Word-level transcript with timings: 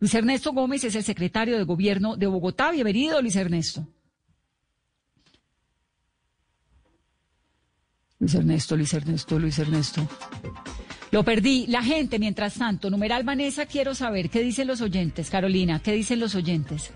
Luis 0.00 0.14
Ernesto 0.14 0.52
Gómez 0.52 0.84
es 0.84 0.94
el 0.94 1.04
secretario 1.04 1.56
de 1.56 1.64
Gobierno 1.64 2.16
de 2.16 2.26
Bogotá. 2.26 2.70
Bienvenido, 2.70 3.20
Luis 3.22 3.36
Ernesto. 3.36 3.86
Luis 8.18 8.34
Ernesto, 8.34 8.76
Luis 8.76 8.94
Ernesto, 8.94 9.38
Luis 9.38 9.58
Ernesto. 9.58 10.08
Lo 11.10 11.22
perdí. 11.24 11.66
La 11.68 11.82
gente, 11.82 12.18
mientras 12.18 12.54
tanto, 12.54 12.90
numeral 12.90 13.22
Vanessa, 13.22 13.66
quiero 13.66 13.94
saber 13.94 14.30
qué 14.30 14.40
dicen 14.40 14.66
los 14.66 14.80
oyentes. 14.80 15.30
Carolina, 15.30 15.80
¿qué 15.80 15.92
dicen 15.92 16.20
los 16.20 16.34
oyentes? 16.34 16.90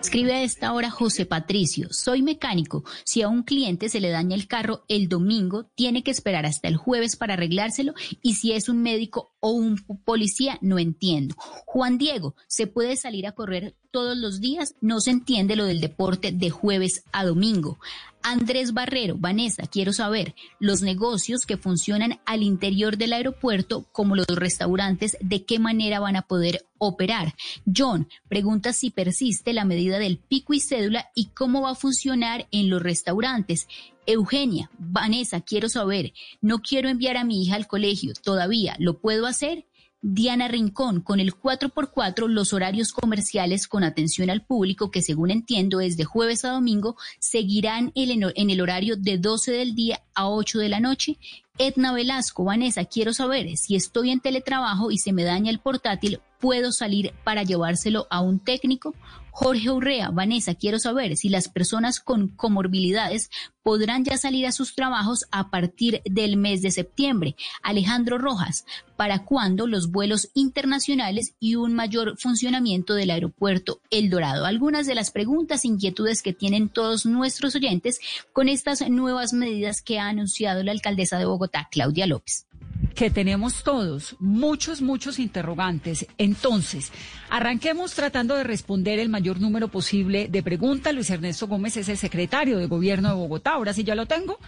Escribe 0.00 0.32
a 0.32 0.42
esta 0.42 0.72
hora 0.72 0.90
José 0.90 1.26
Patricio, 1.26 1.88
soy 1.90 2.22
mecánico. 2.22 2.84
Si 3.04 3.20
a 3.20 3.28
un 3.28 3.42
cliente 3.42 3.90
se 3.90 4.00
le 4.00 4.08
daña 4.08 4.34
el 4.34 4.48
carro 4.48 4.82
el 4.88 5.08
domingo, 5.08 5.66
tiene 5.74 6.02
que 6.02 6.10
esperar 6.10 6.46
hasta 6.46 6.68
el 6.68 6.78
jueves 6.78 7.16
para 7.16 7.34
arreglárselo 7.34 7.92
y 8.22 8.34
si 8.34 8.52
es 8.52 8.70
un 8.70 8.82
médico 8.82 9.34
o 9.40 9.50
un 9.50 9.76
policía, 10.04 10.58
no 10.62 10.78
entiendo. 10.78 11.34
Juan 11.66 11.98
Diego, 11.98 12.34
¿se 12.46 12.66
puede 12.66 12.96
salir 12.96 13.26
a 13.26 13.32
correr 13.32 13.76
todos 13.90 14.16
los 14.16 14.40
días? 14.40 14.74
No 14.80 15.00
se 15.00 15.10
entiende 15.10 15.54
lo 15.54 15.66
del 15.66 15.80
deporte 15.80 16.32
de 16.32 16.48
jueves 16.48 17.04
a 17.12 17.24
domingo. 17.24 17.78
Andrés 18.22 18.72
Barrero, 18.72 19.16
Vanessa, 19.18 19.66
quiero 19.66 19.92
saber, 19.92 20.34
los 20.58 20.82
negocios 20.82 21.46
que 21.46 21.56
funcionan 21.56 22.20
al 22.26 22.42
interior 22.42 22.96
del 22.96 23.14
aeropuerto, 23.14 23.86
como 23.92 24.16
los 24.16 24.26
restaurantes, 24.28 25.16
¿de 25.20 25.44
qué 25.44 25.58
manera 25.58 26.00
van 26.00 26.16
a 26.16 26.22
poder 26.22 26.66
operar? 26.80 27.34
John, 27.64 28.08
pregunta 28.28 28.72
si 28.72 28.90
persiste 28.90 29.52
la 29.52 29.64
medida 29.64 30.00
del 30.00 30.18
pico 30.18 30.54
y 30.54 30.60
cédula 30.60 31.10
y 31.14 31.26
cómo 31.26 31.62
va 31.62 31.70
a 31.70 31.76
funcionar 31.76 32.48
en 32.50 32.68
los 32.68 32.82
restaurantes. 32.82 33.68
Eugenia, 34.06 34.70
Vanessa, 34.78 35.40
quiero 35.42 35.68
saber, 35.68 36.12
no 36.40 36.58
quiero 36.58 36.88
enviar 36.88 37.16
a 37.16 37.24
mi 37.24 37.44
hija 37.44 37.54
al 37.54 37.68
colegio, 37.68 38.12
todavía, 38.14 38.74
¿lo 38.80 38.98
puedo 38.98 39.26
hacer? 39.26 39.66
Diana 40.02 40.48
Rincón, 40.48 41.02
con 41.02 41.20
el 41.20 41.34
4x4, 41.34 42.26
los 42.26 42.54
horarios 42.54 42.92
comerciales 42.92 43.68
con 43.68 43.84
atención 43.84 44.30
al 44.30 44.42
público, 44.42 44.90
que 44.90 45.02
según 45.02 45.30
entiendo 45.30 45.82
es 45.82 45.98
de 45.98 46.04
jueves 46.04 46.46
a 46.46 46.52
domingo, 46.52 46.96
seguirán 47.18 47.92
en 47.94 48.50
el 48.50 48.60
horario 48.62 48.96
de 48.96 49.18
12 49.18 49.52
del 49.52 49.74
día 49.74 50.02
a 50.14 50.30
8 50.30 50.58
de 50.58 50.68
la 50.70 50.80
noche. 50.80 51.18
Edna 51.58 51.92
Velasco, 51.92 52.44
Vanessa, 52.44 52.86
quiero 52.86 53.12
saber 53.12 53.58
si 53.58 53.76
estoy 53.76 54.10
en 54.10 54.20
teletrabajo 54.20 54.90
y 54.90 54.96
se 54.96 55.12
me 55.12 55.24
daña 55.24 55.50
el 55.50 55.58
portátil, 55.58 56.20
¿puedo 56.40 56.72
salir 56.72 57.12
para 57.24 57.42
llevárselo 57.42 58.06
a 58.10 58.20
un 58.20 58.40
técnico? 58.40 58.94
Jorge 59.32 59.70
Urrea, 59.70 60.10
Vanessa, 60.10 60.54
quiero 60.54 60.78
saber 60.78 61.16
si 61.16 61.28
las 61.28 61.48
personas 61.48 62.00
con 62.00 62.28
comorbilidades 62.28 63.30
podrán 63.62 64.04
ya 64.04 64.16
salir 64.16 64.46
a 64.46 64.52
sus 64.52 64.74
trabajos 64.74 65.24
a 65.30 65.50
partir 65.50 66.02
del 66.04 66.36
mes 66.36 66.62
de 66.62 66.70
septiembre. 66.70 67.36
Alejandro 67.62 68.18
Rojas, 68.18 68.64
¿para 68.96 69.24
cuándo 69.24 69.66
los 69.66 69.90
vuelos 69.90 70.30
internacionales 70.34 71.34
y 71.38 71.54
un 71.54 71.74
mayor 71.74 72.18
funcionamiento 72.18 72.94
del 72.94 73.10
aeropuerto 73.10 73.80
El 73.90 74.10
Dorado? 74.10 74.44
Algunas 74.44 74.86
de 74.86 74.96
las 74.96 75.10
preguntas, 75.10 75.64
inquietudes 75.64 76.22
que 76.22 76.32
tienen 76.32 76.68
todos 76.68 77.06
nuestros 77.06 77.54
oyentes 77.54 78.00
con 78.32 78.48
estas 78.48 78.88
nuevas 78.90 79.32
medidas 79.32 79.80
que 79.80 80.00
ha 80.00 80.08
anunciado 80.08 80.62
la 80.62 80.72
alcaldesa 80.72 81.18
de 81.18 81.26
Bogotá, 81.26 81.68
Claudia 81.70 82.06
López 82.06 82.46
que 82.94 83.10
tenemos 83.10 83.62
todos, 83.62 84.16
muchos, 84.18 84.82
muchos 84.82 85.18
interrogantes. 85.18 86.06
Entonces, 86.18 86.92
arranquemos 87.28 87.94
tratando 87.94 88.34
de 88.36 88.44
responder 88.44 88.98
el 88.98 89.08
mayor 89.08 89.40
número 89.40 89.68
posible 89.68 90.28
de 90.28 90.42
preguntas. 90.42 90.94
Luis 90.94 91.10
Ernesto 91.10 91.46
Gómez 91.46 91.76
es 91.76 91.88
el 91.88 91.96
secretario 91.96 92.58
de 92.58 92.66
Gobierno 92.66 93.08
de 93.08 93.14
Bogotá. 93.14 93.52
Ahora 93.52 93.72
sí 93.72 93.84
ya 93.84 93.94
lo 93.94 94.06
tengo. 94.06 94.38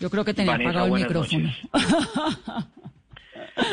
Yo 0.00 0.10
creo 0.10 0.24
que 0.24 0.34
tenía 0.34 0.54
apagado 0.54 0.86
el 0.86 1.02
micrófono. 1.02 1.52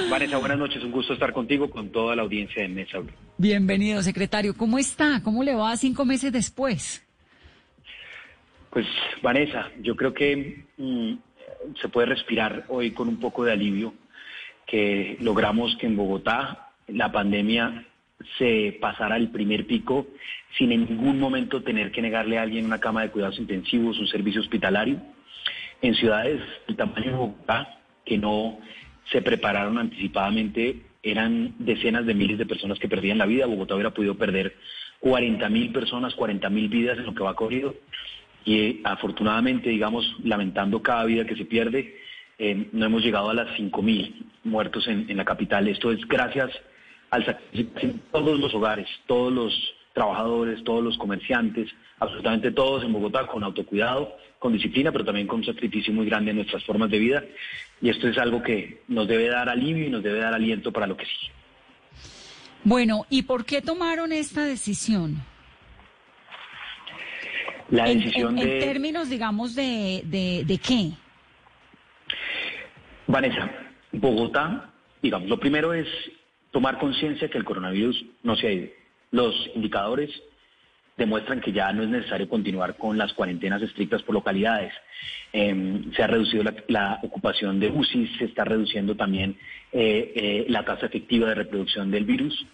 Vanessa, 0.09 0.37
buenas 0.37 0.57
noches. 0.57 0.83
Un 0.83 0.91
gusto 0.91 1.13
estar 1.13 1.31
contigo, 1.31 1.69
con 1.69 1.89
toda 1.89 2.15
la 2.15 2.23
audiencia 2.23 2.63
de 2.63 2.69
Mesa. 2.69 2.99
Bienvenido, 3.37 4.01
secretario. 4.01 4.55
¿Cómo 4.55 4.79
está? 4.79 5.21
¿Cómo 5.23 5.43
le 5.43 5.53
va 5.53 5.77
cinco 5.77 6.05
meses 6.05 6.31
después? 6.31 7.03
Pues, 8.71 8.87
Vanessa, 9.21 9.69
yo 9.81 9.95
creo 9.95 10.13
que 10.13 10.65
mm, 10.77 11.13
se 11.79 11.89
puede 11.89 12.07
respirar 12.07 12.65
hoy 12.69 12.91
con 12.91 13.07
un 13.07 13.17
poco 13.17 13.43
de 13.43 13.51
alivio 13.51 13.93
que 14.65 15.17
logramos 15.21 15.75
que 15.77 15.87
en 15.87 15.95
Bogotá 15.95 16.71
la 16.87 17.11
pandemia 17.11 17.85
se 18.37 18.77
pasara 18.79 19.17
el 19.17 19.29
primer 19.29 19.67
pico 19.67 20.07
sin 20.57 20.71
en 20.71 20.85
ningún 20.85 21.19
momento 21.19 21.61
tener 21.63 21.91
que 21.91 22.01
negarle 22.01 22.37
a 22.37 22.43
alguien 22.43 22.65
una 22.65 22.79
cama 22.79 23.01
de 23.01 23.11
cuidados 23.11 23.39
intensivos, 23.39 23.99
un 23.99 24.07
servicio 24.07 24.41
hospitalario. 24.41 25.01
En 25.81 25.93
ciudades 25.95 26.41
del 26.67 26.77
tamaño 26.77 27.11
de 27.11 27.17
Bogotá, 27.17 27.79
que 28.05 28.17
no 28.17 28.57
se 29.11 29.21
prepararon 29.21 29.77
anticipadamente, 29.77 30.81
eran 31.03 31.53
decenas 31.59 32.05
de 32.05 32.13
miles 32.13 32.37
de 32.37 32.45
personas 32.45 32.79
que 32.79 32.87
perdían 32.87 33.17
la 33.17 33.25
vida. 33.25 33.45
Bogotá 33.45 33.75
hubiera 33.75 33.93
podido 33.93 34.15
perder 34.15 34.55
40 34.99 35.49
mil 35.49 35.71
personas, 35.71 36.15
40 36.15 36.49
mil 36.49 36.69
vidas 36.69 36.97
en 36.97 37.05
lo 37.05 37.13
que 37.13 37.23
va 37.23 37.35
corrido. 37.35 37.75
Y 38.45 38.81
afortunadamente, 38.83 39.69
digamos, 39.69 40.15
lamentando 40.23 40.81
cada 40.81 41.03
vida 41.05 41.25
que 41.25 41.35
se 41.35 41.45
pierde, 41.45 41.97
eh, 42.37 42.69
no 42.71 42.85
hemos 42.85 43.03
llegado 43.03 43.29
a 43.29 43.33
las 43.33 43.47
5.000 43.57 44.13
muertos 44.43 44.87
en, 44.87 45.15
la 45.15 45.25
capital. 45.25 45.67
Esto 45.67 45.91
es 45.91 46.05
gracias 46.07 46.51
al 47.09 47.25
sacrificio 47.25 47.93
de 47.93 47.99
todos 48.11 48.39
los 48.39 48.53
hogares, 48.53 48.87
todos 49.07 49.31
los 49.31 49.53
trabajadores, 49.93 50.63
todos 50.63 50.83
los 50.83 50.97
comerciantes, 50.97 51.71
absolutamente 51.99 52.51
todos 52.51 52.83
en 52.83 52.91
Bogotá, 52.91 53.25
con 53.27 53.43
autocuidado, 53.43 54.17
con 54.39 54.51
disciplina, 54.51 54.91
pero 54.91 55.05
también 55.05 55.27
con 55.27 55.39
un 55.39 55.45
sacrificio 55.45 55.93
muy 55.93 56.05
grande 56.05 56.31
en 56.31 56.37
nuestras 56.37 56.63
formas 56.65 56.89
de 56.91 56.99
vida. 56.99 57.23
Y 57.81 57.89
esto 57.89 58.07
es 58.09 58.17
algo 58.17 58.43
que 58.43 58.81
nos 58.89 59.07
debe 59.07 59.29
dar 59.29 59.47
alivio 59.47 59.85
y 59.85 59.89
nos 59.89 60.03
debe 60.03 60.19
dar 60.19 60.33
aliento 60.33 60.73
para 60.73 60.87
lo 60.87 60.97
que 60.97 61.05
sigue. 61.05 61.31
Bueno, 62.65 63.05
¿y 63.09 63.21
por 63.21 63.45
qué 63.45 63.61
tomaron 63.61 64.11
esta 64.11 64.43
decisión? 64.43 65.23
La 67.69 67.85
decisión 67.85 68.37
en, 68.37 68.59
términos, 68.59 69.09
digamos, 69.09 69.55
de, 69.55 70.01
de, 70.05 70.43
de 70.45 70.57
qué? 70.57 70.91
Vanessa, 73.07 73.51
Bogotá, 73.91 74.73
digamos, 75.01 75.29
lo 75.29 75.39
primero 75.39 75.73
es 75.73 75.87
tomar 76.51 76.79
conciencia 76.79 77.29
que 77.29 77.37
el 77.37 77.43
coronavirus 77.43 78.05
no 78.23 78.35
se 78.35 78.47
ha 78.47 78.51
ido. 78.51 78.67
Los 79.11 79.35
indicadores 79.55 80.09
demuestran 80.97 81.41
que 81.41 81.51
ya 81.51 81.71
no 81.73 81.83
es 81.83 81.89
necesario 81.89 82.29
continuar 82.29 82.77
con 82.77 82.97
las 82.97 83.13
cuarentenas 83.13 83.61
estrictas 83.61 84.01
por 84.03 84.15
localidades. 84.15 84.73
Em, 85.33 85.91
se 85.93 86.03
ha 86.03 86.07
reducido 86.07 86.43
la, 86.67 86.99
ocupación 87.03 87.59
de 87.59 87.69
UCI, 87.69 88.07
se 88.17 88.25
está 88.25 88.45
reduciendo 88.45 88.95
también 88.95 89.37
eh, 89.71 90.13
eh, 90.15 90.45
la 90.47 90.63
tasa 90.63 90.85
efectiva 90.85 91.27
de 91.29 91.35
reproducción 91.35 91.91
del 91.91 92.05
virus. 92.05 92.45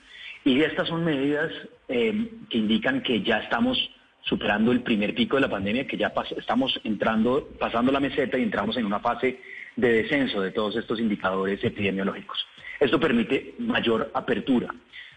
Y 0.43 0.61
estas 0.61 0.87
son 0.87 1.05
medidas 1.05 1.51
em, 1.87 2.47
que 2.49 2.57
indican 2.57 3.01
que 3.03 3.21
ya 3.21 3.37
estamos 3.37 3.77
superando 4.23 4.71
el 4.71 4.81
primer 4.81 5.13
pico 5.13 5.35
de 5.35 5.43
la 5.43 5.49
pandemia, 5.49 5.87
que 5.87 5.97
ya 5.97 6.11
estamos 6.35 6.79
entrando, 6.83 7.49
pasando 7.59 7.91
la 7.91 7.99
meseta 7.99 8.37
y 8.37 8.43
entramos 8.43 8.77
en 8.77 8.85
una 8.85 8.99
fase 8.99 9.39
de 9.75 9.91
descenso 9.93 10.41
de 10.41 10.51
todos 10.51 10.75
estos 10.75 10.99
indicadores 10.99 11.63
epidemiológicos. 11.63 12.45
Esto 12.79 12.99
permite 12.99 13.55
mayor 13.59 14.11
apertura, 14.13 14.73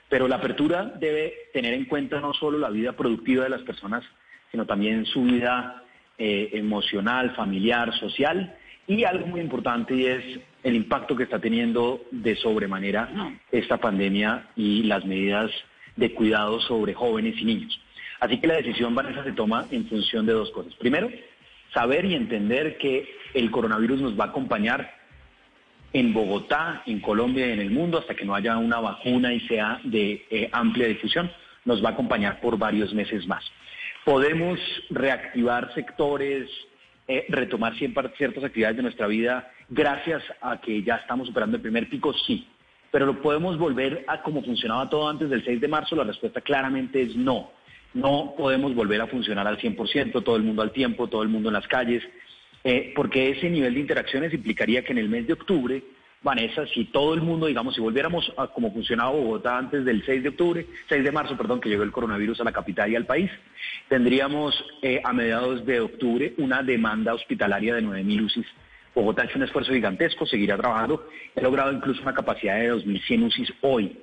pero 0.08 0.28
la 0.28 0.36
apertura 0.36 0.84
debe 0.84 1.34
tener 1.52 1.74
en 1.74 1.86
cuenta 1.86 2.20
no 2.20 2.34
solo 2.34 2.58
la 2.58 2.70
vida 2.70 2.92
productiva 2.92 3.44
de 3.44 3.50
las 3.50 3.62
personas, 3.62 4.04
sino 4.50 4.66
también 4.66 5.06
su 5.06 5.22
vida 5.22 5.82
eh, 6.18 6.50
emocional, 6.52 7.34
familiar, 7.34 7.92
social 7.98 8.56
y 8.86 9.04
algo 9.04 9.26
muy 9.26 9.40
importante 9.40 9.94
y 9.94 10.06
es 10.06 10.22
el 10.62 10.76
impacto 10.76 11.16
que 11.16 11.24
está 11.24 11.38
teniendo 11.38 12.04
de 12.10 12.36
sobremanera 12.36 13.38
esta 13.50 13.78
pandemia 13.78 14.48
y 14.56 14.84
las 14.84 15.04
medidas 15.04 15.50
de 15.96 16.12
cuidado 16.14 16.60
sobre 16.60 16.94
jóvenes 16.94 17.34
y 17.38 17.44
niños. 17.44 17.80
Así 18.20 18.38
que 18.38 18.46
la 18.46 18.56
decisión, 18.56 18.94
Vanessa, 18.94 19.24
se 19.24 19.32
toma 19.32 19.66
en 19.70 19.86
función 19.86 20.24
de 20.26 20.32
dos 20.32 20.50
cosas. 20.50 20.74
Primero, 20.76 21.10
saber 21.72 22.04
y 22.04 22.14
entender 22.14 22.78
que 22.78 23.08
el 23.34 23.50
coronavirus 23.50 24.00
nos 24.00 24.18
va 24.18 24.24
a 24.24 24.28
acompañar 24.28 24.94
en 25.92 26.12
Bogotá, 26.12 26.82
en 26.86 27.00
Colombia 27.00 27.46
y 27.46 27.52
en 27.52 27.60
el 27.60 27.70
mundo 27.70 27.98
hasta 27.98 28.14
que 28.14 28.24
no 28.24 28.34
haya 28.34 28.56
una 28.56 28.80
vacuna 28.80 29.32
y 29.32 29.40
sea 29.40 29.80
de 29.84 30.26
eh, 30.30 30.48
amplia 30.52 30.88
difusión. 30.88 31.30
Nos 31.64 31.82
va 31.82 31.90
a 31.90 31.92
acompañar 31.92 32.40
por 32.40 32.58
varios 32.58 32.92
meses 32.92 33.26
más. 33.26 33.44
¿Podemos 34.04 34.58
reactivar 34.90 35.72
sectores, 35.74 36.50
eh, 37.08 37.24
retomar 37.28 37.74
ciertas 37.76 38.44
actividades 38.44 38.76
de 38.76 38.82
nuestra 38.82 39.06
vida 39.06 39.50
gracias 39.68 40.22
a 40.42 40.60
que 40.60 40.82
ya 40.82 40.96
estamos 40.96 41.28
superando 41.28 41.56
el 41.56 41.62
primer 41.62 41.88
pico? 41.88 42.12
Sí. 42.12 42.46
Pero 42.90 43.06
lo 43.06 43.22
podemos 43.22 43.56
volver 43.56 44.04
a 44.08 44.20
como 44.20 44.42
funcionaba 44.42 44.90
todo 44.90 45.08
antes 45.08 45.30
del 45.30 45.44
6 45.44 45.60
de 45.60 45.68
marzo, 45.68 45.96
la 45.96 46.04
respuesta 46.04 46.40
claramente 46.40 47.02
es 47.02 47.16
no. 47.16 47.50
No 47.94 48.34
podemos 48.36 48.74
volver 48.74 49.00
a 49.00 49.06
funcionar 49.06 49.46
al 49.46 49.58
100%, 49.58 50.24
todo 50.24 50.36
el 50.36 50.42
mundo 50.42 50.62
al 50.62 50.72
tiempo, 50.72 51.06
todo 51.06 51.22
el 51.22 51.28
mundo 51.28 51.48
en 51.48 51.54
las 51.54 51.68
calles, 51.68 52.02
eh, 52.64 52.92
porque 52.96 53.30
ese 53.30 53.50
nivel 53.50 53.74
de 53.74 53.80
interacciones 53.80 54.32
implicaría 54.32 54.82
que 54.82 54.92
en 54.92 54.98
el 54.98 55.08
mes 55.08 55.26
de 55.26 55.34
octubre 55.34 55.82
Vanessa, 56.24 56.66
si 56.68 56.86
todo 56.86 57.12
el 57.12 57.20
mundo, 57.20 57.46
digamos, 57.46 57.74
si 57.74 57.82
volviéramos 57.82 58.32
a 58.38 58.46
como 58.46 58.72
funcionaba 58.72 59.10
Bogotá 59.10 59.58
antes 59.58 59.84
del 59.84 60.02
6 60.06 60.22
de 60.22 60.30
octubre, 60.30 60.66
6 60.88 61.04
de 61.04 61.12
marzo, 61.12 61.36
perdón, 61.36 61.60
que 61.60 61.68
llegó 61.68 61.82
el 61.82 61.92
coronavirus 61.92 62.40
a 62.40 62.44
la 62.44 62.52
capital 62.52 62.90
y 62.90 62.96
al 62.96 63.04
país, 63.04 63.30
tendríamos 63.90 64.54
eh, 64.80 65.02
a 65.04 65.12
mediados 65.12 65.66
de 65.66 65.80
octubre 65.80 66.32
una 66.38 66.62
demanda 66.62 67.12
hospitalaria 67.12 67.74
de 67.74 67.82
9.000 67.82 68.24
UCIs. 68.24 68.46
Bogotá 68.94 69.22
ha 69.22 69.24
hecho 69.26 69.36
un 69.36 69.44
esfuerzo 69.44 69.74
gigantesco, 69.74 70.24
seguirá 70.24 70.56
trabajando, 70.56 71.06
ha 71.36 71.40
logrado 71.42 71.72
incluso 71.72 72.00
una 72.00 72.14
capacidad 72.14 72.56
de 72.58 72.72
2.100 72.72 73.26
UCIs 73.26 73.52
hoy. 73.60 73.98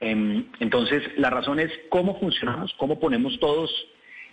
Em, 0.00 0.46
entonces, 0.58 1.04
la 1.18 1.30
razón 1.30 1.60
es 1.60 1.70
cómo 1.88 2.18
funcionamos, 2.18 2.74
cómo 2.78 2.98
ponemos 2.98 3.38
todos 3.38 3.70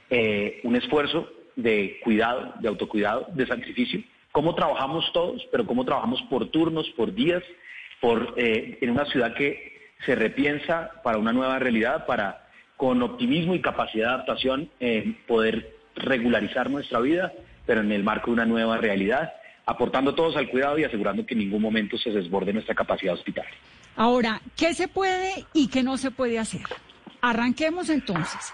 eh, 0.10 0.60
un 0.64 0.76
esfuerzo 0.76 1.30
de 1.58 2.00
cuidado, 2.04 2.54
de 2.62 2.70
autocuidado, 2.70 3.28
de 3.34 3.46
sacrificio 3.46 4.02
cómo 4.38 4.54
trabajamos 4.54 5.12
todos, 5.14 5.42
pero 5.52 5.66
cómo 5.66 5.84
trabajamos 5.84 6.22
por 6.30 6.52
turnos, 6.52 6.88
por 6.92 7.12
días, 7.12 7.42
por, 8.00 8.36
eh, 8.38 8.78
en 8.82 8.92
una 8.92 9.06
ciudad 9.06 9.34
que 9.34 9.90
se 10.06 10.14
repiensa 10.14 10.92
para 11.04 11.18
una 11.18 11.34
nueva 11.34 11.58
realidad, 11.58 12.06
para 12.06 12.48
con 12.76 13.02
optimismo 13.02 13.56
y 13.56 13.62
capacidad 13.62 14.10
de 14.10 14.14
adaptación 14.14 14.70
eh, 14.80 15.16
poder 15.26 15.76
regularizar 15.96 16.70
nuestra 16.70 17.00
vida, 17.00 17.34
pero 17.66 17.82
en 17.82 17.92
el 17.92 18.04
marco 18.04 18.28
de 18.28 18.34
una 18.34 18.46
nueva 18.46 18.78
realidad, 18.78 19.34
aportando 19.66 20.14
todos 20.14 20.36
al 20.36 20.50
cuidado 20.50 20.78
y 20.78 20.84
asegurando 20.84 21.26
que 21.26 21.34
en 21.34 21.40
ningún 21.40 21.64
momento 21.64 21.98
se 21.98 22.12
desborde 22.12 22.54
nuestra 22.54 22.76
capacidad 22.76 23.16
hospitalaria. 23.16 23.58
Ahora, 23.96 24.40
¿qué 24.56 24.76
se 24.76 24.88
puede 24.88 25.46
y 25.52 25.68
qué 25.70 25.82
no 25.82 25.98
se 25.98 26.12
puede 26.12 26.38
hacer? 26.38 26.62
Arranquemos 27.22 27.90
entonces. 27.90 28.54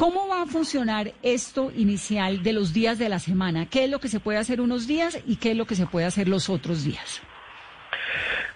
¿Cómo 0.00 0.28
va 0.28 0.40
a 0.40 0.46
funcionar 0.46 1.12
esto 1.22 1.70
inicial 1.76 2.42
de 2.42 2.54
los 2.54 2.72
días 2.72 2.98
de 2.98 3.10
la 3.10 3.18
semana? 3.18 3.66
¿Qué 3.68 3.84
es 3.84 3.90
lo 3.90 3.98
que 3.98 4.08
se 4.08 4.18
puede 4.18 4.38
hacer 4.38 4.62
unos 4.62 4.86
días 4.86 5.22
y 5.26 5.36
qué 5.36 5.50
es 5.50 5.58
lo 5.58 5.66
que 5.66 5.74
se 5.74 5.86
puede 5.86 6.06
hacer 6.06 6.26
los 6.26 6.48
otros 6.48 6.84
días? 6.84 7.20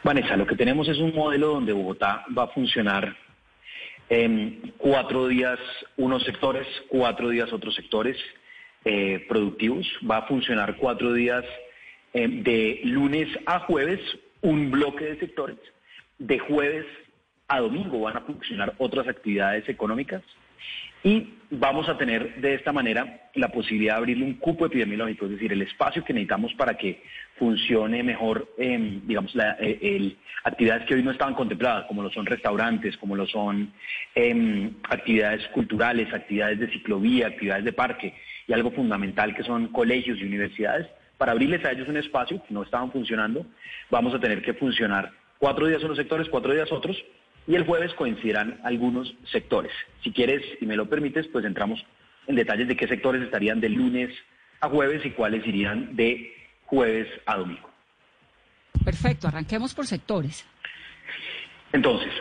Vanessa, 0.03 0.37
lo 0.37 0.47
que 0.47 0.57
tenemos 0.57 0.89
es 0.89 0.97
un 0.97 1.15
modelo 1.15 1.49
donde 1.49 1.75
Bogotá 1.75 2.25
va 2.35 2.45
a 2.45 2.49
funcionar 2.49 3.15
en 4.09 4.73
cuatro 4.79 5.29
días 5.29 5.59
unos 5.99 6.25
sectores, 6.25 6.67
cuatro 6.89 7.29
días 7.29 7.53
otros 7.53 7.75
sectores 7.75 8.17
eh, 8.87 9.23
productivos. 9.29 9.87
Va 10.11 10.17
a 10.17 10.27
funcionar 10.27 10.79
cuatro 10.79 11.13
días 11.13 11.45
eh, 12.15 12.27
de 12.27 12.81
lunes 12.85 13.29
a 13.45 13.61
jueves, 13.61 14.01
un 14.41 14.71
bloque 14.71 15.05
de 15.05 15.19
sectores. 15.19 15.59
De 16.19 16.39
jueves 16.39 16.87
a 17.49 17.61
domingo 17.61 18.01
van 18.01 18.17
a 18.17 18.23
funcionar 18.23 18.73
otras 18.79 19.07
actividades 19.09 19.69
económicas 19.69 20.23
y 21.05 21.35
vamos 21.51 21.89
a 21.89 21.99
tener 21.99 22.41
de 22.41 22.55
esta 22.55 22.73
manera 22.73 23.29
la 23.35 23.49
posibilidad 23.49 23.95
de 23.95 23.99
abrirle 23.99 24.25
un 24.25 24.35
cupo 24.35 24.65
epidemiológico, 24.67 25.27
es 25.27 25.33
decir, 25.33 25.53
el 25.53 25.61
espacio 25.63 26.03
que 26.03 26.15
necesitamos 26.15 26.55
para 26.55 26.77
que 26.77 27.03
funcione 27.39 28.03
mejor, 28.03 28.49
eh, 28.59 29.01
digamos, 29.05 29.35
la, 29.35 29.57
eh, 29.61 30.17
actividades 30.45 30.87
que 30.87 30.95
hoy 30.95 31.03
no 31.03 31.11
estaban 31.11 31.35
contempladas, 31.35 31.85
como 31.87 32.03
lo 32.03 32.11
son 32.11 32.25
restaurantes, 32.25 32.97
como 32.97 33.17
lo 33.17 33.27
son 33.27 33.73
em, 34.15 34.73
actividades 34.89 35.47
culturales, 35.49 36.13
actividades 36.13 36.59
de 36.59 36.71
ciclovía, 36.71 37.27
actividades 37.27 37.65
de 37.65 37.73
parque, 37.73 38.15
y 38.47 38.53
algo 38.55 38.71
fundamental 38.71 39.35
que 39.35 39.43
son 39.43 39.69
colegios 39.69 40.19
y 40.19 40.25
universidades. 40.25 40.87
Para 41.19 41.33
abrirles 41.33 41.65
a 41.65 41.73
ellos 41.73 41.89
un 41.89 41.99
espacio 41.99 42.43
que 42.47 42.55
no 42.55 42.63
estaban 42.63 42.91
funcionando, 42.91 43.47
vamos 43.91 44.15
a 44.15 44.21
tener 44.21 44.43
que 44.43 44.55
funcionar 44.55 45.13
cuatro 45.39 45.67
días 45.67 45.85
unos 45.85 45.99
sectores, 45.99 46.29
cuatro 46.31 46.53
días 46.53 46.73
otros, 46.73 46.97
y 47.47 47.55
el 47.55 47.65
jueves 47.65 47.93
coincidirán 47.95 48.61
algunos 48.65 49.15
sectores. 49.31 49.73
Si 50.03 50.13
quieres 50.13 50.43
y 50.61 50.67
me 50.67 50.77
lo 50.77 50.89
permites, 50.89 51.27
pues 51.29 51.45
entramos 51.45 51.85
en 52.27 52.37
detalles 52.37 52.69
de 52.69 52.77
qué 52.77 52.89
sectores 52.89 53.23
estarían 53.23 53.61
de 53.61 53.69
lunes 53.69 54.11
a 54.61 54.69
jueves 54.69 55.05
y 55.05 55.11
cuáles 55.11 55.47
irían 55.47 55.95
de 55.95 56.33
jueves 56.65 57.09
a 57.27 57.37
domingo. 57.37 57.71
Perfecto, 58.85 59.29
arranquemos 59.29 59.75
por 59.75 59.87
sectores. 59.87 60.47
Entonces, 61.73 62.13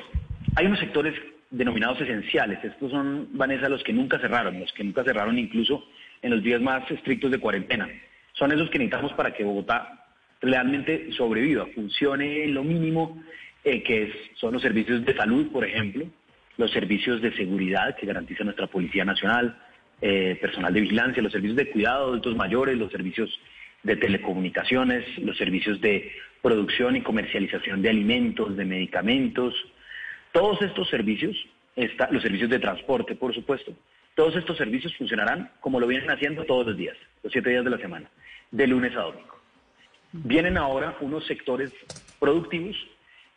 hay 0.56 0.66
unos 0.66 0.80
sectores 0.80 1.14
denominados 1.50 2.02
esenciales. 2.02 2.64
Estos 2.64 2.92
son, 2.92 3.30
Vanessa, 3.34 3.70
los 3.70 3.84
que 3.84 3.94
nunca 3.94 4.20
cerraron, 4.20 4.60
los 4.60 4.74
que 4.74 4.84
nunca 4.84 5.04
cerraron 5.04 5.38
incluso 5.38 5.86
en 6.22 6.32
los 6.32 6.44
días 6.44 6.62
más 6.62 6.90
estrictos 6.90 7.32
de 7.32 7.40
cuarentena. 7.40 7.88
Son 8.34 8.52
esos 8.52 8.70
que 8.70 8.80
necesitamos 8.80 9.14
para 9.14 9.34
que 9.34 9.44
Bogotá 9.44 10.08
realmente 10.42 11.12
sobreviva, 11.14 11.68
funcione 11.68 12.48
lo 12.48 12.64
mínimo 12.64 13.24
eh, 13.64 13.84
que 13.84 14.12
son 14.36 14.54
los 14.54 14.62
servicios 14.62 15.06
de 15.06 15.16
salud, 15.16 15.52
por 15.52 15.66
ejemplo, 15.66 16.06
los 16.58 16.72
servicios 16.72 17.22
de 17.22 17.36
seguridad 17.36 17.96
que 17.96 18.06
garantiza 18.06 18.44
nuestra 18.44 18.68
Policía 18.68 19.06
Nacional, 19.06 19.58
eh, 20.02 20.38
personal 20.42 20.74
de 20.74 20.82
vigilancia, 20.82 21.24
los 21.24 21.32
servicios 21.32 21.58
de 21.58 21.70
cuidado 21.70 22.08
adultos 22.08 22.36
mayores, 22.36 22.78
los 22.78 22.92
servicios 22.92 23.40
de 23.84 23.96
telecomunicaciones, 23.96 25.06
los 25.20 25.38
servicios 25.38 25.80
de 25.82 26.12
producción 26.42 26.96
y 26.96 27.02
comercialización 27.02 27.82
de 27.82 27.90
alimentos, 27.90 28.56
de 28.56 28.66
medicamentos. 28.66 29.54
Todos 30.32 30.62
estos 30.62 30.90
servicios, 30.90 31.36
los 32.12 32.22
servicios 32.22 32.50
de 32.50 32.60
transporte, 32.60 33.16
por 33.16 33.34
supuesto, 33.34 33.74
todos 34.16 34.36
estos 34.36 34.58
servicios 34.58 34.96
funcionarán 34.96 35.52
como 35.60 35.80
lo 35.80 35.88
vienen 35.88 36.12
haciendo 36.12 36.44
todos 36.44 36.68
los 36.68 36.78
días, 36.78 36.98
los 37.24 37.32
siete 37.32 37.50
días 37.50 37.64
de 37.64 37.70
la 37.70 37.78
semana, 37.78 38.10
de 38.52 38.68
lunes 38.68 38.96
a 38.96 39.02
domingo. 39.02 39.40
Vienen 40.12 40.58
ahora 40.58 40.96
unos 41.02 41.26
sectores 41.26 41.74
productivos 42.20 42.76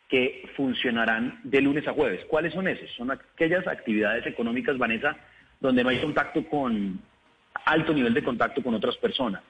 que 0.07 0.49
funcionarán 0.55 1.39
de 1.43 1.61
lunes 1.61 1.87
a 1.87 1.93
jueves. 1.93 2.23
¿Cuáles 2.25 2.53
son 2.53 2.67
esos? 2.67 2.89
Son 2.91 3.11
aquellas 3.11 3.67
actividades 3.67 4.25
económicas, 4.25 4.77
Vanessa, 4.77 5.17
donde 5.59 5.83
no 5.83 5.89
hay 5.89 5.99
contacto 5.99 6.45
con 6.45 6.99
alto 7.65 7.93
nivel 7.93 8.13
de 8.13 8.23
contacto 8.23 8.63
con 8.63 8.73
otras 8.73 8.95
personas. 8.97 9.41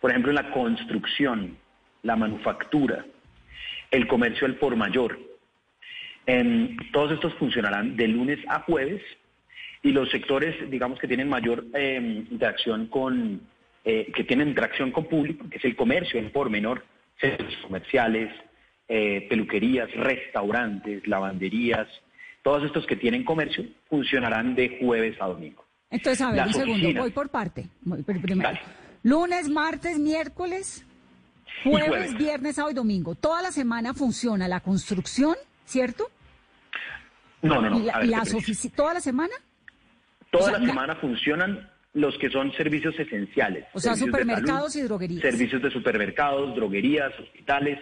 Por 0.00 0.10
ejemplo, 0.10 0.30
en 0.30 0.36
la 0.36 0.50
construcción, 0.50 1.56
la 2.02 2.16
manufactura, 2.16 3.04
el 3.90 4.06
comercio 4.06 4.46
al 4.46 4.56
por 4.56 4.76
mayor. 4.76 5.18
todos 6.92 7.12
estos 7.12 7.34
funcionarán 7.34 7.96
de 7.96 8.08
lunes 8.08 8.38
a 8.48 8.60
jueves 8.60 9.02
y 9.82 9.92
los 9.92 10.10
sectores, 10.10 10.68
digamos, 10.70 10.98
que 10.98 11.06
tienen 11.06 11.28
mayor 11.28 11.64
em, 11.74 12.26
interacción 12.30 12.86
con, 12.86 13.40
eh, 13.84 14.10
que 14.12 14.24
tienen 14.24 14.48
interacción 14.48 14.90
con 14.90 15.06
público, 15.06 15.48
que 15.48 15.58
es 15.58 15.64
el 15.64 15.76
comercio, 15.76 16.18
el 16.18 16.30
por 16.30 16.50
menor, 16.50 16.84
centros 17.20 17.56
comerciales, 17.58 18.32
eh, 18.88 19.26
peluquerías, 19.28 19.90
restaurantes, 19.94 21.06
lavanderías, 21.06 21.88
todos 22.42 22.64
estos 22.64 22.86
que 22.86 22.96
tienen 22.96 23.24
comercio 23.24 23.64
funcionarán 23.88 24.54
de 24.54 24.78
jueves 24.80 25.16
a 25.20 25.26
domingo. 25.26 25.64
Entonces, 25.90 26.20
a 26.20 26.30
ver, 26.30 26.46
un 26.46 26.52
segundo, 26.52 27.00
voy 27.00 27.10
por 27.10 27.28
parte. 27.28 27.68
Lunes, 29.02 29.48
martes, 29.48 29.98
miércoles, 29.98 30.84
jueves, 31.64 32.16
viernes, 32.16 32.56
sábado 32.56 32.72
y 32.72 32.74
domingo. 32.74 33.14
Toda 33.14 33.42
la 33.42 33.52
semana 33.52 33.94
funciona 33.94 34.48
la 34.48 34.60
construcción, 34.60 35.36
¿cierto? 35.64 36.10
No, 37.42 37.60
no, 37.60 37.70
no. 37.70 37.78
¿Y, 37.80 38.68
¿Toda 38.70 38.94
la 38.94 39.00
semana? 39.00 39.34
Toda 40.30 40.52
la 40.52 40.66
semana 40.66 40.96
funcionan 40.96 41.70
los 41.94 42.16
que 42.18 42.28
son 42.30 42.52
servicios 42.52 42.94
esenciales. 42.98 43.66
O 43.72 43.80
sea, 43.80 43.94
supermercados 43.94 44.76
y 44.76 44.82
droguerías. 44.82 45.22
Servicios 45.22 45.62
de 45.62 45.70
supermercados, 45.70 46.54
droguerías, 46.54 47.12
hospitales, 47.18 47.78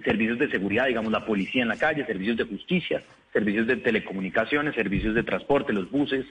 servicios 0.00 0.38
de 0.38 0.50
seguridad, 0.50 0.86
digamos 0.86 1.12
la 1.12 1.24
policía 1.24 1.62
en 1.62 1.68
la 1.68 1.76
calle, 1.76 2.06
servicios 2.06 2.36
de 2.38 2.44
justicia, 2.44 3.02
servicios 3.32 3.66
de 3.66 3.76
telecomunicaciones, 3.76 4.74
servicios 4.74 5.14
de 5.14 5.22
transporte, 5.22 5.72
los 5.72 5.90
buses, 5.90 6.24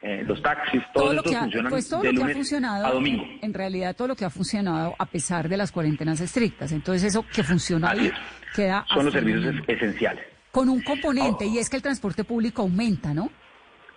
eh, 0.00 0.24
los 0.26 0.42
taxis, 0.42 0.82
todo, 0.92 1.12
lo 1.12 1.22
que 1.22 1.36
ha, 1.36 1.48
pues 1.68 1.88
todo 1.88 2.02
lo 2.02 2.12
que 2.12 2.32
ha 2.32 2.34
funcionado, 2.34 2.86
a 2.86 2.90
domingo. 2.90 3.24
En, 3.40 3.54
realidad 3.54 3.94
todo 3.94 4.08
lo 4.08 4.16
que 4.16 4.24
ha 4.24 4.30
funcionado 4.30 4.96
a 4.98 5.06
pesar 5.06 5.48
de 5.48 5.56
las 5.56 5.70
cuarentenas 5.70 6.20
estrictas. 6.20 6.72
Entonces 6.72 7.04
eso 7.04 7.24
que 7.32 7.42
funciona 7.44 7.90
ahí 7.90 8.10
queda... 8.54 8.84
Son 8.92 9.04
los 9.04 9.14
servicios 9.14 9.54
esenciales. 9.68 10.24
Con 10.50 10.68
un 10.68 10.82
componente, 10.82 11.46
y 11.46 11.58
es 11.58 11.70
que 11.70 11.76
el 11.76 11.82
transporte 11.82 12.24
público 12.24 12.62
aumenta, 12.62 13.14
¿no? 13.14 13.30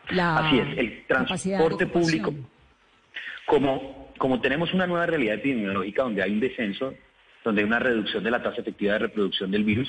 Así 0.08 0.60
es, 0.60 0.78
el 0.78 1.06
transporte 1.08 1.88
público, 1.88 2.34
como, 3.48 4.12
como 4.20 4.40
tenemos 4.40 4.72
una 4.74 4.86
nueva 4.86 5.08
realidad 5.08 5.36
epidemiológica 5.36 6.04
donde 6.04 6.22
hay 6.22 6.32
un 6.32 6.40
descenso 6.40 6.94
donde 7.46 7.62
hay 7.62 7.68
una 7.68 7.80
reducción 7.80 8.24
de 8.24 8.32
la 8.32 8.42
tasa 8.42 8.62
efectiva 8.62 8.94
de 8.94 9.00
reproducción 9.00 9.52
del 9.52 9.64
virus. 9.64 9.88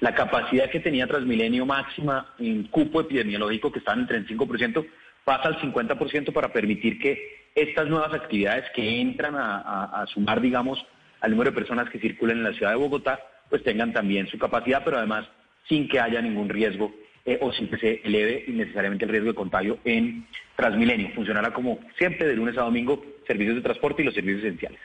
La 0.00 0.14
capacidad 0.14 0.70
que 0.70 0.80
tenía 0.80 1.06
Transmilenio 1.06 1.64
máxima 1.64 2.34
en 2.38 2.64
cupo 2.64 3.02
epidemiológico, 3.02 3.70
que 3.70 3.78
estaba 3.78 4.00
en 4.00 4.08
el 4.08 4.26
35%, 4.26 4.84
pasa 5.24 5.48
al 5.48 5.60
50% 5.60 6.32
para 6.32 6.52
permitir 6.52 6.98
que 6.98 7.50
estas 7.54 7.86
nuevas 7.86 8.12
actividades 8.12 8.64
que 8.74 9.00
entran 9.00 9.34
a, 9.36 10.04
sumar, 10.12 10.40
digamos, 10.40 10.84
al 11.20 11.30
número 11.30 11.50
de 11.50 11.56
personas 11.56 11.88
que 11.90 12.00
circulan 12.00 12.38
en 12.38 12.44
la 12.44 12.52
ciudad 12.54 12.72
de 12.72 12.78
Bogotá, 12.78 13.20
pues 13.48 13.62
tengan 13.62 13.92
también 13.92 14.26
su 14.26 14.38
capacidad, 14.38 14.82
pero 14.84 14.96
además 14.96 15.28
sin 15.68 15.88
que 15.88 16.00
haya 16.00 16.20
ningún 16.20 16.48
riesgo 16.48 16.92
eh, 17.24 17.38
o 17.40 17.52
sin 17.52 17.68
que 17.68 17.76
se 17.76 18.00
eleve 18.02 18.44
innecesariamente 18.48 19.04
el 19.04 19.10
riesgo 19.10 19.28
de 19.28 19.36
contagio 19.36 19.78
en 19.84 20.26
Transmilenio. 20.56 21.10
Funcionará 21.14 21.52
como 21.52 21.78
siempre 21.98 22.26
de 22.26 22.34
lunes 22.34 22.56
a 22.56 22.62
domingo 22.62 23.04
servicios 23.26 23.56
de 23.56 23.62
transporte 23.62 24.02
y 24.02 24.06
los 24.06 24.14
servicios 24.14 24.42
esenciales. 24.42 24.80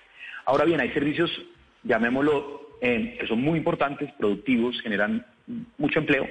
Ahora 0.46 0.66
bien, 0.66 0.80
hay 0.80 0.92
servicios 0.92 1.32
llamémoslo, 1.84 2.62
que 2.82 3.26
son 3.28 3.42
muy 3.42 3.58
importantes, 3.58 4.12
productivos, 4.20 4.80
generan 4.82 5.26
mucho 5.78 6.00
empleo, 6.00 6.28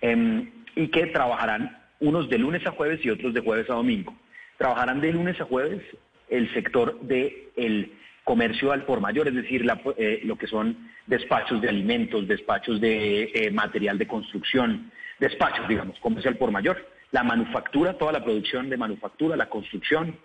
em, 0.00 0.50
y 0.74 0.88
que 0.88 1.06
trabajarán 1.06 1.78
unos 2.00 2.28
de 2.28 2.38
lunes 2.38 2.66
a 2.66 2.72
jueves 2.72 3.04
y 3.04 3.10
otros 3.10 3.34
de 3.34 3.40
jueves 3.40 3.68
a 3.70 3.74
domingo. 3.74 4.14
Trabajarán 4.58 5.00
de 5.00 5.12
lunes 5.12 5.40
a 5.40 5.44
jueves 5.44 5.82
el 6.28 6.52
sector 6.54 7.00
del 7.00 7.92
comercio 8.24 8.72
al 8.72 8.84
por 8.84 9.00
mayor, 9.00 9.28
es 9.28 9.34
decir, 9.34 9.64
eh, 9.96 10.20
lo 10.24 10.36
que 10.36 10.46
son 10.46 10.76
despachos 11.06 11.60
de 11.60 11.68
alimentos, 11.68 12.26
despachos 12.26 12.80
de 12.80 13.30
eh, 13.34 13.50
material 13.50 13.98
de 13.98 14.06
construcción, 14.06 14.90
despachos, 15.18 15.68
digamos, 15.68 15.98
comercio 16.00 16.30
al 16.30 16.36
por 16.36 16.50
mayor, 16.50 16.88
la 17.10 17.22
manufactura, 17.22 17.98
toda 17.98 18.12
la 18.12 18.24
producción 18.24 18.70
de 18.70 18.76
manufactura, 18.76 19.36
la 19.36 19.48
construcción, 19.48 20.16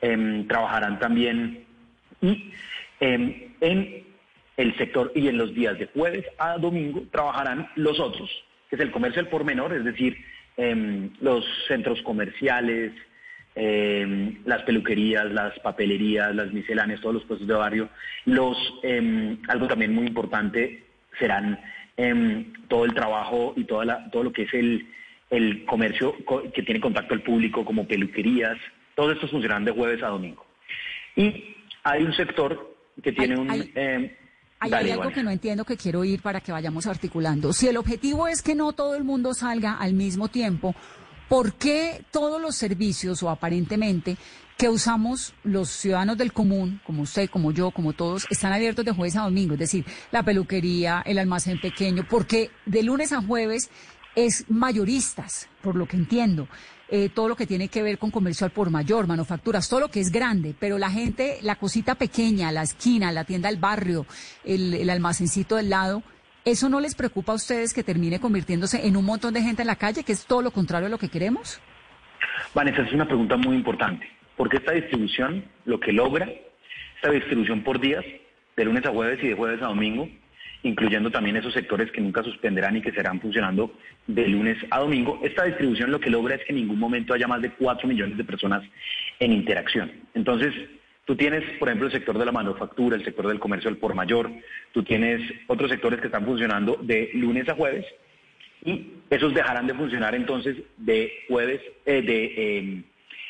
em, 0.00 0.46
trabajarán 0.46 0.98
también 0.98 1.64
y 2.20 2.52
em, 3.00 3.54
en 3.60 4.07
el 4.58 4.76
sector 4.76 5.12
y 5.14 5.28
en 5.28 5.38
los 5.38 5.54
días 5.54 5.78
de 5.78 5.86
jueves 5.86 6.26
a 6.36 6.58
domingo 6.58 7.04
trabajarán 7.12 7.70
los 7.76 7.98
otros, 8.00 8.28
que 8.68 8.76
es 8.76 8.82
el 8.82 8.90
comercio 8.90 9.22
al 9.22 9.28
por 9.28 9.44
menor, 9.44 9.72
es 9.72 9.84
decir, 9.84 10.18
em, 10.56 11.10
los 11.20 11.44
centros 11.68 12.02
comerciales, 12.02 12.92
em, 13.54 14.38
las 14.44 14.62
peluquerías, 14.64 15.30
las 15.32 15.56
papelerías, 15.60 16.34
las 16.34 16.52
misceláneas, 16.52 17.00
todos 17.00 17.14
los 17.14 17.24
puestos 17.24 17.46
de 17.46 17.54
barrio. 17.54 17.88
Los, 18.24 18.58
em, 18.82 19.38
algo 19.46 19.68
también 19.68 19.94
muy 19.94 20.06
importante 20.06 20.84
serán 21.18 21.58
todo 22.68 22.84
el 22.84 22.94
trabajo 22.94 23.54
y 23.56 23.64
toda 23.64 23.84
la, 23.84 24.10
todo 24.10 24.22
lo 24.22 24.32
que 24.32 24.42
es 24.42 24.54
el, 24.54 24.86
el 25.30 25.64
comercio 25.64 26.14
que 26.54 26.62
tiene 26.62 26.80
contacto 26.80 27.12
al 27.12 27.22
público, 27.22 27.64
como 27.64 27.88
peluquerías. 27.88 28.56
Todos 28.94 29.14
estos 29.14 29.32
funcionarán 29.32 29.64
de 29.64 29.72
jueves 29.72 30.00
a 30.04 30.08
domingo. 30.08 30.46
Y 31.16 31.56
hay 31.82 32.04
un 32.04 32.12
sector 32.12 32.76
que 33.02 33.10
tiene 33.10 33.36
un... 33.36 33.50
Hay, 33.50 34.16
algo 34.60 35.10
que 35.10 35.22
no 35.22 35.30
entiendo 35.30 35.64
que 35.64 35.76
quiero 35.76 36.04
ir 36.04 36.20
para 36.20 36.40
que 36.40 36.52
vayamos 36.52 36.86
articulando. 36.86 37.52
Si 37.52 37.68
el 37.68 37.76
objetivo 37.76 38.28
es 38.28 38.42
que 38.42 38.54
no 38.54 38.72
todo 38.72 38.94
el 38.94 39.04
mundo 39.04 39.34
salga 39.34 39.74
al 39.74 39.94
mismo 39.94 40.28
tiempo, 40.28 40.74
¿por 41.28 41.54
qué 41.54 42.04
todos 42.10 42.40
los 42.40 42.56
servicios 42.56 43.22
o 43.22 43.30
aparentemente 43.30 44.16
que 44.56 44.68
usamos 44.68 45.34
los 45.44 45.68
ciudadanos 45.68 46.18
del 46.18 46.32
común, 46.32 46.80
como 46.84 47.02
usted, 47.02 47.30
como 47.30 47.52
yo, 47.52 47.70
como 47.70 47.92
todos, 47.92 48.26
están 48.28 48.52
abiertos 48.52 48.84
de 48.84 48.92
jueves 48.92 49.16
a 49.16 49.22
domingo? 49.22 49.54
Es 49.54 49.60
decir, 49.60 49.84
la 50.10 50.24
peluquería, 50.24 51.02
el 51.06 51.18
almacén 51.18 51.60
pequeño, 51.60 52.04
porque 52.08 52.50
de 52.66 52.82
lunes 52.82 53.12
a 53.12 53.22
jueves 53.22 53.70
es 54.26 54.50
mayoristas, 54.50 55.48
por 55.62 55.76
lo 55.76 55.86
que 55.86 55.96
entiendo. 55.96 56.48
Eh, 56.90 57.10
todo 57.10 57.28
lo 57.28 57.36
que 57.36 57.46
tiene 57.46 57.68
que 57.68 57.82
ver 57.82 57.98
con 57.98 58.10
comercio 58.10 58.48
por 58.48 58.70
mayor, 58.70 59.06
manufacturas, 59.06 59.68
todo 59.68 59.80
lo 59.80 59.90
que 59.90 60.00
es 60.00 60.10
grande, 60.10 60.54
pero 60.58 60.78
la 60.78 60.90
gente, 60.90 61.38
la 61.42 61.56
cosita 61.56 61.94
pequeña, 61.94 62.50
la 62.50 62.62
esquina, 62.62 63.12
la 63.12 63.24
tienda 63.24 63.50
del 63.50 63.58
barrio, 63.58 64.06
el, 64.44 64.74
el 64.74 64.88
almacencito 64.88 65.56
del 65.56 65.68
lado, 65.68 66.02
¿eso 66.44 66.68
no 66.68 66.80
les 66.80 66.94
preocupa 66.94 67.32
a 67.32 67.36
ustedes 67.36 67.74
que 67.74 67.84
termine 67.84 68.18
convirtiéndose 68.18 68.86
en 68.86 68.96
un 68.96 69.04
montón 69.04 69.34
de 69.34 69.42
gente 69.42 69.62
en 69.62 69.68
la 69.68 69.76
calle, 69.76 70.02
que 70.02 70.12
es 70.12 70.24
todo 70.24 70.40
lo 70.40 70.50
contrario 70.50 70.86
a 70.86 70.90
lo 70.90 70.98
que 70.98 71.10
queremos? 71.10 71.60
Vanessa, 72.54 72.82
es 72.82 72.92
una 72.92 73.06
pregunta 73.06 73.36
muy 73.36 73.54
importante, 73.54 74.08
porque 74.36 74.56
esta 74.56 74.72
distribución, 74.72 75.44
lo 75.66 75.78
que 75.78 75.92
logra, 75.92 76.26
esta 76.96 77.10
distribución 77.10 77.62
por 77.62 77.78
días, 77.78 78.04
de 78.56 78.64
lunes 78.64 78.84
a 78.86 78.90
jueves 78.90 79.22
y 79.22 79.28
de 79.28 79.34
jueves 79.34 79.62
a 79.62 79.66
domingo, 79.66 80.08
incluyendo 80.62 81.10
también 81.10 81.36
esos 81.36 81.52
sectores 81.52 81.90
que 81.92 82.00
nunca 82.00 82.22
suspenderán 82.22 82.76
y 82.76 82.82
que 82.82 82.92
serán 82.92 83.20
funcionando 83.20 83.72
de 84.06 84.26
lunes 84.26 84.58
a 84.70 84.80
domingo. 84.80 85.20
Esta 85.22 85.44
distribución 85.44 85.90
lo 85.90 86.00
que 86.00 86.10
logra 86.10 86.34
es 86.34 86.44
que 86.44 86.52
en 86.52 86.56
ningún 86.56 86.78
momento 86.78 87.14
haya 87.14 87.28
más 87.28 87.42
de 87.42 87.50
4 87.50 87.86
millones 87.86 88.16
de 88.16 88.24
personas 88.24 88.62
en 89.20 89.32
interacción. 89.32 89.92
Entonces, 90.14 90.52
tú 91.04 91.16
tienes, 91.16 91.44
por 91.58 91.68
ejemplo, 91.68 91.86
el 91.86 91.92
sector 91.92 92.18
de 92.18 92.26
la 92.26 92.32
manufactura, 92.32 92.96
el 92.96 93.04
sector 93.04 93.28
del 93.28 93.38
comercio 93.38 93.70
al 93.70 93.76
por 93.76 93.94
mayor, 93.94 94.30
tú 94.72 94.82
tienes 94.82 95.20
otros 95.46 95.70
sectores 95.70 96.00
que 96.00 96.06
están 96.06 96.24
funcionando 96.24 96.78
de 96.82 97.10
lunes 97.14 97.48
a 97.48 97.54
jueves 97.54 97.86
y 98.64 98.94
esos 99.08 99.32
dejarán 99.34 99.66
de 99.66 99.74
funcionar 99.74 100.14
entonces 100.14 100.56
de 100.76 101.12
jueves, 101.28 101.60
eh, 101.86 102.02
de, 102.02 102.58
em, 102.58 102.82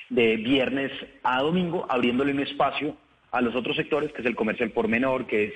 de 0.08 0.36
viernes 0.38 0.90
a 1.22 1.42
domingo, 1.42 1.86
abriéndole 1.88 2.32
un 2.32 2.40
espacio 2.40 2.96
a 3.30 3.42
los 3.42 3.54
otros 3.54 3.76
sectores, 3.76 4.10
que 4.12 4.22
es 4.22 4.26
el 4.26 4.34
comercio 4.34 4.64
al 4.64 4.72
por 4.72 4.88
menor, 4.88 5.26
que 5.26 5.44
es 5.44 5.52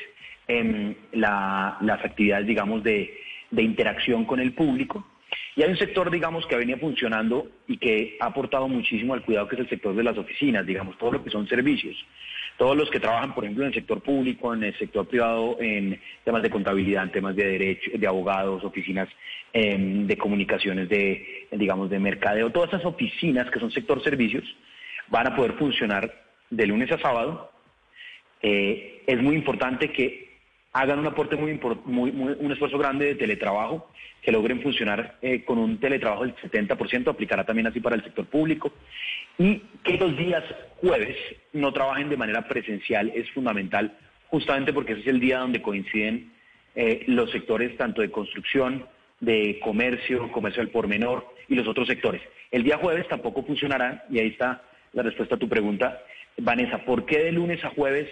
en 0.49 0.97
las 1.13 2.05
actividades, 2.05 2.47
digamos, 2.47 2.83
de, 2.83 3.19
interacción 3.57 4.25
con 4.25 4.41
el 4.41 4.53
público. 4.53 5.07
Y 5.55 5.63
hay 5.63 5.71
un 5.71 5.77
sector, 5.77 6.11
digamos, 6.11 6.47
que 6.47 6.57
venía 6.57 6.79
funcionando 6.79 7.47
y 7.69 7.77
que 7.77 8.17
ha 8.21 8.27
aportado 8.27 8.69
muchísimo 8.69 9.15
al 9.15 9.23
cuidado, 9.23 9.49
que 9.49 9.57
es 9.57 9.61
el 9.61 9.69
sector 9.69 9.95
de 9.95 10.03
las 10.03 10.17
oficinas, 10.17 10.67
digamos, 10.67 10.97
todo 10.99 11.13
lo 11.13 11.25
que 11.25 11.31
son 11.31 11.47
servicios. 11.47 11.97
Todos 12.57 12.77
los 12.77 12.91
que 12.91 13.01
trabajan, 13.01 13.35
por 13.35 13.45
ejemplo, 13.45 13.65
en 13.65 13.69
el 13.69 13.75
sector 13.75 14.03
público, 14.03 14.55
en 14.55 14.65
el 14.65 14.79
sector 14.79 15.07
privado, 15.07 15.57
en 15.61 16.01
temas 16.25 16.43
de 16.43 16.51
contabilidad, 16.51 17.05
en 17.05 17.13
temas 17.13 17.37
de 17.37 17.47
derecho, 17.47 17.91
de 17.95 18.07
abogados, 18.07 18.65
oficinas 18.65 19.09
em, 19.53 20.07
de 20.07 20.17
comunicaciones, 20.17 20.89
de, 20.89 21.47
digamos, 21.53 21.91
de 21.91 21.99
mercadeo, 21.99 22.51
todas 22.51 22.71
esas 22.71 22.85
oficinas 22.85 23.51
que 23.51 23.61
son 23.61 23.71
sector 23.71 24.03
servicios, 24.03 24.45
van 25.09 25.27
a 25.27 25.37
poder 25.37 25.53
funcionar 25.55 26.13
de 26.51 26.67
lunes 26.67 26.91
a 26.93 26.99
sábado. 26.99 27.51
Eh, 28.43 29.03
es 29.07 29.23
muy 29.23 29.37
importante 29.37 29.91
que 29.93 30.32
hagan 30.73 30.99
un 30.99 31.07
aporte 31.07 31.37
muy, 31.37 31.61
muy, 31.85 32.11
un 32.11 32.52
esfuerzo 32.52 32.79
grande 32.79 33.07
de 33.07 33.14
teletrabajo, 33.14 33.91
que 34.23 34.33
logren 34.33 34.62
funcionar 34.62 35.19
eh, 35.21 35.45
con 35.45 35.59
un 35.59 35.79
teletrabajo 35.79 36.25
del 36.25 36.35
70%, 36.37 37.09
aplicará 37.09 37.45
también 37.45 37.67
así 37.67 37.81
para 37.81 37.97
el 37.97 38.05
sector 38.05 38.25
público, 38.26 38.73
y 39.38 39.59
que 39.83 39.99
los 39.99 40.17
días 40.17 40.45
jueves 40.76 41.17
no 41.52 41.73
trabajen 41.73 42.09
de 42.09 42.17
manera 42.17 42.47
presencial 42.49 43.12
es 43.14 43.29
fundamental, 43.31 43.97
justamente 44.29 44.73
porque 44.73 44.93
ese 44.93 45.02
es 45.02 45.07
el 45.09 45.21
día 45.21 45.38
donde 45.38 45.61
coinciden 45.61 46.33
eh, 46.75 47.05
los 47.09 47.31
sectores 47.31 47.76
tanto 47.76 48.00
de 48.00 48.11
construcción, 48.11 48.87
de 49.21 49.61
comercio, 49.62 50.31
comercio 50.33 50.62
al 50.62 50.69
por 50.69 50.88
menor 50.88 51.26
y 51.49 51.55
los 51.55 51.69
otros 51.69 51.87
sectores. 51.87 52.23
El 52.50 52.62
día 52.62 52.79
jueves 52.79 53.07
tampoco 53.09 53.43
funcionará, 53.43 54.05
y 54.09 54.21
ahí 54.21 54.29
está 54.29 54.62
la 54.93 55.02
respuesta 55.02 55.35
a 55.35 55.38
tu 55.38 55.49
pregunta, 55.49 56.00
Vanessa, 56.38 56.79
¿por 56.79 57.05
qué 57.05 57.19
de 57.25 57.33
lunes 57.33 57.62
a 57.64 57.71
jueves 57.71 58.09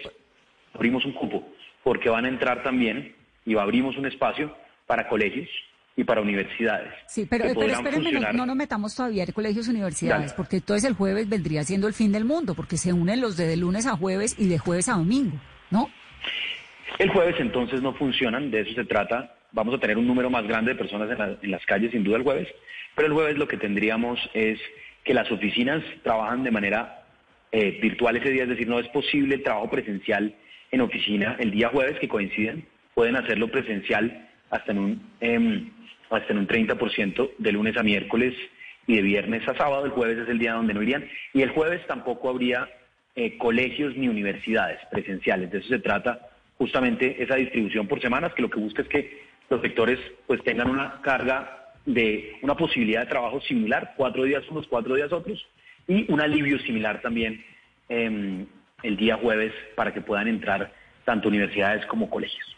abrimos 0.73 1.05
un 1.05 1.13
cupo? 1.13 1.47
Porque 1.83 2.09
van 2.09 2.25
a 2.25 2.29
entrar 2.29 2.63
también 2.63 3.15
y 3.45 3.57
abrimos 3.57 3.97
un 3.97 4.05
espacio 4.05 4.55
para 4.87 5.07
colegios 5.07 5.49
y 5.95 6.03
para 6.03 6.21
universidades. 6.21 6.93
Sí, 7.07 7.27
pero, 7.29 7.45
espérenme, 7.45 8.11
no, 8.33 8.45
nos 8.45 8.55
metamos 8.55 8.95
todavía 8.95 9.23
en 9.23 9.31
colegios 9.31 9.67
y 9.67 9.71
universidades, 9.71 10.33
porque 10.33 10.57
entonces 10.57 10.89
el 10.89 10.95
jueves 10.95 11.27
vendría 11.27 11.63
siendo 11.63 11.87
el 11.87 11.93
fin 11.93 12.11
del 12.11 12.25
mundo, 12.25 12.55
porque 12.55 12.77
se 12.77 12.93
unen 12.93 13.21
los 13.21 13.37
de, 13.37 13.55
lunes 13.57 13.87
a 13.87 13.97
jueves 13.97 14.35
y 14.39 14.47
de 14.47 14.57
jueves 14.57 14.87
a 14.89 14.93
domingo, 14.93 15.37
¿no? 15.69 15.89
El 16.97 17.09
jueves 17.09 17.35
entonces 17.39 17.81
no 17.81 17.93
funcionan, 17.93 18.51
de 18.51 18.61
eso 18.61 18.73
se 18.73 18.85
trata. 18.85 19.35
Vamos 19.51 19.75
a 19.75 19.79
tener 19.79 19.97
un 19.97 20.07
número 20.07 20.29
más 20.29 20.47
grande 20.47 20.71
de 20.71 20.77
personas 20.77 21.09
en, 21.41 21.51
las 21.51 21.65
calles, 21.65 21.91
sin 21.91 22.03
duda, 22.03 22.17
el 22.17 22.23
jueves, 22.23 22.47
pero 22.95 23.07
el 23.07 23.13
jueves 23.13 23.37
lo 23.37 23.47
que 23.47 23.57
tendríamos 23.57 24.19
es 24.33 24.59
que 25.03 25.13
las 25.13 25.29
oficinas 25.31 25.83
trabajan 26.03 26.43
de 26.43 26.51
manera 26.51 27.03
eh, 27.51 27.79
virtual 27.81 28.15
ese 28.15 28.29
día, 28.29 28.43
es 28.43 28.49
decir, 28.49 28.67
no 28.67 28.79
es 28.79 28.87
posible 28.89 29.35
el 29.35 29.43
trabajo 29.43 29.69
presencial 29.69 30.35
en 30.71 30.81
oficina 30.81 31.35
el 31.39 31.51
día 31.51 31.69
jueves 31.69 31.99
que 31.99 32.07
coinciden, 32.07 32.65
pueden 32.93 33.15
hacerlo 33.15 33.49
presencial 33.49 34.29
hasta 34.49 34.71
en 34.71 34.77
un, 34.77 35.09
eh, 35.21 35.71
hasta 36.09 36.33
en 36.33 36.39
un 36.39 36.47
30% 36.47 37.31
de 37.37 37.51
lunes 37.51 37.77
a 37.77 37.83
miércoles 37.83 38.33
y 38.87 38.95
de 38.95 39.01
viernes 39.01 39.47
a 39.47 39.55
sábado. 39.55 39.85
El 39.85 39.91
jueves 39.91 40.17
es 40.19 40.29
el 40.29 40.39
día 40.39 40.53
donde 40.53 40.73
no 40.73 40.81
irían. 40.81 41.07
Y 41.33 41.41
el 41.41 41.49
jueves 41.51 41.85
tampoco 41.87 42.29
habría 42.29 42.69
eh, 43.15 43.37
colegios 43.37 43.95
ni 43.95 44.07
universidades 44.07 44.79
presenciales. 44.89 45.51
De 45.51 45.59
eso 45.59 45.69
se 45.69 45.79
trata 45.79 46.29
justamente 46.57 47.21
esa 47.21 47.35
distribución 47.35 47.87
por 47.87 48.01
semanas, 48.01 48.33
que 48.33 48.41
lo 48.41 48.49
que 48.49 48.59
busca 48.59 48.81
es 48.81 48.87
que 48.87 49.21
los 49.49 49.61
sectores 49.61 49.99
pues 50.27 50.43
tengan 50.43 50.69
una 50.69 51.01
carga 51.01 51.73
de 51.85 52.37
una 52.41 52.55
posibilidad 52.55 53.01
de 53.01 53.07
trabajo 53.07 53.41
similar, 53.41 53.93
cuatro 53.97 54.23
días 54.23 54.43
unos, 54.49 54.67
cuatro 54.67 54.95
días 54.95 55.11
otros, 55.11 55.45
y 55.87 56.11
un 56.11 56.21
alivio 56.21 56.59
similar 56.59 57.01
también 57.01 57.43
eh, 57.89 58.45
el 58.83 58.97
día 58.97 59.17
jueves 59.17 59.53
para 59.75 59.93
que 59.93 60.01
puedan 60.01 60.27
entrar 60.27 60.73
tanto 61.05 61.27
universidades 61.27 61.85
como 61.85 62.09
colegios. 62.09 62.55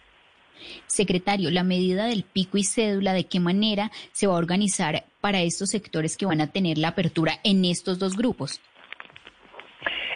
Secretario, 0.86 1.50
la 1.52 1.64
medida 1.64 2.06
del 2.06 2.24
pico 2.24 2.58
y 2.58 2.64
cédula, 2.64 3.14
¿de 3.14 3.26
qué 3.26 3.40
manera 3.40 3.92
se 4.12 4.28
va 4.28 4.34
a 4.34 4.38
organizar 4.38 5.04
para 5.22 5.42
estos 5.42 5.70
sectores 5.70 6.16
que 6.16 6.26
van 6.26 6.42
a 6.42 6.52
tener 6.52 6.78
la 6.78 6.90
apertura 6.90 7.34
en 7.44 7.66
estos 7.66 8.00
dos 8.00 8.16
grupos? 8.16 8.62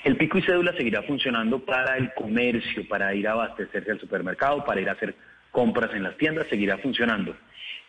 El 0.04 0.16
pico 0.16 0.38
y 0.38 0.42
cédula 0.42 0.74
seguirá 0.78 1.02
funcionando 1.04 1.60
para 1.60 1.98
el 1.98 2.14
comercio, 2.14 2.88
para 2.88 3.14
ir 3.14 3.28
a 3.28 3.34
abastecerse 3.34 3.92
al 3.92 4.00
supermercado, 4.00 4.64
para 4.64 4.80
ir 4.80 4.90
a 4.90 4.94
hacer 4.94 5.16
compras 5.52 5.94
en 5.94 6.04
las 6.04 6.16
tiendas, 6.18 6.48
seguirá 6.48 6.78
funcionando. 6.78 7.36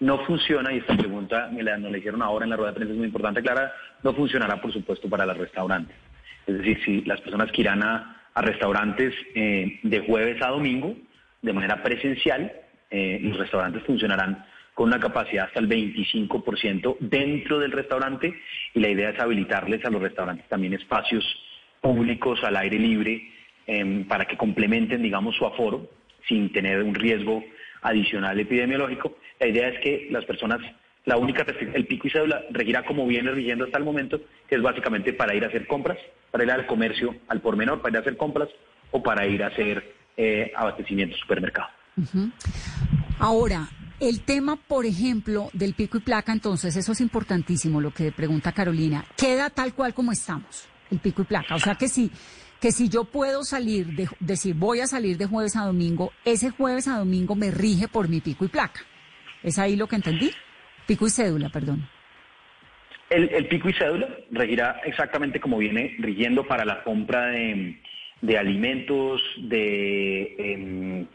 No 0.01 0.25
funciona, 0.25 0.73
y 0.73 0.79
esta 0.79 0.97
pregunta 0.97 1.49
me 1.53 1.63
la, 1.63 1.77
nos 1.77 1.93
la 1.93 1.99
hicieron 1.99 2.23
ahora 2.23 2.45
en 2.45 2.51
la 2.51 2.57
rueda 2.57 2.73
de 2.73 2.77
prensa, 2.77 2.93
es 2.93 2.99
muy 2.99 3.07
importante 3.07 3.41
aclarar, 3.41 3.73
no 4.03 4.13
funcionará, 4.15 4.61
por 4.61 4.73
supuesto, 4.73 5.09
para 5.09 5.27
los 5.27 5.37
restaurantes. 5.37 5.95
Es 6.49 6.59
decir, 6.59 6.81
si 6.85 7.01
las 7.03 7.21
personas 7.21 7.53
que 7.53 7.61
irán 7.61 7.83
a, 7.83 8.15
restaurantes 8.41 9.13
eh, 9.35 9.81
de 9.83 9.99
jueves 9.99 10.41
a 10.43 10.51
domingo, 10.51 10.95
de 11.43 11.53
manera 11.53 11.83
presencial, 11.83 12.53
eh, 12.89 13.19
los 13.21 13.37
restaurantes 13.37 13.83
funcionarán 13.83 14.45
con 14.75 14.87
una 14.87 15.01
capacidad 15.01 15.47
hasta 15.47 15.59
el 15.59 15.69
25% 15.69 16.99
dentro 17.01 17.59
del 17.59 17.73
restaurante 17.73 18.33
y 18.75 18.79
la 18.79 18.91
idea 18.91 19.11
es 19.11 19.19
habilitarles 19.19 19.85
a 19.85 19.91
los 19.91 20.01
restaurantes 20.01 20.47
también 20.49 20.75
espacios 20.75 21.25
públicos 21.81 22.39
al 22.45 22.57
aire 22.57 22.79
libre 22.79 23.29
em, 23.67 24.05
para 24.07 24.25
que 24.25 24.37
complementen, 24.37 25.03
digamos, 25.03 25.35
su 25.35 25.45
aforo 25.45 25.91
sin 26.29 26.53
tener 26.53 26.81
un 26.85 26.95
riesgo 26.95 27.43
adicional 27.83 28.39
epidemiológico, 28.39 29.17
La 29.41 29.49
idea 29.49 29.69
es 29.69 29.81
que 29.81 30.09
las 30.11 30.25
personas, 30.25 30.61
la 31.09 31.17
única, 31.17 31.47
el 31.73 31.87
pico 31.87 32.07
y 32.07 32.11
cédula 32.11 32.43
regirá 32.51 32.85
como 32.85 33.07
viene 33.07 33.31
rigiendo 33.31 33.65
hasta 33.65 33.79
el 33.79 33.85
momento, 33.85 34.21
que 34.47 34.57
es 34.57 34.63
básicamente 34.63 35.15
para 35.15 35.35
ir 35.35 35.43
a 35.43 35.49
hacer 35.49 35.67
compras, 35.67 35.97
para 36.31 36.45
ir 36.45 36.51
al 36.51 36.67
comercio 36.67 37.17
al 37.29 37.41
por 37.41 37.57
menor, 37.57 37.81
para 37.81 37.93
ir 37.93 37.97
a 37.97 38.01
hacer 38.01 38.19
compras 38.19 38.51
o 38.91 39.03
para 39.03 39.27
ir 39.27 39.43
a 39.43 39.47
hacer 39.47 39.95
eh, 40.19 40.53
abastecimiento 40.55 41.17
supermercado. 41.17 41.69
Ahora, 43.19 43.71
el 44.01 44.21
tema, 44.21 44.57
por 44.57 44.85
ejemplo, 44.85 45.49
del 45.55 45.73
pico 45.73 45.97
y 45.97 46.01
placa, 46.01 46.31
entonces, 46.31 46.77
eso 46.77 46.93
es 46.93 47.01
importantísimo, 47.01 47.81
lo 47.81 47.91
que 47.91 48.13
pregunta 48.13 48.53
Carolina. 48.53 49.07
¿Queda 49.17 49.49
tal 49.49 49.73
cual 49.73 49.95
como 49.95 50.13
estamos, 50.13 50.69
el 50.91 50.99
pico 50.99 51.23
y 51.23 51.25
placa? 51.25 51.55
O 51.55 51.59
sea 51.59 51.75
que 51.77 51.89
si, 51.89 52.11
que 52.61 52.71
si 52.71 52.91
yo 52.91 53.05
puedo 53.05 53.45
salir, 53.45 53.87
de, 53.97 54.11
decir, 54.21 54.55
voy 54.55 54.81
a 54.81 54.87
salir 54.87 55.17
de 55.17 55.25
jueves 55.25 55.57
a 55.57 55.65
domingo, 55.65 56.13
ese 56.27 56.51
jueves 56.51 56.87
a 56.87 56.99
domingo 56.99 57.35
me 57.35 57.51
rige 57.51 57.89
por 57.89 58.11
mi 58.11 58.21
pico 58.21 58.45
y 58.45 58.49
placa. 58.49 58.83
¿Es 59.43 59.59
ahí 59.59 59.75
lo 59.75 59.87
que 59.87 59.97
entendí? 59.97 60.33
Pico 60.89 61.07
y 61.07 61.11
cédula, 61.11 61.51
perdón. 61.51 61.87
El, 63.11 63.47
pico 63.47 63.69
y 63.69 63.75
cédula 63.75 64.09
regirá 64.31 64.81
exactamente 64.87 65.39
como 65.39 65.59
viene 65.59 65.95
rigiendo 65.99 66.47
para 66.47 66.65
la 66.65 66.83
compra 66.83 67.27
de, 67.27 68.39
alimentos, 68.39 69.21
de 69.37 70.35
em, 70.39 71.07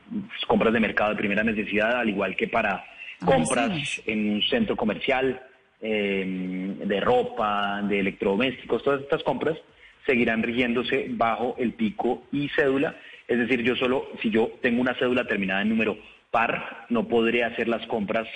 compras 0.47 0.73
de 0.73 0.79
mercado 0.79 1.09
de 1.09 1.15
primera 1.15 1.43
necesidad, 1.43 1.99
al 1.99 2.07
igual 2.07 2.35
que 2.35 2.47
para 2.47 2.85
compras 3.25 3.99
en 4.05 4.33
un 4.33 4.43
centro 4.43 4.75
comercial, 4.75 5.41
em, 5.81 6.77
de 6.77 6.99
ropa, 6.99 7.81
de 7.81 7.99
electrodomésticos, 7.99 8.83
todas 8.83 9.01
estas 9.01 9.23
compras 9.23 9.57
seguirán 10.05 10.43
rigiéndose 10.43 11.07
bajo 11.09 11.55
el 11.57 11.73
pico 11.73 12.27
y 12.31 12.47
cédula. 12.49 12.95
Es 13.27 13.39
decir, 13.39 13.63
yo 13.63 13.75
solo, 13.75 14.09
si 14.21 14.29
yo 14.29 14.51
tengo 14.61 14.81
una 14.81 14.93
cédula 14.99 15.25
terminada 15.25 15.63
en 15.63 15.69
número 15.69 15.97
par, 16.29 16.85
no 16.89 17.07
podré 17.07 17.43
hacer 17.43 17.67
las 17.67 17.87
compras 17.87 18.27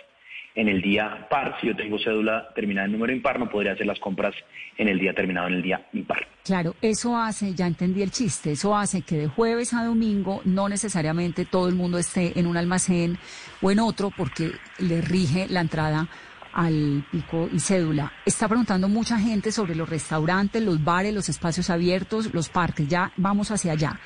en 0.57 0.67
el 0.67 0.81
día 0.81 1.27
par. 1.29 1.55
Si 1.61 1.67
yo 1.67 1.75
tengo 1.75 1.97
cédula 1.99 2.49
terminada 2.55 2.87
en 2.87 2.91
número 2.91 3.13
impar, 3.13 3.39
no 3.39 3.47
podría 3.47 3.73
hacer 3.73 3.85
las 3.85 3.99
compras 3.99 4.33
en 4.75 4.87
el 4.89 4.99
día 4.99 5.13
terminado 5.13 5.47
en 5.47 5.53
el 5.53 5.61
día 5.61 5.87
impar. 5.93 6.27
Claro, 6.43 6.75
eso 6.81 7.15
hace, 7.15 7.53
ya 7.53 7.67
entendí 7.67 8.01
el 8.01 8.09
chiste, 8.09 8.51
eso 8.53 8.75
hace 8.75 9.03
que 9.03 9.17
de 9.17 9.27
jueves 9.27 9.73
a 9.75 9.83
domingo 9.85 10.41
no 10.45 10.67
necesariamente 10.67 11.45
todo 11.45 11.69
el 11.69 11.75
mundo 11.75 11.99
esté 11.99 12.37
en 12.39 12.47
un 12.47 12.57
almacén 12.57 13.19
o 13.61 13.69
en 13.69 13.79
otro 13.79 14.11
porque 14.17 14.51
le 14.79 15.01
rige 15.01 15.45
la 15.47 15.61
entrada 15.61 16.09
al 16.53 17.05
pico 17.11 17.47
y 17.53 17.59
cédula. 17.59 18.11
Está 18.25 18.47
preguntando 18.47 18.89
mucha 18.89 19.19
gente 19.19 19.51
sobre 19.51 19.75
los 19.75 19.87
restaurantes, 19.87 20.63
los 20.63 20.83
bares, 20.83 21.13
los 21.13 21.29
espacios 21.29 21.69
abiertos, 21.69 22.33
los 22.33 22.49
parques. 22.49 22.87
Ya 22.87 23.11
vamos 23.15 23.51
hacia 23.51 23.73
allá. 23.73 23.99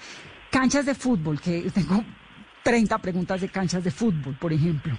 Canchas 0.49 0.85
de 0.85 0.95
fútbol, 0.95 1.39
que 1.39 1.61
tengo 1.73 2.03
30 2.63 2.97
preguntas 2.99 3.41
de 3.41 3.49
canchas 3.49 3.83
de 3.83 3.91
fútbol, 3.91 4.35
por 4.39 4.53
ejemplo. 4.53 4.97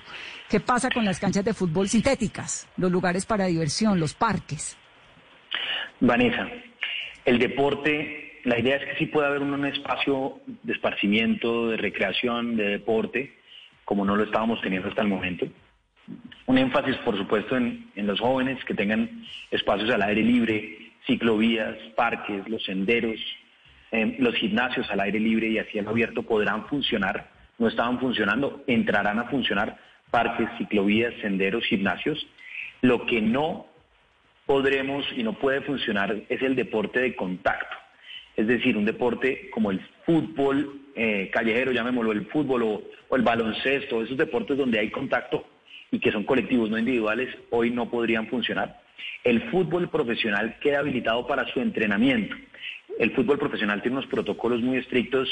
¿Qué 0.48 0.60
pasa 0.60 0.90
con 0.90 1.04
las 1.04 1.18
canchas 1.18 1.44
de 1.44 1.54
fútbol 1.54 1.88
sintéticas, 1.88 2.68
los 2.76 2.90
lugares 2.90 3.24
para 3.24 3.46
diversión, 3.46 3.98
los 3.98 4.14
parques? 4.14 4.76
Vanessa, 6.00 6.48
el 7.24 7.38
deporte, 7.38 8.40
la 8.44 8.58
idea 8.58 8.76
es 8.76 8.84
que 8.84 8.96
sí 8.96 9.06
puede 9.06 9.28
haber 9.28 9.42
un, 9.42 9.64
espacio 9.64 10.40
de 10.46 10.72
esparcimiento, 10.72 11.68
de 11.68 11.76
recreación, 11.76 12.56
de 12.56 12.64
deporte, 12.64 13.38
como 13.84 14.04
no 14.04 14.16
lo 14.16 14.24
estábamos 14.24 14.60
teniendo 14.60 14.88
hasta 14.88 15.02
el 15.02 15.08
momento. 15.08 15.46
Un 16.46 16.58
énfasis, 16.58 16.96
por 16.98 17.16
supuesto, 17.16 17.56
en, 17.56 17.90
los 17.94 18.18
jóvenes 18.20 18.62
que 18.64 18.74
tengan 18.74 19.24
espacios 19.50 19.90
al 19.90 20.02
aire 20.02 20.22
libre, 20.22 20.92
ciclovías, 21.06 21.76
parques, 21.94 22.48
los 22.48 22.64
senderos, 22.64 23.20
eh, 23.92 24.16
los 24.18 24.34
gimnasios 24.34 24.90
al 24.90 25.00
aire 25.00 25.20
libre 25.20 25.48
y 25.48 25.58
a 25.58 25.64
cielo 25.66 25.90
abierto 25.90 26.22
podrán 26.22 26.66
funcionar 26.66 27.31
no 27.62 27.68
estaban 27.68 28.00
funcionando, 28.00 28.64
entrarán 28.66 29.20
a 29.20 29.24
funcionar 29.24 29.78
parques, 30.10 30.48
ciclovías, 30.58 31.14
senderos, 31.22 31.64
gimnasios. 31.64 32.26
Lo 32.80 33.06
que 33.06 33.22
no 33.22 33.66
podremos 34.46 35.06
y 35.16 35.22
no 35.22 35.34
puede 35.34 35.60
funcionar 35.60 36.24
es 36.28 36.42
el 36.42 36.56
deporte 36.56 37.00
de 37.00 37.14
contacto. 37.14 37.76
Es 38.36 38.48
decir, 38.48 38.76
un 38.76 38.84
deporte 38.84 39.48
como 39.50 39.70
el 39.70 39.80
fútbol 40.04 40.80
eh, 40.96 41.30
callejero, 41.32 41.70
llamémoslo 41.70 42.10
el 42.10 42.26
fútbol 42.26 42.62
o, 42.64 42.82
o 43.08 43.16
el 43.16 43.22
baloncesto, 43.22 44.02
esos 44.02 44.16
deportes 44.16 44.58
donde 44.58 44.80
hay 44.80 44.90
contacto 44.90 45.46
y 45.92 46.00
que 46.00 46.10
son 46.10 46.24
colectivos, 46.24 46.68
no 46.68 46.78
individuales, 46.78 47.28
hoy 47.50 47.70
no 47.70 47.88
podrían 47.88 48.26
funcionar. 48.26 48.80
El 49.22 49.50
fútbol 49.50 49.88
profesional 49.88 50.56
queda 50.60 50.80
habilitado 50.80 51.28
para 51.28 51.46
su 51.52 51.60
entrenamiento. 51.60 52.34
El 52.98 53.12
fútbol 53.12 53.38
profesional 53.38 53.80
tiene 53.82 53.98
unos 53.98 54.10
protocolos 54.10 54.60
muy 54.62 54.78
estrictos 54.78 55.28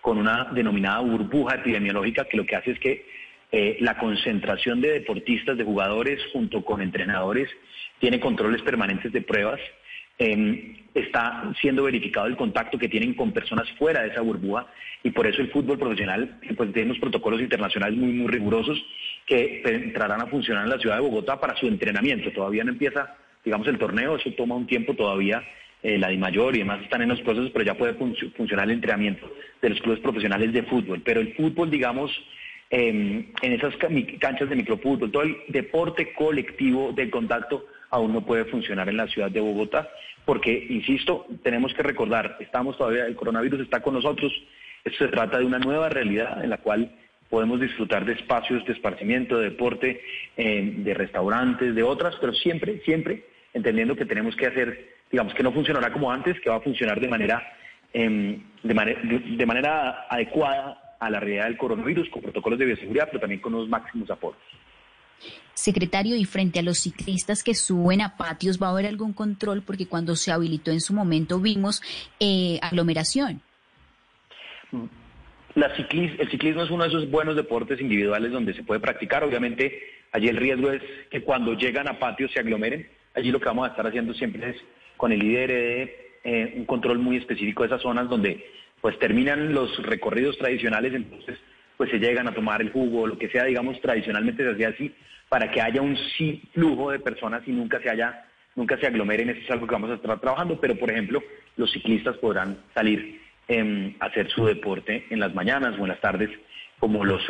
con 0.00 0.18
una 0.18 0.48
denominada 0.52 1.00
burbuja 1.00 1.56
epidemiológica 1.56 2.24
que 2.24 2.36
lo 2.36 2.46
que 2.46 2.56
hace 2.56 2.72
es 2.72 2.78
que 2.78 3.06
eh, 3.52 3.78
la 3.80 3.98
concentración 3.98 4.80
de 4.80 4.92
deportistas, 4.92 5.58
de 5.58 5.64
jugadores 5.64 6.20
junto 6.32 6.64
con 6.64 6.80
entrenadores, 6.80 7.48
tiene 7.98 8.20
controles 8.20 8.62
permanentes 8.62 9.12
de 9.12 9.22
pruebas. 9.22 9.60
Em, 10.18 10.76
está 10.94 11.50
siendo 11.60 11.84
verificado 11.84 12.26
el 12.26 12.36
contacto 12.36 12.78
que 12.78 12.88
tienen 12.88 13.14
con 13.14 13.32
personas 13.32 13.70
fuera 13.78 14.02
de 14.02 14.08
esa 14.08 14.20
burbuja 14.20 14.66
y 15.02 15.10
por 15.10 15.26
eso 15.26 15.40
el 15.40 15.50
fútbol 15.50 15.78
profesional 15.78 16.38
pues, 16.56 16.72
tiene 16.72 16.90
unos 16.90 17.00
protocolos 17.00 17.40
internacionales 17.40 17.98
muy, 17.98 18.12
muy 18.12 18.28
rigurosos 18.28 18.78
que 19.26 19.62
entrarán 19.64 20.20
a 20.20 20.26
funcionar 20.26 20.64
en 20.64 20.70
la 20.70 20.78
ciudad 20.78 20.96
de 20.96 21.02
Bogotá 21.02 21.40
para 21.40 21.56
su 21.56 21.66
entrenamiento. 21.66 22.32
Todavía 22.32 22.64
no 22.64 22.72
empieza, 22.72 23.16
digamos, 23.44 23.66
el 23.68 23.78
torneo, 23.78 24.16
eso 24.16 24.30
toma 24.36 24.56
un 24.56 24.66
tiempo 24.66 24.94
todavía 24.94 25.42
eh, 25.82 25.98
la 25.98 26.08
DIMAYOR 26.08 26.56
y 26.56 26.58
demás 26.58 26.82
están 26.82 27.02
en 27.02 27.08
los 27.08 27.20
procesos, 27.22 27.50
pero 27.52 27.64
ya 27.64 27.74
puede 27.74 27.94
funcionar 27.94 28.66
el 28.66 28.72
entrenamiento 28.72 29.30
de 29.62 29.70
los 29.70 29.80
clubes 29.80 30.00
profesionales 30.00 30.52
de 30.52 30.62
fútbol. 30.64 31.00
Pero 31.04 31.20
el 31.20 31.34
fútbol, 31.34 31.70
digamos, 31.70 32.10
em, 32.68 33.26
en 33.42 33.52
esas 33.52 33.74
canchas 33.76 34.48
de 34.48 34.56
microfútbol, 34.56 35.10
todo 35.10 35.22
el 35.22 35.36
deporte 35.48 36.12
colectivo 36.12 36.92
de 36.92 37.10
contacto 37.10 37.66
aún 37.90 38.12
no 38.12 38.24
puede 38.24 38.44
funcionar 38.44 38.88
en 38.88 38.96
la 38.96 39.08
ciudad 39.08 39.30
de 39.30 39.40
Bogotá, 39.40 39.88
porque, 40.24 40.66
insisto, 40.70 41.26
tenemos 41.42 41.74
que 41.74 41.82
recordar, 41.82 42.36
estamos 42.40 42.76
todavía, 42.78 43.06
el 43.06 43.16
coronavirus 43.16 43.60
está 43.60 43.80
con 43.80 43.94
nosotros, 43.94 44.32
esto 44.84 45.04
se 45.04 45.10
trata 45.10 45.38
de 45.38 45.44
una 45.44 45.58
nueva 45.58 45.88
realidad 45.88 46.42
en 46.44 46.50
la 46.50 46.58
cual 46.58 46.94
podemos 47.28 47.60
disfrutar 47.60 48.04
de 48.04 48.12
espacios 48.12 48.64
de 48.64 48.72
esparcimiento, 48.72 49.38
de 49.38 49.50
deporte, 49.50 50.02
em, 50.36 50.84
de 50.84 50.94
restaurantes, 50.94 51.74
de 51.74 51.82
otras, 51.82 52.16
pero 52.20 52.32
siempre, 52.34 52.80
siempre 52.84 53.24
entendiendo 53.54 53.96
que 53.96 54.04
tenemos 54.04 54.36
que 54.36 54.46
hacer 54.46 54.99
digamos 55.10 55.34
que 55.34 55.42
no 55.42 55.52
funcionará 55.52 55.92
como 55.92 56.10
antes, 56.10 56.40
que 56.40 56.50
va 56.50 56.56
a 56.56 56.60
funcionar 56.60 57.00
de 57.00 57.08
manera, 57.08 57.42
em, 57.92 58.42
de, 58.62 59.46
manera 59.46 60.06
adecuada 60.08 60.96
a 61.00 61.10
la 61.10 61.18
realidad 61.18 61.44
del 61.46 61.56
coronavirus, 61.56 62.08
con 62.10 62.22
protocolos 62.22 62.58
de 62.58 62.66
bioseguridad, 62.66 63.06
pero 63.06 63.20
también 63.20 63.40
con 63.40 63.54
unos 63.54 63.68
máximos 63.68 64.10
apoyos. 64.10 64.40
Secretario, 65.54 66.16
y 66.16 66.24
frente 66.24 66.60
a 66.60 66.62
los 66.62 66.78
ciclistas 66.78 67.42
que 67.42 67.54
suben 67.54 68.00
a 68.00 68.16
patios, 68.16 68.62
¿va 68.62 68.68
a 68.68 68.70
haber 68.70 68.86
algún 68.86 69.12
control? 69.12 69.62
Porque 69.62 69.86
cuando 69.86 70.16
se 70.16 70.32
habilitó 70.32 70.70
en 70.70 70.80
su 70.80 70.94
momento 70.94 71.38
vimos 71.40 71.82
eh, 72.18 72.58
aglomeración. 72.62 73.42
La 75.54 75.66
el 75.66 76.30
ciclismo 76.30 76.62
es 76.62 76.70
uno 76.70 76.84
de 76.84 76.90
esos 76.90 77.10
buenos 77.10 77.34
deportes 77.34 77.80
individuales 77.80 78.30
donde 78.30 78.54
se 78.54 78.62
puede 78.62 78.80
practicar. 78.80 79.24
Obviamente, 79.24 79.82
allí 80.12 80.28
el 80.28 80.36
riesgo 80.36 80.70
es 80.70 80.80
que 81.10 81.22
cuando 81.22 81.54
llegan 81.54 81.88
a 81.88 81.98
patios 81.98 82.30
se 82.32 82.38
aglomeren. 82.38 82.88
Allí 83.14 83.32
lo 83.32 83.40
que 83.40 83.46
vamos 83.46 83.66
a 83.66 83.70
estar 83.70 83.86
haciendo 83.86 84.14
siempre 84.14 84.50
es 84.50 84.56
con 85.00 85.12
el 85.12 85.22
IDRD 85.22 85.90
eh, 86.24 86.52
un 86.58 86.66
control 86.66 86.98
muy 86.98 87.16
específico 87.16 87.62
de 87.62 87.68
esas 87.68 87.80
zonas 87.80 88.10
donde 88.10 88.44
pues 88.82 88.98
terminan 88.98 89.54
los 89.54 89.82
recorridos 89.82 90.36
tradicionales, 90.36 90.92
entonces 90.92 91.38
pues 91.78 91.90
se 91.90 91.98
llegan 91.98 92.28
a 92.28 92.34
tomar 92.34 92.60
el 92.60 92.70
jugo, 92.70 93.06
lo 93.06 93.16
que 93.16 93.30
sea, 93.30 93.44
digamos, 93.44 93.80
tradicionalmente 93.80 94.44
se 94.44 94.50
hacía 94.50 94.68
así, 94.68 94.94
para 95.30 95.50
que 95.50 95.62
haya 95.62 95.80
un 95.80 95.96
sí 95.96 96.42
flujo 96.52 96.90
de 96.90 96.98
personas 96.98 97.40
y 97.46 97.52
nunca 97.52 97.80
se 97.80 97.88
haya, 97.88 98.26
nunca 98.54 98.76
se 98.76 98.86
aglomeren, 98.86 99.30
eso 99.30 99.40
es 99.40 99.50
algo 99.50 99.66
que 99.66 99.72
vamos 99.72 99.90
a 99.90 99.94
estar 99.94 100.20
trabajando, 100.20 100.60
pero 100.60 100.76
por 100.76 100.90
ejemplo, 100.90 101.22
los 101.56 101.72
ciclistas 101.72 102.18
podrán 102.18 102.58
salir 102.74 103.22
em, 103.48 103.94
a 104.00 104.06
hacer 104.06 104.28
su 104.28 104.44
deporte 104.44 105.06
en 105.08 105.18
las 105.18 105.34
mañanas 105.34 105.78
o 105.78 105.82
en 105.82 105.88
las 105.88 106.00
tardes, 106.02 106.28
como 106.78 107.06
los 107.06 107.26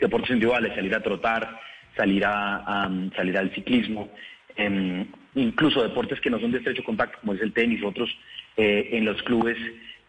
deportes 0.00 0.30
individuales, 0.30 0.74
salir 0.74 0.94
a 0.94 1.02
trotar, 1.02 1.60
salir 1.96 2.24
a, 2.26 2.90
salir 3.14 3.36
al 3.36 3.52
ciclismo, 3.54 4.08
em, 4.56 5.06
incluso 5.34 5.82
deportes 5.82 6.20
que 6.20 6.30
no 6.30 6.38
son 6.38 6.52
de 6.52 6.58
estrecho 6.58 6.84
contacto, 6.84 7.18
como 7.20 7.34
es 7.34 7.40
el 7.40 7.52
tenis, 7.52 7.82
otros 7.82 8.10
eh, 8.56 8.90
en 8.92 9.04
los 9.04 9.22
clubes, 9.22 9.56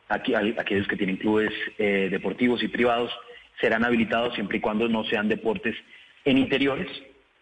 aquí, 0.10 0.34
aquellos 0.36 0.88
que 0.88 0.98
tienen 0.98 1.18
clubes 1.18 1.52
eh, 1.78 2.10
deportivos 2.12 2.62
y 2.64 2.68
privados, 2.68 3.12
serán 3.60 3.86
habilitados 3.86 4.34
siempre 4.36 4.58
y 4.58 4.62
cuando 4.62 4.88
no 4.88 5.04
sean 5.06 5.28
deportes 5.28 5.76
en 6.26 6.38
interiores, 6.38 6.88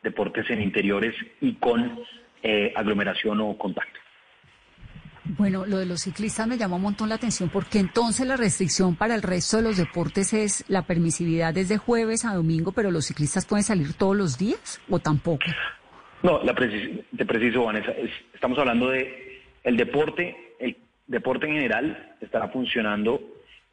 deportes 0.03 0.49
en 0.49 0.61
interiores 0.61 1.15
y 1.41 1.53
con 1.55 1.99
eh, 2.43 2.73
aglomeración 2.75 3.41
o 3.41 3.57
contacto. 3.57 3.99
Bueno, 5.25 5.65
lo 5.65 5.77
de 5.77 5.85
los 5.85 6.01
ciclistas 6.01 6.47
me 6.47 6.57
llamó 6.57 6.75
un 6.75 6.81
montón 6.81 7.07
la 7.07 7.15
atención 7.15 7.49
porque 7.49 7.79
entonces 7.79 8.27
la 8.27 8.35
restricción 8.35 8.95
para 8.97 9.15
el 9.15 9.21
resto 9.21 9.57
de 9.57 9.63
los 9.63 9.77
deportes 9.77 10.33
es 10.33 10.65
la 10.67 10.81
permisividad 10.81 11.53
desde 11.53 11.77
jueves 11.77 12.25
a 12.25 12.35
domingo, 12.35 12.73
pero 12.73 12.91
los 12.91 13.05
ciclistas 13.05 13.45
pueden 13.45 13.63
salir 13.63 13.93
todos 13.93 14.17
los 14.17 14.37
días 14.37 14.81
o 14.89 14.99
tampoco. 14.99 15.45
No, 16.23 16.41
la 16.41 16.55
te 16.55 17.25
preciso, 17.25 17.65
Vanessa, 17.65 17.91
estamos 18.33 18.57
hablando 18.57 18.89
de 18.89 19.41
el 19.63 19.75
deporte, 19.75 20.35
el 20.57 20.77
deporte 21.05 21.47
en 21.47 21.53
general 21.53 22.15
estará 22.21 22.47
funcionando 22.47 23.19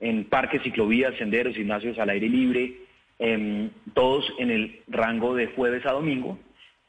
en 0.00 0.24
parques, 0.24 0.62
ciclovías, 0.62 1.16
senderos, 1.16 1.54
gimnasios 1.54 1.96
al 1.98 2.10
aire 2.10 2.28
libre, 2.28 2.74
em, 3.20 3.70
todos 3.94 4.24
en 4.38 4.50
el 4.50 4.82
rango 4.88 5.36
de 5.36 5.46
jueves 5.46 5.86
a 5.86 5.92
domingo. 5.92 6.38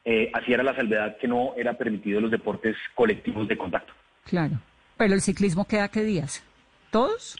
Eh, 0.03 0.31
así 0.33 0.51
era 0.51 0.63
la 0.63 0.75
salvedad 0.75 1.17
que 1.17 1.27
no 1.27 1.53
era 1.55 1.73
permitido 1.73 2.19
los 2.19 2.31
deportes 2.31 2.75
colectivos 2.95 3.47
de 3.47 3.55
contacto. 3.55 3.93
Claro. 4.25 4.59
Pero 4.97 5.13
el 5.13 5.21
ciclismo 5.21 5.67
queda 5.67 5.89
qué 5.89 6.03
días? 6.03 6.43
¿Todos? 6.89 7.37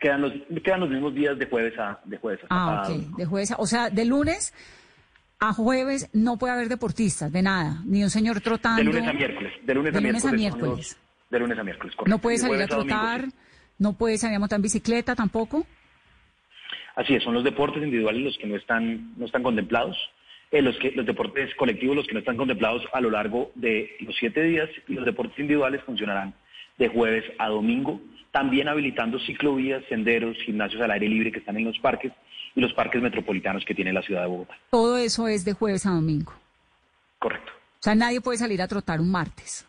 quedan, 0.00 0.20
los, 0.20 0.32
quedan 0.62 0.80
los 0.80 0.90
mismos 0.90 1.14
días 1.14 1.38
de 1.38 1.46
jueves 1.46 1.78
a 1.78 2.00
de 2.04 2.18
jueves 2.18 2.44
Ah, 2.50 2.82
ok. 2.88 3.16
De 3.16 3.24
jueves 3.24 3.54
O 3.58 3.66
sea, 3.66 3.90
de 3.90 4.04
lunes 4.04 4.52
a 5.48 5.52
jueves 5.52 6.10
no 6.12 6.38
puede 6.38 6.54
haber 6.54 6.68
deportistas, 6.68 7.32
de 7.32 7.42
nada. 7.42 7.82
Ni 7.84 8.02
un 8.02 8.10
señor 8.10 8.40
trotando. 8.40 8.78
De 8.78 8.84
lunes 8.84 9.06
a 9.06 9.12
miércoles. 9.12 9.52
De 9.62 9.74
lunes, 9.74 9.94
a, 9.94 10.00
miércoles, 10.00 10.98
De 11.30 11.38
lunes 11.38 11.58
a 11.58 11.64
miércoles, 11.64 11.96
No 12.06 12.18
puede 12.18 12.38
salir 12.38 12.62
a 12.62 12.66
trotar, 12.66 13.26
no 13.78 13.92
puede 13.94 14.18
salir 14.18 14.36
a 14.36 14.38
montar 14.38 14.58
en 14.58 14.62
bicicleta 14.62 15.14
tampoco. 15.14 15.66
Así 16.96 17.14
es, 17.14 17.24
son 17.24 17.34
los 17.34 17.44
deportes 17.44 17.82
individuales 17.82 18.22
los 18.22 18.38
que 18.38 18.46
no 18.46 18.56
están, 18.56 19.14
no 19.16 19.26
están 19.26 19.42
contemplados. 19.42 19.96
Eh, 20.50 20.62
los, 20.62 20.76
que, 20.78 20.92
los 20.92 21.04
deportes 21.04 21.52
colectivos 21.56 21.96
los 21.96 22.06
que 22.06 22.12
no 22.12 22.20
están 22.20 22.36
contemplados 22.36 22.82
a 22.92 23.00
lo 23.00 23.10
largo 23.10 23.50
de 23.56 23.96
los 24.00 24.14
siete 24.16 24.42
días 24.42 24.68
y 24.86 24.92
los 24.92 25.04
deportes 25.04 25.36
individuales 25.38 25.82
funcionarán 25.82 26.34
de 26.78 26.88
jueves 26.88 27.24
a 27.38 27.48
domingo, 27.48 28.00
también 28.30 28.68
habilitando 28.68 29.18
ciclovías, 29.18 29.82
senderos, 29.88 30.36
gimnasios 30.44 30.80
al 30.82 30.92
aire 30.92 31.08
libre 31.08 31.32
que 31.32 31.40
están 31.40 31.56
en 31.56 31.64
los 31.64 31.78
parques 31.80 32.12
y 32.54 32.60
los 32.60 32.72
parques 32.72 33.02
metropolitanos 33.02 33.64
que 33.64 33.74
tiene 33.74 33.92
la 33.92 34.02
ciudad 34.02 34.22
de 34.22 34.28
Bogotá. 34.28 34.56
Todo 34.70 34.96
eso 34.96 35.28
es 35.28 35.44
de 35.44 35.52
jueves 35.52 35.86
a 35.86 35.90
domingo. 35.90 36.32
Correcto. 37.18 37.52
O 37.52 37.82
sea, 37.82 37.94
nadie 37.94 38.20
puede 38.20 38.38
salir 38.38 38.62
a 38.62 38.68
trotar 38.68 39.00
un 39.00 39.10
martes. 39.10 39.66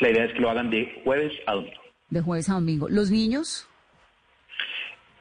La 0.00 0.10
idea 0.10 0.24
es 0.24 0.32
que 0.32 0.40
lo 0.40 0.50
hagan 0.50 0.70
de 0.70 1.00
jueves 1.04 1.32
a 1.46 1.54
domingo. 1.54 1.80
De 2.08 2.20
jueves 2.20 2.48
a 2.48 2.54
domingo. 2.54 2.88
¿Los 2.88 3.10
niños? 3.10 3.68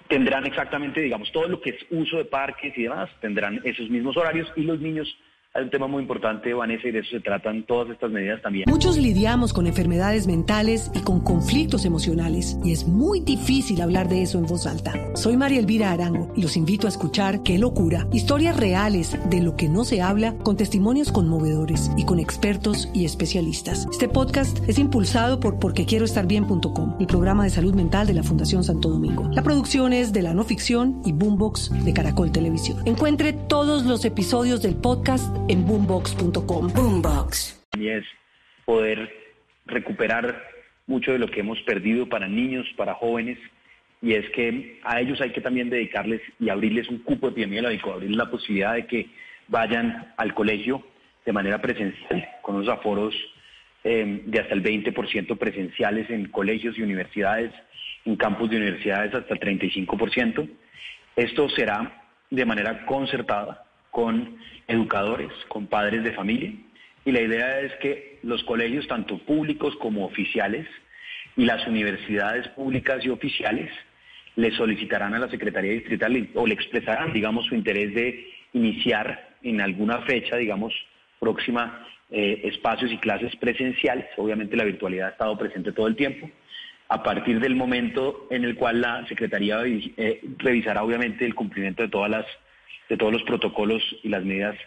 Tendrán 0.07 0.45
exactamente, 0.45 1.01
digamos, 1.01 1.31
todo 1.31 1.47
lo 1.47 1.61
que 1.61 1.71
es 1.71 1.85
uso 1.91 2.17
de 2.17 2.25
parques 2.25 2.75
y 2.77 2.83
demás, 2.83 3.09
tendrán 3.21 3.61
esos 3.63 3.89
mismos 3.89 4.17
horarios 4.17 4.51
y 4.55 4.63
los 4.63 4.79
niños 4.79 5.07
hay 5.51 5.63
un 5.63 5.71
tema 5.71 5.87
muy 5.87 6.03
importante, 6.03 6.53
Vanessa, 6.53 6.87
y 6.87 6.91
de 6.91 6.99
eso 6.99 7.09
se 7.09 7.21
tratan 7.21 7.65
todas 7.65 7.89
estas 7.89 8.11
medidas 8.11 8.39
también. 8.43 8.65
Muchos 8.67 8.97
lidiamos 8.97 9.51
con 9.51 9.65
enfermedades 9.65 10.27
mentales 10.27 10.91
y 10.93 10.99
con 10.99 11.21
conflictos 11.21 11.85
emocionales, 11.85 12.55
y 12.63 12.71
es 12.71 12.87
muy 12.87 13.21
difícil 13.21 13.81
hablar 13.81 14.09
de 14.09 14.21
eso 14.21 14.37
en 14.37 14.45
voz 14.45 14.67
alta. 14.67 14.93
Soy 15.15 15.37
María 15.37 15.59
Elvira 15.59 15.91
Arango 15.91 16.31
y 16.35 16.43
los 16.43 16.55
invito 16.55 16.85
a 16.85 16.89
escuchar 16.89 17.41
Qué 17.41 17.57
locura, 17.57 18.07
historias 18.13 18.57
reales 18.57 19.17
de 19.31 19.41
lo 19.41 19.55
que 19.55 19.69
no 19.69 19.85
se 19.85 20.03
habla, 20.03 20.37
con 20.37 20.55
testimonios 20.55 21.11
conmovedores 21.11 21.89
y 21.97 22.05
con 22.05 22.19
expertos 22.19 22.87
y 22.93 23.05
especialistas. 23.05 23.87
Este 23.91 24.07
podcast 24.07 24.59
es 24.69 24.77
impulsado 24.77 25.39
por 25.39 25.57
porquequieroestarbien.com, 25.57 26.97
el 26.99 27.07
programa 27.07 27.43
de 27.43 27.49
salud 27.49 27.73
mental 27.73 28.05
de 28.05 28.13
la 28.13 28.23
Fundación 28.23 28.63
Santo 28.63 28.89
Domingo. 28.89 29.27
La 29.31 29.41
producción 29.41 29.93
es 29.93 30.13
de 30.13 30.21
la 30.21 30.35
no 30.35 30.43
ficción 30.43 31.01
y 31.05 31.11
Boombox 31.11 31.85
de 31.85 31.93
Caracol 31.93 32.31
Televisión. 32.31 32.83
Encuentre 32.85 33.33
todos 33.33 33.85
los 33.85 34.05
episodios 34.05 34.61
del 34.61 34.75
podcast 34.75 35.35
en 35.49 35.65
boombox.com. 35.65 36.67
Boombox. 36.73 37.67
Y 37.77 37.89
es 37.89 38.05
poder 38.65 39.11
recuperar 39.65 40.43
mucho 40.87 41.11
de 41.11 41.19
lo 41.19 41.27
que 41.27 41.41
hemos 41.41 41.59
perdido 41.61 42.07
para 42.07 42.27
niños, 42.27 42.65
para 42.77 42.93
jóvenes, 42.93 43.37
y 44.01 44.13
es 44.13 44.29
que 44.29 44.79
a 44.83 45.01
ellos 45.01 45.19
hay 45.19 45.31
que 45.31 45.41
también 45.41 45.69
dedicarles 45.69 46.21
y 46.39 46.49
abrirles 46.49 46.87
un 46.87 46.99
cupo 46.99 47.29
epidemiológico, 47.29 47.91
abrirles 47.91 48.17
la 48.17 48.31
posibilidad 48.31 48.75
de 48.75 48.85
que 48.85 49.09
vayan 49.47 50.13
al 50.17 50.33
colegio 50.33 50.83
de 51.25 51.33
manera 51.33 51.59
presencial, 51.61 52.27
con 52.41 52.55
unos 52.55 52.69
aforos 52.69 53.13
eh, 53.83 54.21
de 54.25 54.39
hasta 54.39 54.53
el 54.53 54.63
20% 54.63 55.37
presenciales 55.37 56.09
en 56.09 56.29
colegios 56.29 56.77
y 56.77 56.83
universidades, 56.83 57.51
en 58.05 58.15
campus 58.15 58.49
de 58.49 58.57
universidades 58.57 59.13
hasta 59.13 59.33
el 59.33 59.39
35%. 59.39 60.49
Esto 61.15 61.49
será 61.49 62.03
de 62.29 62.45
manera 62.45 62.85
concertada 62.85 63.65
con 63.91 64.37
educadores, 64.69 65.31
con 65.49 65.67
padres 65.67 66.03
de 66.03 66.13
familia. 66.13 66.53
Y 67.03 67.11
la 67.11 67.21
idea 67.21 67.59
es 67.59 67.73
que 67.81 68.19
los 68.23 68.43
colegios, 68.43 68.87
tanto 68.87 69.17
públicos 69.17 69.75
como 69.77 70.05
oficiales, 70.05 70.67
y 71.35 71.45
las 71.45 71.65
universidades 71.67 72.47
públicas 72.49 73.03
y 73.03 73.09
oficiales, 73.09 73.71
le 74.35 74.51
solicitarán 74.51 75.13
a 75.13 75.19
la 75.19 75.29
Secretaría 75.29 75.71
Distrital 75.71 76.29
o 76.35 76.45
le 76.45 76.53
expresarán, 76.53 77.13
digamos, 77.13 77.45
su 77.47 77.55
interés 77.55 77.93
de 77.93 78.27
iniciar 78.53 79.29
en 79.43 79.61
alguna 79.61 79.99
fecha, 80.03 80.37
digamos, 80.37 80.73
próxima, 81.19 81.85
eh, 82.11 82.41
espacios 82.45 82.91
y 82.91 82.97
clases 82.97 83.35
presenciales. 83.37 84.05
Obviamente 84.17 84.55
la 84.55 84.63
virtualidad 84.63 85.07
ha 85.07 85.11
estado 85.11 85.37
presente 85.37 85.71
todo 85.71 85.87
el 85.87 85.95
tiempo. 85.95 86.29
A 86.89 87.03
partir 87.03 87.39
del 87.39 87.55
momento 87.55 88.27
en 88.31 88.43
el 88.43 88.55
cual 88.55 88.81
la 88.81 89.05
Secretaría 89.07 89.61
eh, 89.65 90.21
revisará, 90.37 90.83
obviamente, 90.83 91.25
el 91.25 91.35
cumplimiento 91.35 91.83
de 91.83 91.89
todas 91.89 92.09
las 92.09 92.25
de 92.89 92.97
todos 92.97 93.13
los 93.13 93.23
protocolos 93.23 93.83
y 94.03 94.09
las 94.09 94.25
medidas 94.25 94.57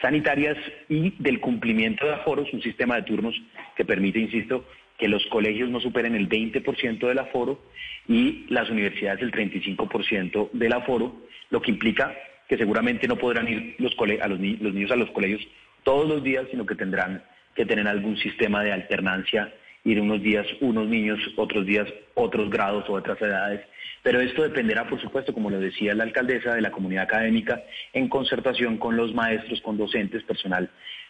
sanitarias 0.00 0.56
y 0.88 1.14
del 1.18 1.40
cumplimiento 1.40 2.06
de 2.06 2.14
aforos, 2.14 2.52
un 2.52 2.62
sistema 2.62 2.96
de 2.96 3.02
turnos 3.02 3.34
que 3.76 3.84
permite, 3.84 4.18
insisto, 4.18 4.64
que 4.98 5.08
los 5.08 5.24
colegios 5.26 5.70
no 5.70 5.80
superen 5.80 6.14
el 6.14 6.28
20% 6.28 7.08
del 7.08 7.18
aforo 7.18 7.60
y 8.08 8.46
las 8.48 8.70
universidades 8.70 9.22
el 9.22 9.32
35% 9.32 10.50
del 10.52 10.72
aforo, 10.72 11.22
lo 11.50 11.60
que 11.60 11.70
implica 11.70 12.14
que 12.48 12.56
seguramente 12.56 13.08
no 13.08 13.16
podrán 13.16 13.48
ir 13.48 13.76
los, 13.78 13.96
niños 14.38 14.90
a 14.90 14.96
los 14.96 15.10
colegios 15.10 15.40
todos 15.82 16.08
los 16.08 16.22
días, 16.22 16.46
sino 16.50 16.66
que 16.66 16.74
tendrán 16.74 17.22
que 17.54 17.64
tener 17.66 17.86
algún 17.88 18.16
sistema 18.16 18.62
de 18.62 18.72
alternancia 18.72 19.52
ir 19.84 20.00
unos 20.00 20.22
días 20.22 20.46
unos 20.60 20.86
niños, 20.88 21.18
otros 21.36 21.66
días 21.66 21.88
otros 22.14 22.50
grados 22.50 22.88
o 22.88 22.92
otras 22.92 23.20
edades. 23.20 23.60
Pero 24.02 24.20
esto 24.20 24.42
dependerá, 24.42 24.88
por 24.88 25.00
supuesto, 25.00 25.32
como 25.32 25.48
lo 25.48 25.60
decía 25.60 25.94
la 25.94 26.04
alcaldesa, 26.04 26.54
de 26.54 26.60
la 26.60 26.72
comunidad 26.72 27.04
académica, 27.04 27.62
en 27.92 28.08
concertación 28.08 28.76
con 28.78 28.96
los 28.96 29.14
maestros, 29.14 29.60
con 29.60 29.78
docentes, 29.78 30.24
personal, 30.24 30.68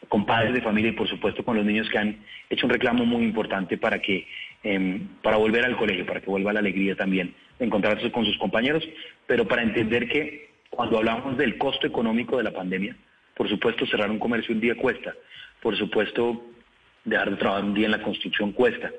con 0.09 0.26
padres 0.26 0.52
de 0.52 0.61
familia 0.61 0.90
y, 0.90 0.94
por 0.94 1.09
supuesto, 1.09 1.42
con 1.44 1.57
los 1.57 1.64
niños 1.64 1.88
que 1.88 1.98
han 1.98 2.18
hecho 2.50 2.66
un 2.66 2.72
reclamo 2.72 3.07
muy 3.07 3.24
importante 3.24 3.78
para 3.78 4.00
que 4.00 4.26
em, 4.62 5.09
para 5.22 5.38
volver 5.38 5.64
al 5.64 5.76
colegio, 5.76 6.05
para 6.05 6.20
que 6.20 6.31
vuelva 6.31 6.52
la 6.52 6.61
alegría 6.61 6.94
también 6.94 7.35
de 7.59 7.64
encontrarse 7.64 8.12
con 8.12 8.26
sus 8.26 8.37
compañeros, 8.37 8.87
pero 9.26 9.48
para 9.48 9.62
entender 9.62 10.09
que 10.09 10.50
cuando 10.68 10.98
hablamos 10.98 11.38
del 11.38 11.57
costo 11.59 11.87
económico 11.87 12.37
de 12.37 12.44
la 12.44 12.52
pandemia, 12.52 12.96
por 13.35 13.48
supuesto, 13.48 13.87
cerrar 13.87 14.11
un 14.11 14.18
comercio 14.18 14.55
un 14.55 14.61
día 14.61 14.74
cuesta. 14.74 15.14
Por 15.62 15.76
supuesto, 15.76 16.44
dejar 17.05 17.31
de 17.31 17.37
trabajar 17.37 17.64
un 17.64 17.74
día 17.74 17.87
en 17.87 17.92
la 17.92 18.02
construcción 18.02 18.52
cuesta. 18.52 18.90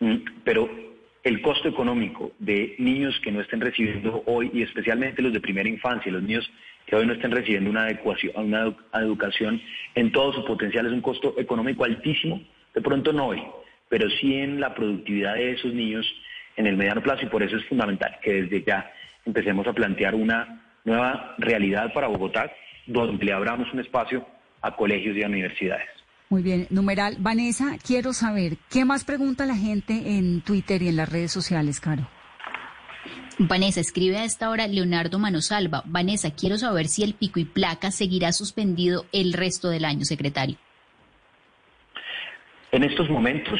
Mm, 0.00 0.16
pero 0.44 0.89
el 1.22 1.42
costo 1.42 1.68
económico 1.68 2.32
de 2.38 2.74
niños 2.78 3.18
que 3.20 3.30
no 3.30 3.40
estén 3.40 3.60
recibiendo 3.60 4.22
hoy, 4.26 4.50
y 4.54 4.62
especialmente 4.62 5.22
los 5.22 5.32
de 5.32 5.40
primera 5.40 5.68
infancia, 5.68 6.10
los 6.10 6.22
niños 6.22 6.50
que 6.86 6.96
hoy 6.96 7.06
no 7.06 7.12
estén 7.12 7.30
recibiendo 7.30 7.70
una, 7.70 7.84
adecuación, 7.84 8.32
una 8.36 8.74
educación 8.94 9.60
en 9.94 10.10
todo 10.12 10.32
su 10.32 10.44
potencial, 10.44 10.86
es 10.86 10.92
un 10.92 11.02
costo 11.02 11.34
económico 11.38 11.84
altísimo, 11.84 12.42
de 12.74 12.80
pronto 12.80 13.12
no 13.12 13.28
hoy, 13.28 13.42
pero 13.88 14.08
sí 14.10 14.34
en 14.34 14.60
la 14.60 14.74
productividad 14.74 15.34
de 15.34 15.52
esos 15.52 15.74
niños 15.74 16.06
en 16.56 16.66
el 16.66 16.76
mediano 16.76 17.02
plazo, 17.02 17.24
y 17.24 17.28
por 17.28 17.42
eso 17.42 17.56
es 17.56 17.64
fundamental 17.66 18.18
que 18.22 18.42
desde 18.42 18.64
ya 18.64 18.90
empecemos 19.26 19.66
a 19.66 19.72
plantear 19.72 20.14
una 20.14 20.62
nueva 20.84 21.34
realidad 21.38 21.92
para 21.92 22.08
Bogotá, 22.08 22.50
donde 22.86 23.24
le 23.24 23.32
abramos 23.32 23.72
un 23.72 23.80
espacio 23.80 24.26
a 24.62 24.74
colegios 24.74 25.16
y 25.16 25.22
a 25.22 25.26
universidades. 25.26 25.99
Muy 26.30 26.42
bien, 26.42 26.68
numeral. 26.70 27.16
Vanessa, 27.18 27.76
quiero 27.84 28.12
saber, 28.12 28.56
¿qué 28.70 28.84
más 28.84 29.04
pregunta 29.04 29.46
la 29.46 29.56
gente 29.56 30.16
en 30.16 30.42
Twitter 30.42 30.80
y 30.80 30.86
en 30.86 30.94
las 30.94 31.10
redes 31.10 31.32
sociales, 31.32 31.80
Caro? 31.80 32.08
Vanessa, 33.40 33.80
escribe 33.80 34.16
a 34.16 34.24
esta 34.24 34.48
hora 34.48 34.68
Leonardo 34.68 35.18
Manosalva. 35.18 35.82
Vanessa, 35.86 36.32
quiero 36.32 36.56
saber 36.56 36.86
si 36.86 37.02
el 37.02 37.14
pico 37.14 37.40
y 37.40 37.46
placa 37.46 37.90
seguirá 37.90 38.30
suspendido 38.30 39.06
el 39.10 39.32
resto 39.32 39.70
del 39.70 39.84
año, 39.84 40.04
secretario. 40.04 40.56
En 42.70 42.84
estos 42.84 43.10
momentos, 43.10 43.58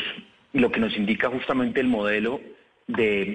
lo 0.53 0.71
que 0.71 0.79
nos 0.79 0.97
indica 0.97 1.29
justamente 1.29 1.81
el 1.81 1.89
modelo 1.89 2.41
de 2.87 3.35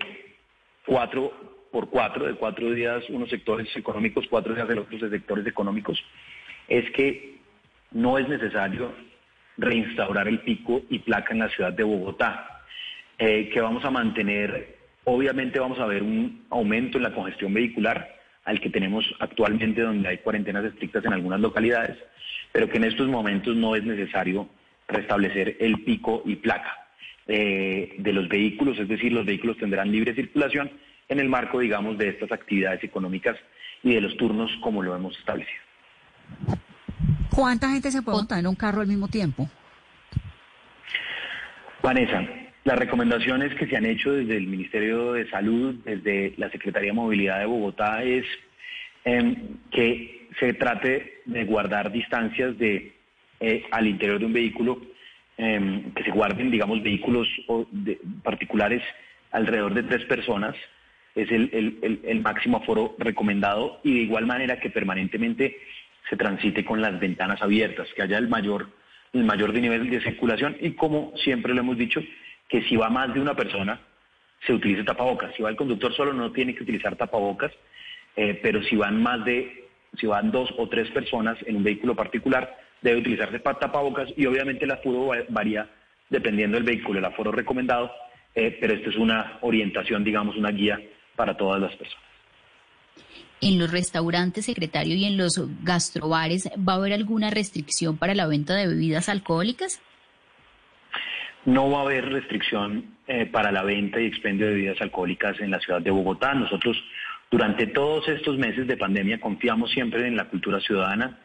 cuatro 0.86 1.67
por 1.74 1.89
cuatro, 1.89 2.26
de 2.26 2.36
cuatro 2.36 2.71
días 2.71 3.04
unos 3.10 3.30
sectores 3.30 3.67
económicos, 3.76 4.28
cuatro 4.30 4.56
días 4.56 4.69
de 4.69 4.76
los 4.76 4.86
otros 4.86 5.12
sectores 5.12 5.45
económicos, 5.45 6.02
es 6.69 6.89
que 6.91 7.36
no 7.91 8.17
es 8.17 8.30
necesario 8.30 8.93
reinstaurar 9.58 10.28
el 10.28 10.39
pico 10.39 10.84
y 10.89 11.00
placa 11.00 11.34
en 11.34 11.39
la 11.39 11.50
ciudad 11.50 11.74
de 11.74 11.84
Bogotá, 11.84 12.62
eh, 13.18 13.50
que 13.50 13.62
vamos 13.62 13.86
a 13.86 13.91
mantener, 13.91 14.78
obviamente 15.06 15.60
vamos 15.60 15.80
a 15.80 15.86
ver 15.86 16.04
un 16.04 16.46
aumento 16.50 16.98
en 16.98 17.04
la 17.04 17.13
congestión 17.13 17.54
vehicular 17.54 18.15
al 18.44 18.60
que 18.60 18.70
tenemos 18.70 19.06
actualmente 19.20 19.82
donde 19.82 20.08
hay 20.08 20.18
cuarentenas 20.20 20.65
estrictas 20.65 21.04
en 21.06 21.13
algunas 21.13 21.39
localidades, 21.39 21.98
pero 22.52 22.70
que 22.70 22.78
en 22.78 22.84
estos 22.86 23.08
momentos 23.08 23.56
no 23.56 23.76
es 23.76 23.84
necesario 23.84 24.48
restablecer 24.88 25.58
el 25.60 25.84
pico 25.84 26.22
y 26.26 26.36
placa 26.36 26.88
eh, 27.28 27.96
de 27.98 28.13
los 28.13 28.28
vehículos, 28.30 28.78
es 28.78 28.88
decir, 28.88 29.12
los 29.12 29.26
vehículos 29.26 29.58
tendrán 29.58 29.91
libre 29.91 30.13
circulación 30.13 30.70
en 31.10 31.20
el 31.20 31.30
marco, 31.30 31.60
digamos, 31.60 31.98
de 31.98 32.10
estas 32.10 32.32
actividades 32.32 32.84
económicas 32.84 33.38
y 33.84 33.94
de 33.94 34.02
los 34.02 34.15
turnos 34.18 34.52
como 34.62 34.84
lo 34.84 34.96
hemos 34.96 35.18
establecido. 35.18 35.62
¿Cuánta 37.36 37.69
gente 37.69 37.91
se 37.91 38.02
puede 38.02 38.17
montar 38.17 38.39
en 38.39 38.48
un 38.48 38.56
carro 38.56 38.80
al 38.80 38.88
mismo 38.88 39.10
tiempo? 39.10 39.50
Vanessa, 41.84 42.24
las 42.63 42.80
recomendaciones 42.80 43.54
que 43.56 43.67
se 43.67 43.76
han 43.76 43.86
hecho 43.86 44.13
desde 44.13 44.38
el 44.38 44.48
Ministerio 44.48 45.12
de 45.12 45.30
Salud, 45.30 45.76
desde 45.84 46.34
la 46.38 46.50
Secretaría 46.50 46.91
de 46.91 46.95
Movilidad 46.95 47.39
de 47.39 47.45
Bogotá, 47.45 48.04
es 48.04 48.26
em, 49.04 49.36
que 49.69 50.30
se 50.39 50.54
trate 50.54 51.21
de 51.26 51.43
guardar 51.43 51.91
distancias 51.91 52.58
de 52.58 52.93
eh, 53.41 53.65
al 53.69 53.86
interior 53.86 54.17
de 54.17 54.26
un 54.26 54.34
vehículo, 54.34 54.82
em, 55.38 55.91
que 55.91 56.04
se 56.04 56.12
guarden, 56.12 56.50
digamos, 56.50 56.82
vehículos 56.82 57.28
particulares 58.24 58.82
alrededor 59.32 59.74
de 59.74 59.84
tres 59.84 60.06
personas, 60.06 60.56
es 61.15 61.32
el, 61.32 62.21
máximo 62.21 62.58
aforo 62.58 62.95
recomendado 62.98 63.80
y 63.84 63.93
de 63.93 64.02
igual 64.02 64.26
manera 64.26 64.60
que 64.60 64.69
permanentemente 64.69 65.58
se 66.10 66.18
transite 66.18 66.63
con 66.63 66.82
las 66.82 67.00
ventanas 67.00 67.41
abiertas, 67.41 67.88
que 67.96 68.04
haya 68.04 68.18
el 68.18 68.28
mayor, 68.28 68.68
el 69.13 69.24
mayor 69.24 69.54
nivel 69.54 69.89
de 69.89 70.02
circulación 70.02 70.58
y 70.60 70.72
como 70.74 71.13
siempre 71.18 71.54
lo 71.54 71.62
hemos 71.62 71.78
dicho, 71.78 72.02
que 72.48 72.62
si 72.63 72.76
va 72.76 72.89
más 72.89 73.13
de 73.13 73.20
una 73.20 73.36
persona, 73.36 73.80
se 74.46 74.54
utilice 74.54 74.84
tapabocas. 74.84 75.34
Si 75.36 75.41
va 75.41 75.50
el 75.50 75.56
conductor 75.56 75.94
solo 75.94 76.13
no 76.13 76.32
tiene 76.32 76.54
que 76.54 76.63
utilizar 76.63 76.96
tapabocas, 76.96 77.52
eh, 78.15 78.39
pero 78.41 78.62
si 78.63 78.76
van 78.76 79.02
más 79.02 79.26
de, 79.26 79.68
si 80.00 80.06
van 80.06 80.32
dos 80.32 80.54
o 80.58 80.70
tres 80.70 80.89
personas 80.91 81.38
en 81.46 81.58
un 81.58 81.63
vehículo 81.63 81.96
particular, 81.96 82.56
debe 82.82 83.00
utilizarse 83.00 83.39
tapabocas 83.39 84.10
y 84.15 84.26
obviamente 84.26 84.65
el 84.65 84.72
aforo 84.72 85.12
varía 85.30 85.68
dependiendo 86.10 86.58
del 86.58 86.65
vehículo, 86.65 87.00
el 87.00 87.06
aforo 87.06 87.32
recomendado, 87.32 87.91
eh, 88.36 88.58
pero 88.62 88.74
esto 88.74 88.91
es 88.91 88.96
una 88.96 89.39
orientación, 89.41 90.04
digamos, 90.04 90.36
una 90.36 90.52
guía 90.52 90.80
para 91.15 91.36
todas 91.36 91.60
las 91.60 91.76
personas. 91.76 92.06
En 93.41 93.60
los 93.60 93.71
restaurantes, 93.71 94.45
secretario, 94.45 94.95
y 94.95 95.06
en 95.06 95.17
los 95.17 95.41
gastrobares, 95.63 96.50
¿va 96.58 96.74
a 96.74 96.76
haber 96.78 96.93
alguna 96.93 97.30
restricción 97.30 97.98
para 97.98 98.15
la 98.15 98.28
venta 98.28 98.56
de 98.56 98.67
bebidas 98.67 99.10
alcohólicas? 99.10 99.82
No 101.43 101.69
va 101.69 101.80
a 101.80 101.82
haber 101.82 102.06
restricción 102.10 102.95
eh, 103.08 103.26
para 103.26 103.52
la 103.52 103.63
venta 103.63 104.00
y 104.00 104.06
expendio 104.06 104.48
de 104.48 104.54
bebidas 104.54 104.82
alcohólicas 104.82 105.39
en 105.41 105.52
la 105.52 105.60
ciudad 105.60 105.82
de 105.82 105.91
Bogotá. 105.91 106.34
Nosotros, 106.34 106.78
durante 107.30 107.67
todos 107.67 108.08
estos 108.08 108.38
meses 108.38 108.67
de 108.67 108.78
pandemia, 108.78 109.19
confiamos 109.19 109.69
siempre 109.71 110.08
en 110.08 110.15
la 110.15 110.26
cultura 110.30 110.60
ciudadana, 110.62 111.19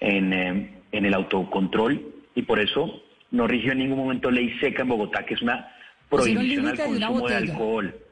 en, 0.00 0.32
eh, 0.32 0.80
en 0.92 1.04
el 1.04 1.14
autocontrol, 1.14 2.14
y 2.34 2.42
por 2.42 2.60
eso 2.60 3.02
no 3.32 3.46
rigió 3.46 3.72
en 3.72 3.78
ningún 3.78 3.98
momento 3.98 4.30
ley 4.30 4.56
seca 4.60 4.82
en 4.82 4.88
Bogotá, 4.88 5.26
que 5.26 5.34
es 5.34 5.42
una 5.42 5.74
prohibición 6.08 6.68
al 6.68 6.76
consumo 6.76 7.28
de 7.28 7.34
alcohol 7.34 8.05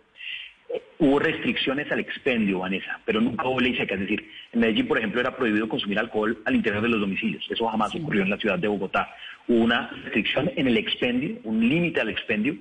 hubo 0.98 1.18
restricciones 1.18 1.90
al 1.90 2.00
expendio, 2.00 2.60
Vanessa, 2.60 3.00
pero 3.04 3.20
nunca 3.20 3.46
hubo 3.46 3.60
ley 3.60 3.76
seca. 3.76 3.94
Es 3.94 4.00
decir, 4.00 4.28
en 4.52 4.60
Medellín, 4.60 4.86
por 4.86 4.98
ejemplo, 4.98 5.20
era 5.20 5.36
prohibido 5.36 5.68
consumir 5.68 5.98
alcohol 5.98 6.38
al 6.44 6.54
interior 6.54 6.82
de 6.82 6.88
los 6.88 7.00
domicilios. 7.00 7.44
Eso 7.50 7.68
jamás 7.68 7.94
ocurrió 7.94 8.22
en 8.22 8.30
la 8.30 8.38
ciudad 8.38 8.58
de 8.58 8.68
Bogotá. 8.68 9.14
Hubo 9.48 9.62
una 9.62 9.88
restricción 10.04 10.50
en 10.56 10.68
el 10.68 10.76
expendio, 10.76 11.38
un 11.44 11.68
límite 11.68 12.00
al 12.00 12.08
expendio. 12.08 12.56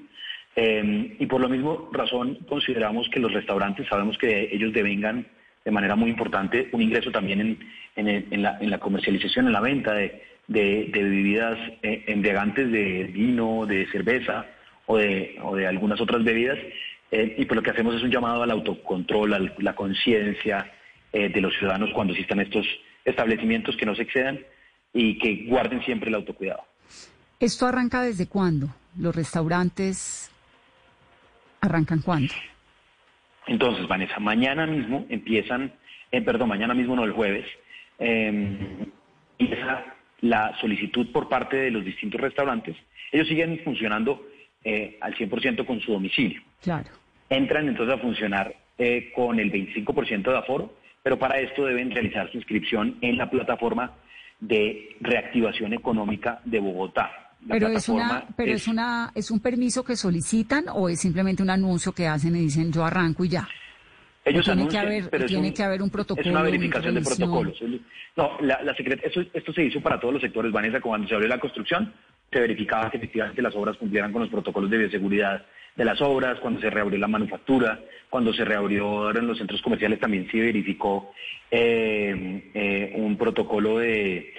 Eh, 0.56 1.16
y 1.20 1.26
por 1.26 1.42
lo 1.42 1.50
mismo 1.50 1.90
razón 1.92 2.38
consideramos 2.48 3.10
que 3.10 3.20
los 3.20 3.34
restaurantes, 3.34 3.88
sabemos 3.88 4.18
que 4.18 4.50
ellos 4.52 4.72
devengan 4.72 5.26
de 5.66 5.72
manera 5.72 5.96
muy 5.96 6.10
importante 6.10 6.70
un 6.74 6.82
ingreso 6.82 7.10
también 7.12 7.58
en, 7.96 8.42
la, 8.42 8.80
comercialización, 8.80 9.48
en 9.48 9.54
la 9.54 9.62
venta 9.62 9.94
de, 9.94 10.22
bebidas 10.48 11.58
eh, 11.82 12.04
embriagantes, 12.08 12.72
de 12.72 13.06
vino, 13.06 13.66
de 13.66 13.88
cerveza 13.88 14.46
o 14.86 14.98
de, 14.98 15.38
o 15.42 15.56
de 15.56 15.68
algunas 15.68 16.02
otras 16.02 16.24
bebidas. 16.24 16.60
Eh, 17.16 17.36
y 17.38 17.46
pues 17.46 17.56
lo 17.56 17.62
que 17.62 17.70
hacemos 17.70 17.94
es 17.94 18.02
un 18.02 18.10
llamado 18.10 18.42
al 18.42 18.50
autocontrol, 18.50 19.36
a 19.36 19.40
la 19.60 19.76
conciencia 19.76 20.72
eh, 21.12 21.30
de 21.30 21.42
los 21.42 21.54
ciudadanos 21.54 21.92
cuando 21.94 22.12
existan 22.12 22.40
estos 22.40 22.66
establecimientos 23.06 23.78
que 23.78 23.86
no 23.86 23.94
se 23.94 24.02
excedan 24.02 24.40
y 24.92 25.20
que 25.20 25.46
guarden 25.48 25.84
siempre 25.84 26.10
el 26.10 26.16
autocuidado. 26.16 26.64
¿Esto 27.40 27.68
arranca 27.68 28.02
desde 28.02 28.26
cuándo? 28.26 28.70
¿Los 28.98 29.16
restaurantes 29.16 30.32
arrancan 31.62 32.02
cuándo? 32.02 32.34
Entonces, 33.46 33.88
Vanessa, 33.88 34.20
mañana 34.20 34.66
mismo 34.66 35.06
empiezan, 35.08 35.72
eh, 36.12 36.22
perdón, 36.24 36.50
mañana 36.50 36.74
mismo 36.74 36.96
no 36.96 37.04
el 37.04 37.12
jueves, 37.12 37.46
em, 38.00 38.88
empieza 39.38 39.86
la 40.22 40.58
solicitud 40.60 41.12
por 41.12 41.30
parte 41.30 41.58
de 41.58 41.70
los 41.70 41.86
distintos 41.86 42.20
restaurantes. 42.20 42.76
Ellos 43.12 43.28
siguen 43.28 43.62
funcionando 43.64 44.30
al 45.02 45.14
100% 45.16 45.66
con 45.66 45.80
su 45.82 45.92
domicilio. 45.92 46.42
Claro 46.62 47.03
entran 47.30 47.68
entonces 47.68 47.96
a 47.96 48.02
funcionar 48.02 48.56
eh, 48.78 49.12
con 49.16 49.40
el 49.40 49.52
25% 49.52 50.24
de 50.24 50.38
aforo, 50.38 50.74
pero 51.02 51.18
para 51.20 51.40
esto 51.40 51.66
deben 51.66 51.92
realizar 51.92 52.32
su 52.32 52.38
inscripción 52.38 52.98
en 53.02 53.18
la 53.18 53.30
plataforma 53.30 53.94
de 54.40 54.96
reactivación 55.00 55.74
económica 55.74 56.42
de 56.44 56.60
Bogotá. 56.60 57.12
pero 57.48 57.68
es 57.68 57.88
una, 57.90 58.26
pero 58.36 58.52
es, 58.52 58.68
una, 58.68 59.12
es 59.16 59.32
un 59.32 59.40
permiso 59.40 59.84
que 59.84 59.96
solicitan 59.96 60.66
o 60.74 60.90
es 60.90 61.00
simplemente 61.00 61.44
un 61.44 61.50
anuncio 61.50 61.92
que 61.92 62.08
hacen 62.08 62.36
y 62.36 62.42
dicen 62.42 62.72
yo 62.72 62.84
arranco 62.84 63.24
y 63.26 63.30
ya. 63.30 63.48
Ellos 64.26 64.46
tiene 64.46 64.68
que 64.68 64.78
haber, 64.78 65.10
pero 65.10 65.26
tiene 65.26 65.54
que 65.54 65.64
haber 65.64 65.82
un 65.82 65.90
protocolo. 65.90 66.26
Es 66.26 66.32
una 66.32 66.42
verificación 66.42 66.96
de 66.96 67.02
protocolos. 67.02 67.62
No, 68.16 68.38
la, 68.42 68.62
la 68.64 68.74
esto 69.34 69.54
se 69.54 69.64
hizo 69.66 69.82
para 69.82 70.00
todos 70.00 70.14
los 70.14 70.22
sectores, 70.22 70.52
Vanessa, 70.52 70.80
cuando 70.80 71.08
se 71.08 71.16
abrió 71.16 71.28
la 71.28 71.40
construcción, 71.40 71.94
se 72.32 72.40
verificaba 72.40 72.90
que 72.90 72.98
efectivamente 72.98 73.42
las 73.42 73.56
obras 73.56 73.76
cumplieran 73.78 74.14
con 74.14 74.22
los 74.22 74.32
protocolos 74.32 74.70
de 74.70 74.78
bioseguridad 74.78 75.46
de 75.76 75.86
las 75.86 76.02
obras, 76.02 76.40
cuando 76.40 76.60
se 76.62 76.70
reabrió 76.70 77.00
la 77.00 77.08
manufactura, 77.08 77.80
cuando 78.10 78.34
se 78.34 78.46
reabrieron 78.46 79.26
los 79.26 79.38
centros 79.38 79.62
comerciales 79.62 80.00
también 80.00 80.30
se 80.30 80.40
verificó 80.40 81.12
eh, 81.50 82.52
eh, 82.54 82.94
un 82.96 83.18
protocolo 83.18 83.80
de, 83.80 84.34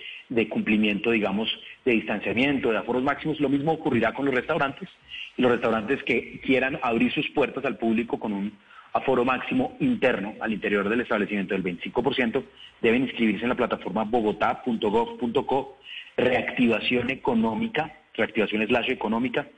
cumplimiento, 0.49 1.11
digamos, 1.11 1.49
de 1.85 1.93
distanciamiento, 1.93 2.71
de 2.71 2.79
aforos 2.79 3.03
máximos. 3.03 3.41
Lo 3.41 3.49
mismo 3.49 3.73
ocurrirá 3.73 4.13
con 4.15 4.27
los 4.27 4.35
restaurantes. 4.35 4.89
Los 5.37 5.51
restaurantes 5.51 6.03
que 6.05 6.41
quieran 6.41 6.79
abrir 6.83 7.13
sus 7.13 7.29
puertas 7.31 7.65
al 7.65 7.77
público 7.77 8.19
con 8.19 8.33
un 8.33 8.53
aforo 8.93 9.25
máximo 9.25 9.77
interno 9.81 10.35
al 10.41 10.53
interior 10.53 10.89
del 10.89 11.01
establecimiento 11.01 11.55
del 11.55 11.65
25%, 11.65 12.45
deben 12.81 13.03
inscribirse 13.03 13.43
en 13.43 13.49
la 13.49 13.57
plataforma 13.57 14.05
bogotá.gov.co, 14.05 15.79
reactivación 16.17 17.11
económica, 17.11 17.93
reactivación 18.15 18.65
slash 18.69 18.91
económica, 18.91 19.49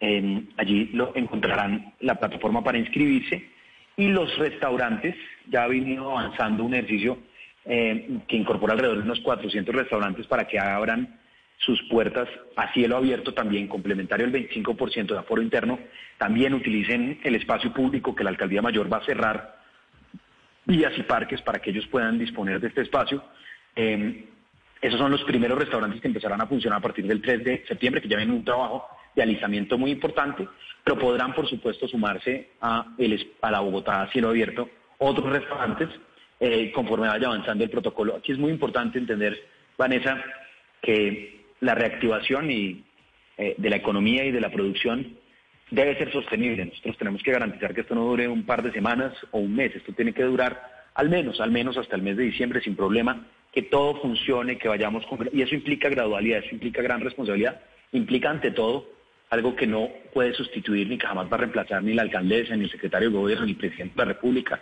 allí 0.00 0.90
lo 0.92 1.14
encontrarán 1.16 1.94
la 2.00 2.16
plataforma 2.16 2.62
para 2.62 2.78
inscribirse 2.78 3.56
y 3.96 4.08
los 4.08 4.36
restaurantes, 4.36 5.16
ya 5.48 5.64
ha 5.64 5.68
venido 5.68 6.10
avanzando 6.10 6.64
un 6.64 6.74
ejercicio 6.74 7.18
eh, 7.64 8.20
que 8.28 8.36
incorpora 8.36 8.74
alrededor 8.74 8.98
de 8.98 9.04
unos 9.04 9.20
400 9.20 9.74
restaurantes 9.74 10.26
para 10.26 10.46
que 10.46 10.58
abran 10.58 11.18
sus 11.58 11.82
puertas 11.84 12.28
a 12.54 12.72
cielo 12.74 12.98
abierto 12.98 13.32
también, 13.32 13.66
complementario 13.66 14.26
al 14.26 14.32
25% 14.32 15.06
de 15.06 15.18
aforo 15.18 15.40
interno, 15.40 15.78
también 16.18 16.52
utilicen 16.52 17.18
el 17.24 17.34
espacio 17.34 17.72
público 17.72 18.14
que 18.14 18.22
la 18.22 18.30
Alcaldía 18.30 18.60
Mayor 18.60 18.92
va 18.92 18.98
a 18.98 19.06
cerrar, 19.06 19.56
vías 20.66 20.92
y 20.98 21.02
parques 21.02 21.40
para 21.40 21.60
que 21.60 21.70
ellos 21.70 21.86
puedan 21.86 22.18
disponer 22.18 22.60
de 22.60 22.68
este 22.68 22.82
espacio. 22.82 23.24
Eh, 23.74 24.26
esos 24.82 25.00
son 25.00 25.10
los 25.10 25.24
primeros 25.24 25.58
restaurantes 25.58 26.02
que 26.02 26.08
empezarán 26.08 26.42
a 26.42 26.46
funcionar 26.46 26.80
a 26.80 26.82
partir 26.82 27.06
del 27.06 27.22
3 27.22 27.42
de 27.42 27.64
septiembre, 27.66 28.02
que 28.02 28.08
ya 28.08 28.18
ven 28.18 28.30
un 28.30 28.44
trabajo 28.44 28.86
de 29.16 29.22
alistamiento 29.22 29.78
muy 29.78 29.90
importante, 29.90 30.46
pero 30.84 30.98
podrán, 30.98 31.34
por 31.34 31.48
supuesto, 31.48 31.88
sumarse 31.88 32.50
a, 32.60 32.94
el, 32.98 33.32
a 33.40 33.50
la 33.50 33.60
Bogotá 33.60 34.02
a 34.02 34.12
cielo 34.12 34.28
abierto 34.28 34.68
otros 34.98 35.30
restaurantes 35.30 35.88
eh, 36.38 36.70
conforme 36.72 37.08
vaya 37.08 37.26
avanzando 37.26 37.64
el 37.64 37.70
protocolo. 37.70 38.16
Aquí 38.16 38.32
es 38.32 38.38
muy 38.38 38.52
importante 38.52 38.98
entender, 38.98 39.36
Vanessa, 39.76 40.22
que 40.82 41.44
la 41.60 41.74
reactivación 41.74 42.50
y, 42.50 42.84
eh, 43.38 43.54
de 43.56 43.70
la 43.70 43.76
economía 43.76 44.24
y 44.24 44.30
de 44.30 44.40
la 44.40 44.50
producción 44.50 45.16
debe 45.70 45.96
ser 45.96 46.12
sostenible. 46.12 46.66
Nosotros 46.66 46.98
tenemos 46.98 47.22
que 47.22 47.32
garantizar 47.32 47.74
que 47.74 47.80
esto 47.80 47.94
no 47.94 48.04
dure 48.04 48.28
un 48.28 48.44
par 48.44 48.62
de 48.62 48.72
semanas 48.72 49.14
o 49.30 49.38
un 49.38 49.56
mes. 49.56 49.74
Esto 49.74 49.92
tiene 49.92 50.12
que 50.12 50.22
durar 50.22 50.76
al 50.94 51.08
menos, 51.08 51.40
al 51.40 51.50
menos 51.50 51.76
hasta 51.76 51.96
el 51.96 52.02
mes 52.02 52.16
de 52.16 52.24
diciembre 52.24 52.60
sin 52.60 52.76
problema, 52.76 53.26
que 53.52 53.62
todo 53.62 54.00
funcione, 54.00 54.58
que 54.58 54.68
vayamos 54.68 55.04
con... 55.06 55.28
Y 55.32 55.42
eso 55.42 55.54
implica 55.54 55.88
gradualidad, 55.88 56.40
eso 56.40 56.54
implica 56.54 56.82
gran 56.82 57.00
responsabilidad, 57.00 57.60
implica 57.92 58.30
ante 58.30 58.50
todo 58.50 58.95
algo 59.30 59.56
que 59.56 59.66
no 59.66 59.88
puede 60.12 60.34
sustituir 60.34 60.88
ni 60.88 60.98
que 60.98 61.06
jamás 61.06 61.26
va 61.30 61.36
a 61.36 61.40
reemplazar 61.40 61.82
ni 61.82 61.94
la 61.94 62.02
alcaldesa, 62.02 62.56
ni 62.56 62.64
el 62.64 62.70
secretario 62.70 63.10
de 63.10 63.16
gobierno, 63.16 63.44
ni 63.44 63.52
el 63.52 63.58
presidente 63.58 63.94
de 63.94 64.06
la 64.06 64.12
República, 64.12 64.60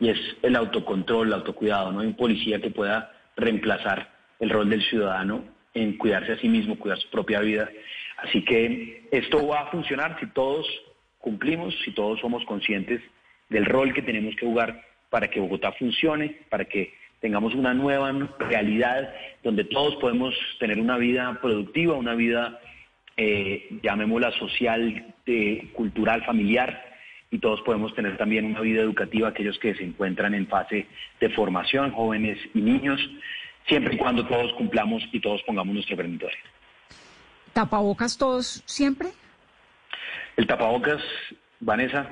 y 0.00 0.08
es 0.08 0.18
el 0.42 0.56
autocontrol, 0.56 1.28
el 1.28 1.34
autocuidado. 1.34 1.92
No 1.92 2.00
hay 2.00 2.08
un 2.08 2.16
policía 2.16 2.60
que 2.60 2.70
pueda 2.70 3.12
reemplazar 3.36 4.10
el 4.40 4.50
rol 4.50 4.68
del 4.68 4.82
ciudadano 4.82 5.44
en 5.74 5.96
cuidarse 5.96 6.32
a 6.32 6.38
sí 6.38 6.48
mismo, 6.48 6.78
cuidar 6.78 6.98
su 6.98 7.08
propia 7.10 7.40
vida. 7.40 7.70
Así 8.18 8.44
que 8.44 9.08
esto 9.10 9.46
va 9.46 9.62
a 9.62 9.70
funcionar 9.70 10.18
si 10.20 10.26
todos 10.26 10.66
cumplimos, 11.18 11.74
si 11.84 11.92
todos 11.92 12.20
somos 12.20 12.44
conscientes 12.44 13.00
del 13.48 13.64
rol 13.64 13.94
que 13.94 14.02
tenemos 14.02 14.34
que 14.36 14.46
jugar 14.46 14.82
para 15.08 15.28
que 15.28 15.40
Bogotá 15.40 15.72
funcione, 15.72 16.40
para 16.50 16.64
que 16.64 16.94
tengamos 17.20 17.54
una 17.54 17.72
nueva 17.72 18.12
realidad 18.38 19.14
donde 19.44 19.64
todos 19.64 19.96
podemos 19.96 20.34
tener 20.58 20.78
una 20.78 20.98
vida 20.98 21.38
productiva, 21.40 21.94
una 21.94 22.14
vida 22.14 22.60
eh, 23.16 23.78
llamémosla 23.82 24.32
social, 24.32 25.14
cultural, 25.72 26.24
familiar, 26.24 26.92
y 27.30 27.38
todos 27.38 27.62
podemos 27.62 27.94
tener 27.94 28.16
también 28.18 28.44
una 28.44 28.60
vida 28.60 28.82
educativa, 28.82 29.28
aquellos 29.28 29.58
que 29.58 29.74
se 29.74 29.82
encuentran 29.82 30.34
en 30.34 30.46
fase 30.46 30.86
de 31.18 31.30
formación, 31.30 31.90
jóvenes 31.92 32.38
y 32.54 32.60
niños, 32.60 33.00
siempre 33.66 33.94
y 33.94 33.98
cuando 33.98 34.26
todos 34.26 34.52
cumplamos 34.52 35.02
y 35.12 35.20
todos 35.20 35.42
pongamos 35.44 35.74
nuestro 35.74 35.96
granito 35.96 36.26
¿Tapabocas 37.54 38.18
todos 38.18 38.62
siempre? 38.66 39.08
El 40.36 40.46
tapabocas, 40.46 41.02
Vanessa, 41.60 42.08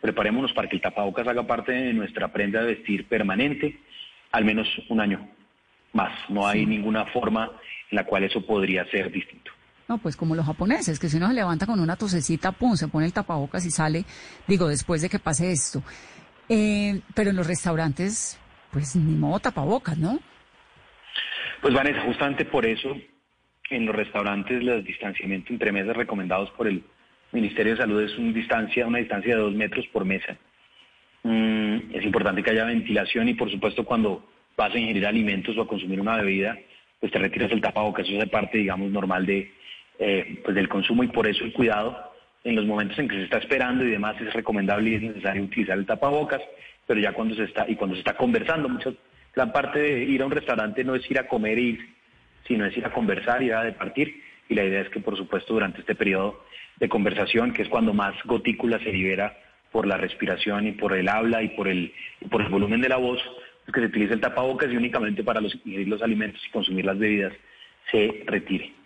preparémonos 0.00 0.52
para 0.52 0.68
que 0.68 0.76
el 0.76 0.82
tapabocas 0.82 1.26
haga 1.26 1.46
parte 1.46 1.72
de 1.72 1.92
nuestra 1.92 2.28
prenda 2.28 2.60
de 2.62 2.74
vestir 2.74 3.06
permanente. 3.06 3.78
al 4.32 4.44
menos 4.44 4.68
un 4.88 5.00
año 5.00 5.28
más. 5.92 6.12
No 6.28 6.46
hay 6.46 6.66
ninguna 6.66 7.06
forma 7.06 7.50
en 7.90 7.96
la 7.96 8.04
cual 8.04 8.24
eso 8.24 8.44
podría 8.46 8.84
ser 8.86 9.10
distinto. 9.10 9.50
No, 9.90 9.98
pues 9.98 10.16
como 10.16 10.36
los 10.36 10.46
japoneses, 10.46 11.00
que 11.00 11.08
si 11.08 11.16
uno 11.16 11.26
se 11.26 11.34
levanta 11.34 11.66
con 11.66 11.80
una 11.80 11.96
tosecita, 11.96 12.52
pum, 12.52 12.76
se 12.76 12.86
pone 12.86 13.06
el 13.06 13.12
tapabocas 13.12 13.66
y 13.66 13.72
sale, 13.72 14.04
digo, 14.46 14.68
después 14.68 15.02
de 15.02 15.08
que 15.08 15.18
pase 15.18 15.50
esto. 15.50 15.82
Eh, 16.48 17.00
pero 17.12 17.30
en 17.30 17.36
los 17.36 17.48
restaurantes, 17.48 18.38
pues 18.70 18.94
ni 18.94 19.16
modo 19.16 19.40
tapabocas, 19.40 19.98
¿no? 19.98 20.20
Pues 21.60 21.74
Vanessa, 21.74 22.02
justamente 22.02 22.44
por 22.44 22.66
eso 22.66 22.96
en 23.68 23.84
los 23.84 23.96
restaurantes 23.96 24.62
los 24.62 24.84
distanciamientos 24.84 25.50
entre 25.50 25.72
mesas 25.72 25.96
recomendados 25.96 26.52
por 26.52 26.68
el 26.68 26.84
Ministerio 27.32 27.72
de 27.72 27.78
Salud 27.80 28.00
es 28.00 28.16
una 28.16 28.32
distancia, 28.32 28.86
una 28.86 28.98
distancia 28.98 29.34
de 29.34 29.42
dos 29.42 29.54
metros 29.54 29.88
por 29.88 30.04
mesa. 30.04 30.36
Mm, 31.24 31.96
es 31.96 32.04
importante 32.04 32.44
que 32.44 32.50
haya 32.50 32.64
ventilación 32.64 33.28
y 33.28 33.34
por 33.34 33.50
supuesto 33.50 33.84
cuando 33.84 34.24
vas 34.56 34.72
a 34.72 34.78
ingerir 34.78 35.04
alimentos 35.04 35.58
o 35.58 35.62
a 35.62 35.66
consumir 35.66 36.00
una 36.00 36.18
bebida, 36.18 36.56
pues 37.00 37.10
te 37.10 37.18
retiras 37.18 37.50
el 37.50 37.60
tapabocas, 37.60 38.06
eso 38.06 38.22
es 38.22 38.30
parte, 38.30 38.58
digamos, 38.58 38.92
normal 38.92 39.26
de, 39.26 39.50
eh, 40.00 40.40
pues 40.42 40.54
del 40.56 40.68
consumo 40.68 41.04
y 41.04 41.08
por 41.08 41.26
eso 41.26 41.44
el 41.44 41.52
cuidado 41.52 42.10
en 42.42 42.56
los 42.56 42.64
momentos 42.64 42.98
en 42.98 43.06
que 43.06 43.16
se 43.16 43.24
está 43.24 43.36
esperando 43.36 43.84
y 43.84 43.90
demás 43.90 44.18
es 44.18 44.32
recomendable 44.32 44.90
y 44.90 44.94
es 44.94 45.02
necesario 45.02 45.42
utilizar 45.42 45.76
el 45.76 45.84
tapabocas, 45.84 46.40
pero 46.86 46.98
ya 47.00 47.12
cuando 47.12 47.34
se 47.34 47.44
está, 47.44 47.66
y 47.68 47.76
cuando 47.76 47.96
se 47.96 48.00
está 48.00 48.16
conversando, 48.16 48.68
mucho, 48.68 48.94
la 49.34 49.52
parte 49.52 49.78
de 49.78 50.04
ir 50.04 50.22
a 50.22 50.26
un 50.26 50.32
restaurante 50.32 50.82
no 50.84 50.94
es 50.94 51.08
ir 51.10 51.18
a 51.18 51.28
comer 51.28 51.58
y 51.58 51.68
ir, 51.68 51.88
sino 52.48 52.64
es 52.64 52.74
ir 52.76 52.86
a 52.86 52.92
conversar 52.92 53.42
y 53.42 53.50
a 53.50 53.62
departir, 53.62 54.22
y 54.48 54.54
la 54.54 54.64
idea 54.64 54.80
es 54.80 54.88
que 54.88 55.00
por 55.00 55.18
supuesto 55.18 55.52
durante 55.52 55.80
este 55.80 55.94
periodo 55.94 56.42
de 56.78 56.88
conversación, 56.88 57.52
que 57.52 57.62
es 57.62 57.68
cuando 57.68 57.92
más 57.92 58.14
gotícula 58.24 58.78
se 58.78 58.92
libera 58.92 59.36
por 59.70 59.86
la 59.86 59.98
respiración 59.98 60.66
y 60.66 60.72
por 60.72 60.94
el 60.94 61.08
habla 61.08 61.42
y 61.42 61.50
por 61.50 61.68
el, 61.68 61.92
por 62.30 62.40
el 62.40 62.48
volumen 62.48 62.80
de 62.80 62.88
la 62.88 62.96
voz, 62.96 63.20
pues 63.66 63.74
que 63.74 63.80
se 63.80 63.86
utilice 63.86 64.14
el 64.14 64.20
tapabocas 64.20 64.72
y 64.72 64.76
únicamente 64.76 65.22
para 65.22 65.42
los, 65.42 65.54
ingerir 65.66 65.88
los 65.88 66.02
alimentos 66.02 66.40
y 66.46 66.50
consumir 66.50 66.86
las 66.86 66.98
bebidas 66.98 67.34
se 67.90 68.24
retire. 68.26 68.79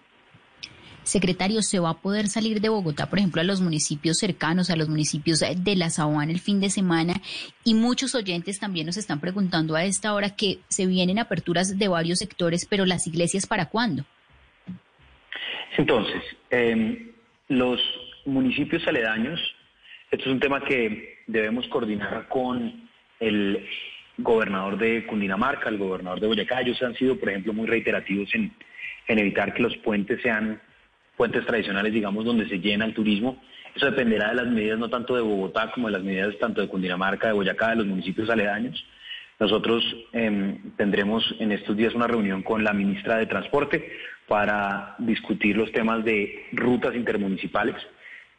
Secretario, 1.05 1.63
¿se 1.63 1.79
va 1.79 1.91
a 1.91 1.99
poder 1.99 2.29
salir 2.29 2.61
de 2.61 2.71
Bogotá, 2.71 3.11
por 3.11 3.19
ejemplo, 3.19 3.41
a 3.41 3.45
los 3.45 3.61
municipios 3.61 4.19
cercanos, 4.19 4.71
a 4.71 4.77
los 4.77 4.89
municipios 4.89 5.41
de 5.41 5.77
la 5.77 5.91
Sabana 5.91 6.33
el 6.33 6.41
fin 6.41 6.61
de 6.61 6.71
semana? 6.71 7.15
Y 7.63 7.75
muchos 7.75 8.15
oyentes 8.15 8.59
también 8.59 8.87
nos 8.87 8.97
están 8.97 9.21
preguntando 9.21 9.77
a 9.77 9.85
esta 9.85 10.15
hora 10.15 10.35
que 10.35 10.61
se 10.69 10.87
vienen 10.87 11.19
aperturas 11.19 11.79
de 11.79 11.89
varios 11.89 12.19
sectores, 12.19 12.67
pero 12.69 12.87
las 12.87 13.07
iglesias 13.07 13.47
para 13.47 13.67
cuándo? 13.67 14.05
Entonces, 15.77 16.23
em, 16.51 17.11
los 17.49 17.81
municipios 18.25 18.87
aledaños, 18.87 19.41
esto 20.11 20.25
es 20.25 20.33
un 20.33 20.41
tema 20.41 20.65
que 20.65 21.23
debemos 21.27 21.69
coordinar 21.69 22.29
con 22.29 22.89
el 23.21 23.67
gobernador 24.19 24.79
de 24.79 25.05
Cundinamarca, 25.07 25.69
el 25.69 25.79
gobernador 25.79 26.21
de 26.21 26.29
Boyacá. 26.29 26.61
Ellos 26.61 26.83
han 26.83 26.95
sido, 26.95 27.19
por 27.19 27.29
ejemplo, 27.29 27.53
muy 27.53 27.67
reiterativos 27.67 28.35
en, 28.35 28.53
en 29.09 29.19
evitar 29.19 29.53
que 29.53 29.63
los 29.63 29.77
puentes 29.79 30.23
sean 30.23 30.61
puentes 31.17 31.45
tradicionales, 31.47 31.93
digamos, 31.93 32.25
donde 32.25 32.49
se 32.49 32.59
llena 32.59 32.85
el 32.85 32.95
turismo. 32.95 33.43
Eso 33.75 33.87
dependerá 33.87 34.29
de 34.29 34.37
las 34.37 34.47
medidas 34.47 34.79
no 34.79 34.89
tanto 34.89 35.17
de 35.17 35.23
Bogotá 35.23 35.71
como 35.73 35.89
de 35.89 35.95
las 35.95 36.03
medidas 36.03 36.39
tanto 36.39 36.61
de 36.61 36.69
Cundinamarca, 36.69 37.29
de 37.29 37.35
Boyacá, 37.35 37.71
de 37.71 37.77
los 37.77 37.87
municipios 37.87 38.31
aledaños. 38.31 38.85
Nosotros 39.39 39.83
em, 40.13 40.73
tendremos 40.77 41.35
en 41.41 41.51
estos 41.53 41.77
días 41.77 41.95
una 41.95 42.07
reunión 42.07 42.43
con 42.43 42.63
la 42.63 42.73
ministra 42.73 43.17
de 43.17 43.27
Transporte 43.27 43.93
para 44.29 44.95
discutir 44.99 45.57
los 45.57 45.73
temas 45.73 46.05
de 46.05 46.47
rutas 46.53 46.95
intermunicipales 46.95 47.75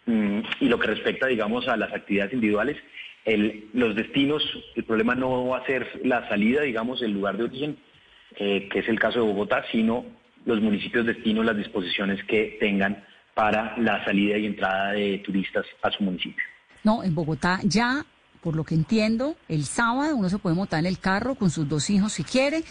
mm, 0.06 0.40
y 0.62 0.70
lo 0.70 0.80
que 0.80 0.88
respecta, 0.88 1.28
digamos, 1.28 1.68
a 1.68 1.76
las 1.76 1.94
actividades 1.94 2.34
individuales. 2.34 2.78
El, 3.26 3.70
los 3.74 3.96
destinos, 3.96 4.44
el 4.76 4.84
problema 4.84 5.16
no 5.16 5.48
va 5.48 5.58
a 5.58 5.66
ser 5.66 6.00
la 6.04 6.28
salida, 6.30 6.62
digamos, 6.62 7.02
el 7.02 7.12
lugar 7.12 7.38
de 7.38 7.44
origen, 7.44 7.78
eh, 8.38 8.70
que 8.70 8.80
es 8.80 8.88
el 8.88 9.00
caso 9.00 9.20
de 9.20 9.26
Bogotá, 9.26 9.66
sino 9.72 10.06
los 10.45 10.62
municipios 10.62 11.05
destino 11.05 11.43
las 11.43 11.58
disposiciones 11.58 12.23
que 12.25 12.58
tengan 12.60 13.03
para 13.34 13.77
la 13.77 14.03
salida 14.05 14.38
y 14.38 14.45
entrada 14.45 14.93
de 14.93 15.21
turistas 15.25 15.65
a 15.81 15.91
su 15.91 16.03
municipio. 16.03 16.43
No, 16.84 17.03
en 17.03 17.13
Bogotá 17.13 17.60
ya, 17.63 18.05
por 18.41 18.55
lo 18.55 18.63
que 18.63 18.75
entiendo, 18.75 19.36
el 19.49 19.65
sábado 19.65 20.15
uno 20.15 20.29
se 20.29 20.38
puede 20.38 20.55
montar 20.55 20.79
en 20.79 20.86
el 20.86 20.99
carro 20.99 21.36
con 21.36 21.49
sus 21.49 21.67
dos 21.67 21.89
hijos 21.89 22.13
si 22.13 22.23
quiere, 22.23 22.63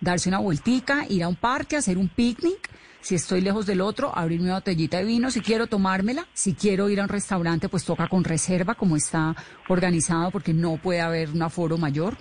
darse 0.00 0.28
una 0.28 0.38
vueltica, 0.38 1.06
ir 1.08 1.24
a 1.24 1.28
un 1.28 1.36
parque, 1.36 1.76
hacer 1.76 1.98
un 1.98 2.08
picnic. 2.08 2.70
Si 3.00 3.16
estoy 3.16 3.40
lejos 3.40 3.66
del 3.66 3.80
otro, 3.80 4.16
abrirme 4.16 4.44
una 4.44 4.54
botellita 4.54 4.98
de 4.98 5.04
vino, 5.04 5.30
si 5.32 5.40
quiero 5.40 5.66
tomármela. 5.66 6.28
Si 6.34 6.54
quiero 6.54 6.88
ir 6.88 7.00
a 7.00 7.04
un 7.04 7.08
restaurante, 7.08 7.68
pues 7.68 7.84
toca 7.84 8.06
con 8.06 8.22
reserva, 8.22 8.76
como 8.76 8.96
está 8.96 9.34
organizado, 9.68 10.30
porque 10.30 10.52
no 10.52 10.76
puede 10.76 11.00
haber 11.00 11.30
un 11.30 11.42
aforo 11.42 11.78
mayor. 11.78 12.16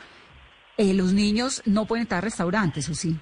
Eh, 0.77 0.95
los 0.95 1.13
niños 1.13 1.61
no 1.65 1.85
pueden 1.85 2.03
estar 2.03 2.23
en 2.23 2.23
restaurantes, 2.23 2.89
¿o 2.89 2.95
sí? 2.95 3.15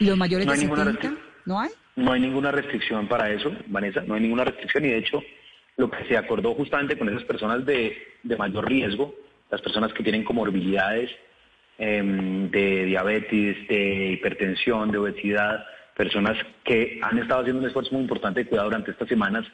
¿Y 0.00 0.06
los 0.06 0.16
mayores 0.16 0.46
no 0.46 0.52
de 0.52 0.58
70? 0.58 1.14
¿No 1.44 1.60
hay? 1.60 1.70
No 1.96 2.12
hay 2.12 2.20
ninguna 2.20 2.50
restricción 2.50 3.06
para 3.06 3.30
eso, 3.30 3.52
Vanessa, 3.66 4.02
no 4.06 4.14
hay 4.14 4.22
ninguna 4.22 4.44
restricción 4.44 4.84
y 4.86 4.88
de 4.88 4.98
hecho 4.98 5.22
lo 5.76 5.90
que 5.90 6.04
se 6.04 6.16
acordó 6.16 6.54
justamente 6.54 6.96
con 6.96 7.08
esas 7.08 7.24
personas 7.24 7.64
de, 7.66 7.96
mayor 8.38 8.66
riesgo, 8.66 9.14
las 9.50 9.60
personas 9.60 9.92
que 9.92 10.02
tienen 10.02 10.24
comorbilidades 10.24 11.10
em, 11.78 12.50
de 12.50 12.86
diabetes, 12.86 13.68
de 13.68 14.12
hipertensión, 14.12 14.90
de 14.90 14.98
obesidad, 14.98 15.66
personas 15.96 16.36
que 16.64 16.98
han 17.02 17.18
estado 17.18 17.40
haciendo 17.40 17.60
un 17.60 17.66
esfuerzo 17.66 17.92
muy 17.92 18.02
importante 18.02 18.40
de 18.40 18.46
cuidado 18.46 18.68
durante 18.68 18.92
estas 18.92 19.08
semanas 19.08 19.44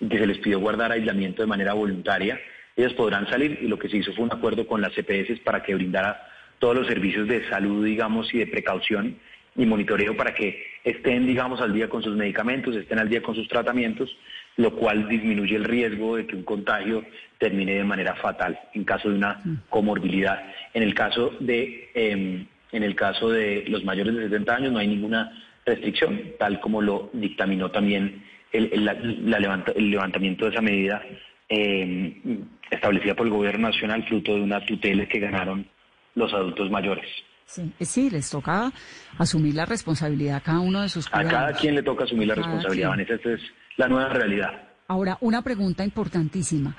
y 0.00 0.08
que 0.08 0.18
se 0.18 0.26
les 0.26 0.38
pidió 0.38 0.60
guardar 0.60 0.92
aislamiento 0.92 1.42
de 1.42 1.48
manera 1.48 1.72
voluntaria, 1.72 2.38
ellas 2.76 2.92
podrán 2.92 3.26
salir 3.28 3.58
y 3.62 3.68
lo 3.68 3.78
que 3.78 3.88
se 3.88 3.98
hizo 3.98 4.12
fue 4.12 4.24
un 4.24 4.32
acuerdo 4.32 4.66
con 4.66 4.82
las 4.82 4.92
CPS 4.92 5.40
para 5.44 5.62
que 5.62 5.74
brindara 5.74 6.28
todos 6.58 6.76
los 6.76 6.86
servicios 6.86 7.28
de 7.28 7.48
salud, 7.48 7.84
digamos, 7.84 8.32
y 8.34 8.38
de 8.38 8.46
precaución 8.46 9.18
y 9.56 9.66
monitoreo 9.66 10.16
para 10.16 10.34
que 10.34 10.62
estén, 10.82 11.26
digamos, 11.26 11.60
al 11.60 11.72
día 11.72 11.88
con 11.88 12.02
sus 12.02 12.16
medicamentos, 12.16 12.74
estén 12.76 12.98
al 12.98 13.08
día 13.08 13.22
con 13.22 13.34
sus 13.34 13.48
tratamientos, 13.48 14.16
lo 14.56 14.74
cual 14.76 15.08
disminuye 15.08 15.56
el 15.56 15.64
riesgo 15.64 16.16
de 16.16 16.26
que 16.26 16.36
un 16.36 16.42
contagio 16.44 17.04
termine 17.38 17.74
de 17.74 17.84
manera 17.84 18.14
fatal 18.16 18.58
en 18.74 18.84
caso 18.84 19.08
de 19.08 19.16
una 19.16 19.40
mm. 19.44 19.54
comorbilidad. 19.68 20.44
En 20.72 20.82
el 20.82 20.94
caso 20.94 21.32
de, 21.40 21.90
em, 21.94 22.46
en 22.72 22.82
el 22.82 22.94
caso 22.94 23.30
de 23.30 23.64
los 23.68 23.84
mayores 23.84 24.14
de 24.14 24.24
70 24.24 24.56
años 24.56 24.72
no 24.72 24.78
hay 24.78 24.88
ninguna 24.88 25.42
restricción, 25.64 26.20
tal 26.38 26.60
como 26.60 26.82
lo 26.82 27.10
dictaminó 27.12 27.70
también 27.70 28.22
el, 28.52 28.70
el 28.72 29.90
levantamiento 29.90 30.44
de 30.44 30.50
esa 30.52 30.60
medida 30.60 31.02
em, 31.48 32.44
establecida 32.70 33.14
por 33.14 33.26
el 33.26 33.32
Gobierno 33.32 33.68
Nacional, 33.68 34.04
fruto 34.04 34.34
de 34.34 34.42
una 34.42 34.64
tutela 34.64 35.06
que 35.06 35.20
ganaron 35.20 35.66
los 36.14 36.32
adultos 36.32 36.70
mayores. 36.70 37.06
Sí, 37.46 37.72
eh, 37.78 37.84
sí, 37.84 38.10
les 38.10 38.30
toca 38.30 38.72
asumir 39.18 39.54
la 39.54 39.66
responsabilidad 39.66 40.36
a 40.36 40.40
cada 40.40 40.60
uno 40.60 40.82
de 40.82 40.88
sus 40.88 41.08
cuidados. 41.08 41.32
A 41.32 41.36
cada 41.36 41.52
quien 41.52 41.74
le 41.74 41.82
toca 41.82 42.04
asumir 42.04 42.28
la 42.28 42.34
responsabilidad, 42.34 42.88
Vanessa, 42.90 43.14
esta 43.14 43.32
es 43.32 43.40
la 43.76 43.88
nueva 43.88 44.08
realidad. 44.08 44.68
Ahora, 44.88 45.18
una 45.20 45.42
pregunta 45.42 45.84
importantísima. 45.84 46.76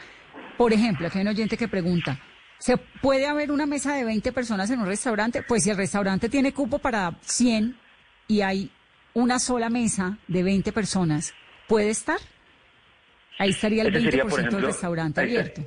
Por 0.58 0.74
ejemplo, 0.74 1.08
aquí 1.08 1.18
hay 1.18 1.24
un 1.24 1.30
oyente 1.30 1.58
que 1.58 1.68
pregunta, 1.68 2.20
¿se 2.58 2.78
puede 2.78 3.28
haber 3.28 3.52
una 3.52 3.66
mesa 3.66 3.96
de 3.96 4.06
20 4.06 4.32
personas 4.32 4.70
en 4.72 4.80
un 4.80 4.86
restaurante? 4.86 5.44
Pues 5.44 5.64
si 5.64 5.70
el 5.70 5.78
restaurante 5.78 6.30
tiene 6.30 6.54
cupo 6.54 6.80
para 6.80 7.18
100 7.22 7.78
y 8.28 8.42
hay 8.42 8.72
una 9.14 9.40
sola 9.40 9.70
mesa 9.70 10.18
de 10.28 10.44
20 10.44 10.72
personas, 10.72 11.34
¿puede 11.68 11.90
estar? 11.90 12.18
Ahí 13.38 13.50
estaría 13.50 13.84
el 13.84 13.94
20% 13.94 14.50
del 14.50 14.62
restaurante 14.62 15.22
abierto. 15.22 15.62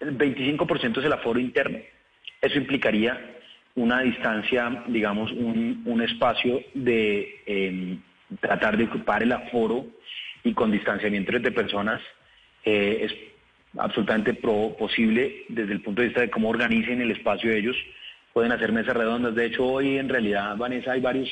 El 0.00 0.18
25% 0.18 0.98
es 0.98 1.04
el 1.04 1.12
aforo 1.12 1.38
interno. 1.38 1.78
Eso 2.40 2.58
implicaría 2.58 3.33
una 3.76 4.00
distancia, 4.00 4.84
digamos, 4.86 5.32
un, 5.32 6.00
espacio 6.02 6.60
de 6.74 7.42
em, 7.46 8.00
tratar 8.40 8.76
de 8.76 8.84
ocupar 8.84 9.22
el 9.22 9.32
aforo 9.32 9.86
y 10.44 10.52
con 10.52 10.70
distanciamiento 10.70 11.34
entre 11.34 11.50
personas 11.52 12.00
eh, 12.64 12.98
es 13.02 13.14
absolutamente 13.76 14.34
posible 14.34 15.44
desde 15.48 15.72
el 15.72 15.80
punto 15.80 16.02
de 16.02 16.08
vista 16.08 16.20
de 16.20 16.30
cómo 16.30 16.48
organicen 16.48 17.00
el 17.00 17.10
espacio 17.10 17.50
de 17.50 17.58
ellos. 17.58 17.76
Pueden 18.32 18.52
hacer 18.52 18.72
mesas 18.72 18.96
redondas. 18.96 19.34
De 19.34 19.46
hecho, 19.46 19.64
hoy 19.64 19.98
en 19.98 20.08
realidad, 20.08 20.56
Vanessa, 20.56 20.92
hay 20.92 21.00
varios 21.00 21.28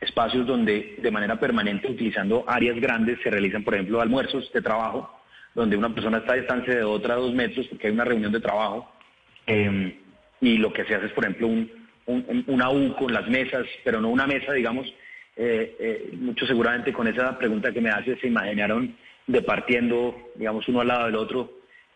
espacios 0.00 0.46
donde 0.46 0.96
de 0.98 1.10
manera 1.10 1.40
permanente, 1.40 1.90
utilizando 1.90 2.44
áreas 2.46 2.78
grandes, 2.78 3.18
se 3.22 3.30
realizan, 3.30 3.64
por 3.64 3.74
ejemplo, 3.74 4.00
almuerzos 4.00 4.50
de 4.52 4.62
trabajo, 4.62 5.20
donde 5.54 5.76
una 5.76 5.94
persona 5.94 6.18
está 6.18 6.34
a 6.34 6.36
distancia 6.36 6.74
de 6.74 6.84
otra 6.84 7.16
dos 7.16 7.34
metros 7.34 7.66
porque 7.68 7.88
hay 7.88 7.92
una 7.92 8.04
reunión 8.04 8.32
de 8.32 8.40
trabajo. 8.40 8.90
Em, 9.46 9.94
y 10.40 10.58
lo 10.58 10.72
que 10.72 10.84
se 10.84 10.94
hace 10.94 11.06
es, 11.06 11.12
por 11.12 11.24
ejemplo, 11.24 11.48
un, 11.48 11.77
una 12.08 12.70
U 12.70 12.94
con 12.96 13.12
las 13.12 13.28
mesas, 13.28 13.66
pero 13.84 14.00
no 14.00 14.08
una 14.08 14.26
mesa, 14.26 14.52
digamos. 14.52 14.86
Eh, 15.36 15.76
eh, 15.78 16.10
muchos 16.14 16.48
seguramente 16.48 16.92
con 16.92 17.06
esa 17.06 17.38
pregunta 17.38 17.72
que 17.72 17.80
me 17.80 17.90
hace 17.90 18.16
se 18.16 18.26
imaginaron 18.26 18.96
departiendo, 19.26 20.16
digamos, 20.34 20.66
uno 20.68 20.80
al 20.80 20.88
lado 20.88 21.06
del 21.06 21.14
otro, 21.14 21.52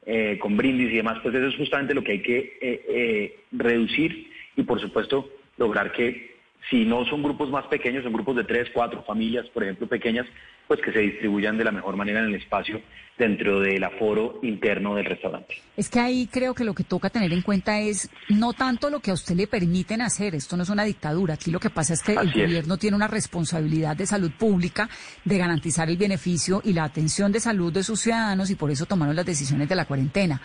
eh, 0.06 0.38
con 0.38 0.56
brindis 0.56 0.92
y 0.92 0.96
demás. 0.96 1.18
Pues 1.22 1.34
eso 1.34 1.48
es 1.48 1.56
justamente 1.56 1.94
lo 1.94 2.04
que 2.04 2.12
hay 2.12 2.22
que 2.22 3.36
reducir 3.52 4.30
y, 4.54 4.62
por 4.62 4.80
supuesto, 4.80 5.28
lograr 5.56 5.92
que 5.92 6.31
si 6.70 6.84
no 6.84 7.04
son 7.04 7.22
grupos 7.22 7.50
más 7.50 7.66
pequeños, 7.66 8.04
son 8.04 8.12
grupos 8.12 8.36
de 8.36 8.44
tres, 8.44 8.68
cuatro 8.72 9.02
familias, 9.02 9.46
por 9.48 9.62
ejemplo, 9.62 9.86
pequeñas, 9.86 10.26
pues 10.66 10.80
que 10.80 10.92
se 10.92 11.00
distribuyan 11.00 11.58
de 11.58 11.64
la 11.64 11.72
mejor 11.72 11.96
manera 11.96 12.20
en 12.20 12.26
el 12.26 12.36
espacio 12.36 12.80
dentro 13.18 13.60
del 13.60 13.84
aforo 13.84 14.38
interno 14.42 14.94
del 14.94 15.04
restaurante. 15.04 15.56
Es 15.76 15.90
que 15.90 16.00
ahí 16.00 16.28
creo 16.30 16.54
que 16.54 16.64
lo 16.64 16.74
que 16.74 16.84
toca 16.84 17.10
tener 17.10 17.32
en 17.32 17.42
cuenta 17.42 17.78
es 17.80 18.10
no 18.28 18.52
tanto 18.52 18.88
lo 18.88 19.00
que 19.00 19.10
a 19.10 19.14
usted 19.14 19.34
le 19.34 19.46
permiten 19.46 20.00
hacer, 20.00 20.34
esto 20.34 20.56
no 20.56 20.62
es 20.62 20.70
una 20.70 20.84
dictadura, 20.84 21.34
aquí 21.34 21.50
lo 21.50 21.60
que 21.60 21.70
pasa 21.70 21.94
es 21.94 22.02
que 22.02 22.14
el 22.14 22.32
gobierno 22.32 22.78
tiene 22.78 22.96
una 22.96 23.08
responsabilidad 23.08 23.96
de 23.96 24.06
salud 24.06 24.32
pública 24.32 24.88
de 25.24 25.38
garantizar 25.38 25.90
el 25.90 25.96
beneficio 25.96 26.62
y 26.64 26.72
la 26.72 26.84
atención 26.84 27.32
de 27.32 27.40
salud 27.40 27.72
de 27.72 27.82
sus 27.82 28.00
ciudadanos 28.00 28.50
y 28.50 28.54
por 28.54 28.70
eso 28.70 28.86
tomaron 28.86 29.14
las 29.14 29.26
decisiones 29.26 29.68
de 29.68 29.74
la 29.74 29.84
cuarentena. 29.84 30.40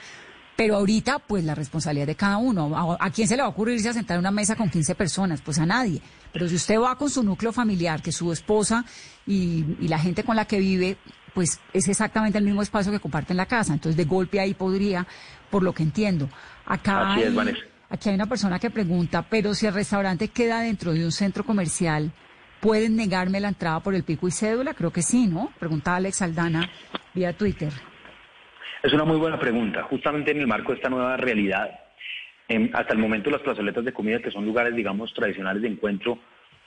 Pero 0.58 0.76
ahorita, 0.76 1.20
pues 1.20 1.44
la 1.46 1.54
responsabilidad 1.54 2.08
de 2.08 2.16
cada 2.16 2.38
uno. 2.38 2.98
¿A, 3.00 3.10
quién 3.12 3.28
se 3.28 3.36
le 3.36 3.44
va 3.44 3.48
a 3.48 3.52
ocurrir 3.52 3.76
irse 3.76 3.90
a 3.90 3.94
sentar 3.94 4.16
en 4.16 4.22
una 4.22 4.32
mesa 4.32 4.56
con 4.56 4.72
15 4.72 4.96
personas? 4.96 5.40
Pues 5.40 5.60
a 5.60 5.68
nadie. 5.68 6.02
Pero 6.34 6.50
si 6.50 6.56
usted 6.56 6.80
va 6.80 6.98
con 6.98 7.12
su 7.12 7.22
núcleo 7.22 7.54
familiar, 7.54 8.02
que 8.02 8.12
su 8.12 8.34
esposa 8.34 8.84
y, 9.28 9.64
la 9.88 10.00
gente 10.00 10.24
con 10.24 10.36
la 10.36 10.46
que 10.46 10.58
vive, 10.58 10.98
pues 11.36 11.60
es 11.74 11.88
exactamente 11.88 12.40
el 12.40 12.44
mismo 12.44 12.64
espacio 12.64 12.92
que 12.92 13.00
comparten 13.00 13.38
la 13.38 13.46
casa. 13.46 13.72
Entonces, 13.72 13.96
de 13.96 14.06
golpe 14.06 14.40
ahí 14.40 14.56
podría, 14.56 15.06
por 15.52 15.62
lo 15.62 15.74
que 15.74 15.84
entiendo. 15.84 16.28
Acá 16.66 17.14
hay, 17.14 17.38
aquí 17.92 18.10
hay 18.10 18.16
una 18.16 18.26
persona 18.26 18.58
que 18.58 18.72
pregunta, 18.72 19.22
pero 19.30 19.54
si 19.54 19.68
el 19.68 19.76
restaurante 19.76 20.30
queda 20.30 20.62
dentro 20.62 20.92
de 20.92 21.06
un 21.06 21.12
centro 21.12 21.46
comercial, 21.46 22.12
¿pueden 22.62 22.96
negarme 22.96 23.40
la 23.40 23.50
entrada 23.50 23.80
por 23.82 23.94
el 23.94 24.02
pico 24.02 24.28
y 24.28 24.32
cédula? 24.32 24.74
Creo 24.74 24.92
que 24.92 25.04
sí, 25.04 25.28
¿no? 25.28 25.52
Preguntaba 25.60 25.98
Alex 25.98 26.24
Aldana 26.24 26.68
vía 27.14 27.38
Twitter. 27.38 27.72
Es 28.88 28.94
una 28.94 29.04
muy 29.04 29.18
buena 29.18 29.38
pregunta. 29.38 29.84
Justamente 29.84 30.32
en 30.32 30.40
el 30.40 30.48
marco 30.48 30.72
de 30.72 30.78
esta 30.78 30.88
nueva 30.88 31.18
realidad, 31.18 31.78
hasta 32.72 32.94
el 32.94 33.00
momento 33.00 33.30
las 33.30 33.42
plazoletas 33.42 33.84
de 33.84 33.92
comida, 33.92 34.22
que 34.22 34.32
son 34.32 34.46
lugares, 34.46 34.74
digamos, 34.74 35.14
tradicionales 35.14 35.62
de 35.62 35.68
encuentro 35.68 36.18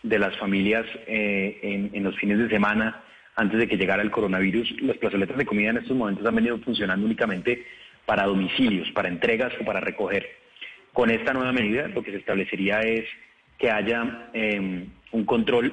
de 0.03 0.19
las 0.19 0.37
familias 0.37 0.85
eh, 1.07 1.91
en, 1.95 2.05
los 2.05 2.15
fines 2.19 2.37
de 2.37 2.51
semana, 2.51 3.03
antes 3.37 3.59
de 3.59 3.67
que 3.67 3.79
llegara 3.79 4.03
el 4.03 4.11
coronavirus, 4.11 4.83
las 4.83 4.99
plazoletas 4.99 5.39
de 5.39 5.47
comida 5.47 5.71
en 5.71 5.79
estos 5.79 5.97
momentos 5.97 6.27
han 6.27 6.35
venido 6.35 6.59
funcionando 6.59 7.07
únicamente 7.07 7.65
para 8.05 8.27
domicilios, 8.27 8.91
para 8.91 9.09
entregas 9.09 9.55
o 9.59 9.65
para 9.65 9.81
recoger. 9.81 10.29
Con 10.93 11.09
esta 11.09 11.33
nueva 11.33 11.53
medida, 11.53 11.89
lo 11.89 12.03
que 12.03 12.11
se 12.11 12.19
establecería 12.19 12.81
es 12.81 13.07
que 13.57 13.71
haya 13.71 14.29
em, 14.35 14.91
un 15.13 15.25
control 15.25 15.73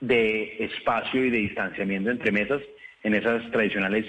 de 0.00 0.64
espacio 0.64 1.26
y 1.26 1.28
de 1.28 1.38
distanciamiento 1.40 2.10
entre 2.10 2.32
mesas 2.32 2.62
en 3.02 3.12
esas 3.12 3.50
tradicionales 3.50 4.06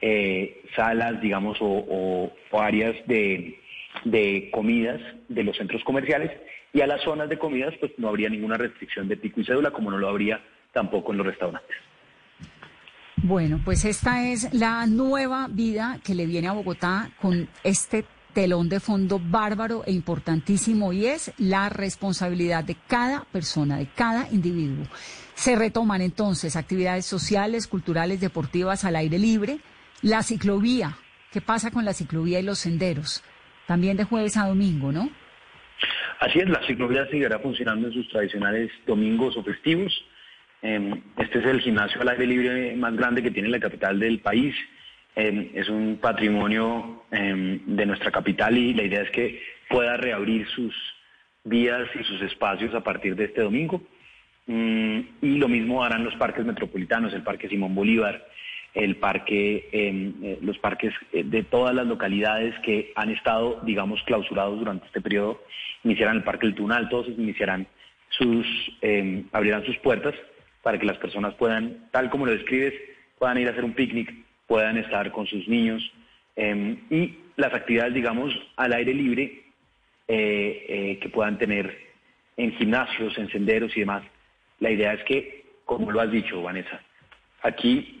eh, 0.00 0.62
salas, 0.76 1.20
digamos, 1.20 1.58
o, 1.60 2.30
áreas 2.52 2.94
de, 3.06 3.60
comidas 4.52 5.00
de 5.28 5.44
los 5.44 5.56
centros 5.56 5.82
comerciales 5.84 6.30
y 6.72 6.80
a 6.80 6.86
las 6.86 7.02
zonas 7.02 7.28
de 7.28 7.38
comidas 7.38 7.74
pues 7.80 7.92
no 7.98 8.08
habría 8.08 8.28
ninguna 8.28 8.56
restricción 8.56 9.08
de 9.08 9.16
pico 9.16 9.40
y 9.40 9.44
cédula 9.44 9.70
como 9.70 9.90
no 9.90 9.98
lo 9.98 10.08
habría 10.08 10.40
tampoco 10.72 11.12
en 11.12 11.18
los 11.18 11.26
restaurantes. 11.26 11.76
Bueno, 13.22 13.60
pues 13.64 13.84
esta 13.84 14.28
es 14.28 14.52
la 14.54 14.86
nueva 14.86 15.48
vida 15.50 15.98
que 16.04 16.14
le 16.14 16.26
viene 16.26 16.46
a 16.46 16.52
Bogotá 16.52 17.10
con 17.20 17.48
este 17.64 18.04
telón 18.32 18.68
de 18.68 18.78
fondo 18.78 19.20
bárbaro 19.20 19.82
e 19.84 19.92
importantísimo 19.92 20.92
y 20.92 21.06
es 21.06 21.32
la 21.38 21.68
responsabilidad 21.68 22.62
de 22.62 22.76
cada 22.86 23.24
persona, 23.32 23.78
de 23.78 23.86
cada 23.86 24.28
individuo. 24.30 24.86
Se 25.34 25.56
retoman 25.56 26.02
entonces 26.02 26.54
actividades 26.54 27.06
sociales, 27.06 27.66
culturales, 27.66 28.20
deportivas 28.20 28.84
al 28.84 28.94
aire 28.94 29.18
libre, 29.18 29.58
la 30.02 30.22
ciclovía, 30.22 30.96
¿qué 31.32 31.40
pasa 31.40 31.70
con 31.70 31.84
la 31.84 31.92
ciclovía 31.92 32.40
y 32.40 32.42
los 32.42 32.58
senderos? 32.58 33.24
También 33.66 33.96
de 33.96 34.04
jueves 34.04 34.36
a 34.36 34.46
domingo, 34.46 34.92
¿no? 34.92 35.10
Así 36.20 36.40
es, 36.40 36.48
la 36.48 36.64
ciclovía 36.66 37.06
seguirá 37.06 37.38
funcionando 37.38 37.88
en 37.88 37.94
sus 37.94 38.08
tradicionales 38.08 38.70
domingos 38.86 39.36
o 39.36 39.42
festivos. 39.42 39.92
Em, 40.62 41.00
este 41.16 41.38
es 41.38 41.44
el 41.46 41.60
gimnasio 41.60 42.00
al 42.00 42.08
aire 42.08 42.26
libre 42.26 42.76
más 42.76 42.96
grande 42.96 43.22
que 43.22 43.30
tiene 43.30 43.48
la 43.48 43.60
capital 43.60 44.00
del 44.00 44.20
país. 44.20 44.54
Em, 45.14 45.50
es 45.54 45.68
un 45.68 45.98
patrimonio 46.00 47.04
em, 47.10 47.60
de 47.66 47.86
nuestra 47.86 48.10
capital 48.10 48.56
y 48.56 48.74
la 48.74 48.82
idea 48.82 49.02
es 49.02 49.10
que 49.10 49.40
pueda 49.68 49.96
reabrir 49.96 50.48
sus 50.48 50.74
vías 51.44 51.88
y 51.98 52.04
sus 52.04 52.20
espacios 52.22 52.74
a 52.74 52.82
partir 52.82 53.14
de 53.14 53.24
este 53.24 53.42
domingo. 53.42 53.80
Mm, 54.46 55.00
y 55.22 55.38
lo 55.38 55.48
mismo 55.48 55.84
harán 55.84 56.04
los 56.04 56.14
parques 56.16 56.44
metropolitanos, 56.44 57.12
el 57.12 57.22
Parque 57.22 57.48
Simón 57.48 57.74
Bolívar, 57.74 58.26
el 58.74 58.96
parque, 58.96 59.68
em, 59.72 60.14
eh, 60.22 60.38
los 60.40 60.58
parques 60.58 60.92
eh, 61.12 61.24
de 61.24 61.42
todas 61.42 61.74
las 61.74 61.86
localidades 61.86 62.54
que 62.60 62.92
han 62.94 63.10
estado, 63.10 63.60
digamos, 63.64 64.02
clausurados 64.04 64.58
durante 64.58 64.86
este 64.86 65.00
periodo, 65.00 65.42
iniciarán 65.84 66.16
el 66.16 66.24
Parque 66.24 66.46
del 66.46 66.54
Tunal, 66.54 66.88
todos 66.88 67.08
iniciarán 67.08 67.66
sus, 68.10 68.46
em, 68.80 69.24
abrirán 69.32 69.64
sus 69.64 69.76
puertas 69.78 70.14
para 70.62 70.78
que 70.78 70.86
las 70.86 70.98
personas 70.98 71.34
puedan, 71.34 71.88
tal 71.90 72.10
como 72.10 72.26
lo 72.26 72.32
describes, 72.32 72.74
puedan 73.18 73.38
ir 73.38 73.48
a 73.48 73.52
hacer 73.52 73.64
un 73.64 73.72
picnic, 73.72 74.12
puedan 74.46 74.76
estar 74.76 75.10
con 75.12 75.26
sus 75.26 75.46
niños 75.48 75.82
em, 76.36 76.78
y 76.88 77.16
las 77.36 77.52
actividades, 77.52 77.94
digamos, 77.94 78.32
al 78.56 78.72
aire 78.72 78.94
libre 78.94 79.42
eh, 80.06 80.98
que 81.02 81.08
puedan 81.08 81.36
tener 81.36 81.76
en 82.36 82.52
gimnasios, 82.52 83.18
en 83.18 83.28
senderos 83.28 83.76
y 83.76 83.80
demás. 83.80 84.04
La 84.60 84.70
idea 84.70 84.92
es 84.94 85.02
que, 85.04 85.44
como 85.64 85.90
lo 85.90 86.00
has 86.00 86.10
dicho, 86.10 86.40
Vanessa, 86.40 86.80
aquí 87.42 87.97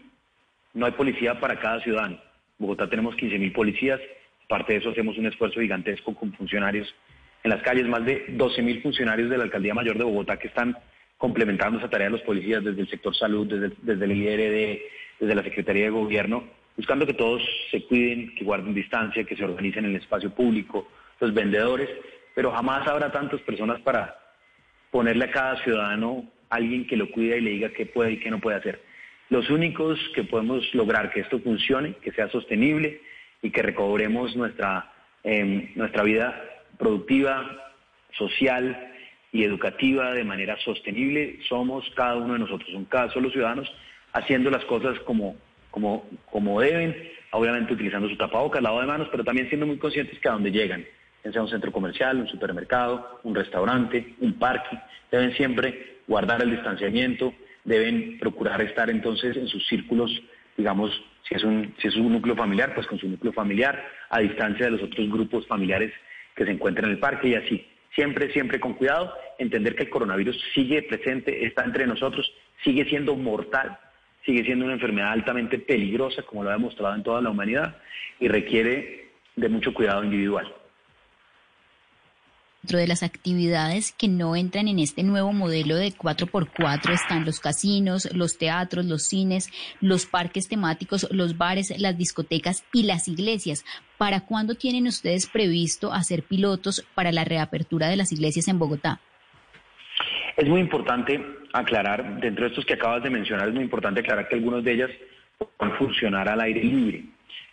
no 0.78 0.86
hay 0.86 0.92
policía 0.92 1.40
para 1.40 1.58
cada 1.58 1.80
ciudadano. 1.80 2.14
En 2.14 2.66
Bogotá 2.66 2.88
tenemos 2.88 3.16
15.000 3.16 3.52
policías, 3.52 4.00
parte 4.48 4.72
de 4.72 4.78
eso 4.78 4.90
hacemos 4.90 5.18
un 5.18 5.26
esfuerzo 5.26 5.60
gigantesco 5.60 6.14
con 6.14 6.32
funcionarios 6.32 6.94
en 7.42 7.50
las 7.50 7.62
calles, 7.62 7.86
más 7.86 8.04
de 8.04 8.26
12.000 8.28 8.82
funcionarios 8.82 9.28
de 9.28 9.38
la 9.38 9.44
Alcaldía 9.44 9.74
Mayor 9.74 9.98
de 9.98 10.04
Bogotá 10.04 10.36
que 10.38 10.48
están 10.48 10.76
complementando 11.16 11.78
esa 11.78 11.90
tarea 11.90 12.06
de 12.06 12.12
los 12.12 12.22
policías 12.22 12.62
desde 12.62 12.80
el 12.80 12.88
sector 12.88 13.14
salud, 13.14 13.46
desde, 13.48 13.74
desde 13.82 14.04
el 14.04 14.12
IRD, 14.12 14.80
desde 15.18 15.34
la 15.34 15.42
Secretaría 15.42 15.84
de 15.84 15.90
Gobierno, 15.90 16.44
buscando 16.76 17.06
que 17.06 17.14
todos 17.14 17.42
se 17.72 17.82
cuiden, 17.84 18.34
que 18.36 18.44
guarden 18.44 18.72
distancia, 18.72 19.24
que 19.24 19.36
se 19.36 19.44
organicen 19.44 19.84
en 19.84 19.90
el 19.90 20.00
espacio 20.00 20.30
público, 20.30 20.88
los 21.18 21.34
vendedores, 21.34 21.88
pero 22.36 22.52
jamás 22.52 22.86
habrá 22.86 23.10
tantas 23.10 23.40
personas 23.40 23.80
para 23.80 24.16
ponerle 24.92 25.24
a 25.24 25.30
cada 25.32 25.62
ciudadano 25.64 26.24
alguien 26.50 26.86
que 26.86 26.96
lo 26.96 27.10
cuida 27.10 27.36
y 27.36 27.40
le 27.40 27.50
diga 27.50 27.70
qué 27.70 27.84
puede 27.84 28.12
y 28.12 28.20
qué 28.20 28.30
no 28.30 28.38
puede 28.38 28.58
hacer 28.58 28.87
los 29.30 29.50
únicos 29.50 29.98
que 30.14 30.24
podemos 30.24 30.74
lograr 30.74 31.10
que 31.10 31.20
esto 31.20 31.38
funcione, 31.40 31.94
que 32.02 32.12
sea 32.12 32.30
sostenible 32.30 33.00
y 33.42 33.50
que 33.50 33.62
recobremos 33.62 34.34
nuestra, 34.36 34.90
em, 35.22 35.70
nuestra 35.74 36.02
vida 36.02 36.42
productiva, 36.78 37.72
social 38.12 38.92
y 39.32 39.44
educativa 39.44 40.12
de 40.12 40.24
manera 40.24 40.56
sostenible, 40.60 41.38
somos 41.48 41.84
cada 41.94 42.16
uno 42.16 42.34
de 42.34 42.40
nosotros, 42.40 42.70
son 42.72 42.86
cada 42.86 43.10
solo 43.10 43.30
ciudadanos 43.30 43.70
haciendo 44.12 44.50
las 44.50 44.64
cosas 44.64 44.98
como, 45.00 45.36
como, 45.70 46.08
como 46.30 46.60
deben, 46.60 46.96
obviamente 47.30 47.74
utilizando 47.74 48.08
su 48.08 48.16
tapabocas, 48.16 48.62
lavado 48.62 48.80
de 48.80 48.86
manos, 48.86 49.08
pero 49.10 49.24
también 49.24 49.48
siendo 49.48 49.66
muy 49.66 49.76
conscientes 49.76 50.18
que 50.18 50.28
a 50.28 50.32
donde 50.32 50.50
llegan, 50.50 50.84
sea 51.30 51.42
un 51.42 51.50
centro 51.50 51.70
comercial, 51.72 52.18
un 52.18 52.28
supermercado, 52.28 53.20
un 53.22 53.34
restaurante, 53.34 54.14
un 54.20 54.38
parque, 54.38 54.78
deben 55.10 55.34
siempre 55.34 55.98
guardar 56.06 56.42
el 56.42 56.50
distanciamiento, 56.50 57.34
deben 57.64 58.18
procurar 58.18 58.60
estar 58.62 58.90
entonces 58.90 59.36
en 59.36 59.48
sus 59.48 59.66
círculos, 59.66 60.10
digamos, 60.56 60.90
si 61.28 61.34
es 61.34 61.44
un, 61.44 61.74
si 61.78 61.88
es 61.88 61.96
un 61.96 62.12
núcleo 62.12 62.34
familiar, 62.34 62.74
pues 62.74 62.86
con 62.86 62.98
su 62.98 63.08
núcleo 63.08 63.32
familiar, 63.32 63.84
a 64.10 64.20
distancia 64.20 64.66
de 64.66 64.72
los 64.72 64.82
otros 64.82 65.08
grupos 65.08 65.46
familiares 65.46 65.92
que 66.34 66.44
se 66.44 66.52
encuentran 66.52 66.86
en 66.86 66.92
el 66.92 66.98
parque 66.98 67.28
y 67.28 67.34
así. 67.34 67.66
Siempre, 67.94 68.32
siempre 68.32 68.60
con 68.60 68.74
cuidado, 68.74 69.12
entender 69.38 69.74
que 69.74 69.82
el 69.84 69.90
coronavirus 69.90 70.40
sigue 70.54 70.82
presente, 70.82 71.44
está 71.44 71.64
entre 71.64 71.86
nosotros, 71.86 72.32
sigue 72.62 72.84
siendo 72.84 73.16
mortal, 73.16 73.78
sigue 74.24 74.44
siendo 74.44 74.64
una 74.64 74.74
enfermedad 74.74 75.12
altamente 75.12 75.58
peligrosa, 75.58 76.22
como 76.22 76.44
lo 76.44 76.50
ha 76.50 76.54
demostrado 76.54 76.94
en 76.94 77.02
toda 77.02 77.20
la 77.20 77.30
humanidad, 77.30 77.76
y 78.20 78.28
requiere 78.28 79.08
de 79.36 79.48
mucho 79.48 79.74
cuidado 79.74 80.04
individual. 80.04 80.52
Dentro 82.62 82.80
de 82.80 82.88
las 82.88 83.04
actividades 83.04 83.92
que 83.92 84.08
no 84.08 84.34
entran 84.34 84.66
en 84.66 84.80
este 84.80 85.04
nuevo 85.04 85.32
modelo 85.32 85.76
de 85.76 85.92
4x4 85.92 86.92
están 86.92 87.24
los 87.24 87.38
casinos, 87.38 88.12
los 88.12 88.36
teatros, 88.36 88.84
los 88.84 89.04
cines, 89.04 89.48
los 89.80 90.06
parques 90.06 90.48
temáticos, 90.48 91.06
los 91.12 91.38
bares, 91.38 91.72
las 91.78 91.96
discotecas 91.96 92.64
y 92.72 92.82
las 92.82 93.06
iglesias. 93.06 93.64
¿Para 93.96 94.22
cuándo 94.22 94.56
tienen 94.56 94.88
ustedes 94.88 95.28
previsto 95.28 95.92
hacer 95.92 96.24
pilotos 96.24 96.84
para 96.94 97.12
la 97.12 97.24
reapertura 97.24 97.88
de 97.88 97.96
las 97.96 98.10
iglesias 98.10 98.48
en 98.48 98.58
Bogotá? 98.58 99.00
Es 100.36 100.48
muy 100.48 100.60
importante 100.60 101.24
aclarar, 101.52 102.20
dentro 102.20 102.44
de 102.44 102.50
estos 102.50 102.66
que 102.66 102.74
acabas 102.74 103.04
de 103.04 103.10
mencionar, 103.10 103.48
es 103.48 103.54
muy 103.54 103.64
importante 103.64 104.00
aclarar 104.00 104.28
que 104.28 104.34
algunos 104.34 104.64
de 104.64 104.72
ellas 104.72 104.90
a 105.58 105.70
funcionar 105.78 106.28
al 106.28 106.40
aire 106.40 106.64
libre. 106.64 107.04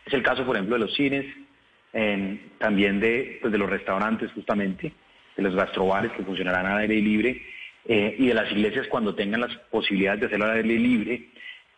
Es 0.05 0.13
el 0.13 0.23
caso, 0.23 0.43
por 0.45 0.55
ejemplo, 0.55 0.75
de 0.75 0.85
los 0.85 0.95
cines, 0.95 1.25
también 2.57 2.99
de, 2.99 3.37
pues, 3.41 3.53
de 3.53 3.57
los 3.57 3.69
restaurantes 3.69 4.31
justamente, 4.33 4.91
de 5.37 5.43
los 5.43 5.55
gastrobares 5.55 6.11
que 6.11 6.23
funcionarán 6.23 6.65
al 6.65 6.79
aire 6.79 7.01
libre 7.01 7.41
eh, 7.87 8.15
y 8.17 8.27
de 8.27 8.33
las 8.33 8.51
iglesias 8.51 8.87
cuando 8.87 9.15
tengan 9.15 9.41
las 9.41 9.55
posibilidades 9.71 10.21
de 10.21 10.25
hacerlo 10.27 10.45
al 10.45 10.57
aire 10.57 10.77
libre, 10.77 11.29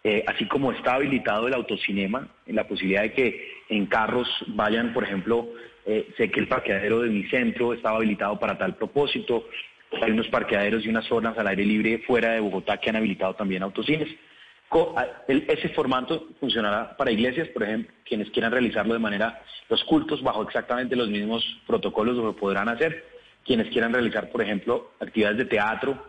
eh, 0.03 0.23
así 0.25 0.45
como 0.45 0.71
está 0.71 0.95
habilitado 0.95 1.47
el 1.47 1.53
autocinema, 1.53 2.29
la 2.47 2.67
posibilidad 2.67 3.01
de 3.01 3.13
que 3.13 3.47
en 3.69 3.85
carros 3.87 4.27
vayan, 4.47 4.93
por 4.93 5.03
ejemplo, 5.03 5.49
eh, 5.85 6.07
sé 6.17 6.31
que 6.31 6.39
el 6.39 6.47
parqueadero 6.47 7.01
de 7.01 7.09
mi 7.09 7.23
centro 7.25 7.73
estaba 7.73 7.97
habilitado 7.97 8.39
para 8.39 8.57
tal 8.57 8.75
propósito, 8.75 9.47
Hay 10.01 10.11
unos 10.11 10.27
parqueaderos 10.27 10.85
y 10.85 10.89
unas 10.89 11.05
zonas 11.05 11.37
al 11.37 11.47
aire 11.47 11.63
libre 11.63 11.99
fuera 11.99 12.33
de 12.33 12.41
Bogotá 12.41 12.75
que 12.75 12.89
han 12.89 12.97
habilitado 12.97 13.35
también 13.35 13.63
autocines. 13.63 14.09
Ese 15.27 15.69
formato 15.69 16.27
funcionará 16.39 16.95
para 16.97 17.11
iglesias, 17.11 17.47
por 17.49 17.63
ejemplo, 17.63 17.93
quienes 18.05 18.29
quieran 18.31 18.51
realizarlo 18.51 18.93
de 18.93 18.99
manera, 18.99 19.41
los 19.69 19.83
cultos 19.85 20.21
bajo 20.21 20.43
exactamente 20.43 20.95
los 20.95 21.09
mismos 21.09 21.43
protocolos 21.65 22.17
lo 22.17 22.35
podrán 22.35 22.67
hacer. 22.69 23.05
Quienes 23.45 23.69
quieran 23.69 23.93
realizar, 23.93 24.29
por 24.29 24.41
ejemplo, 24.41 24.91
actividades 24.99 25.37
de 25.37 25.45
teatro, 25.45 26.03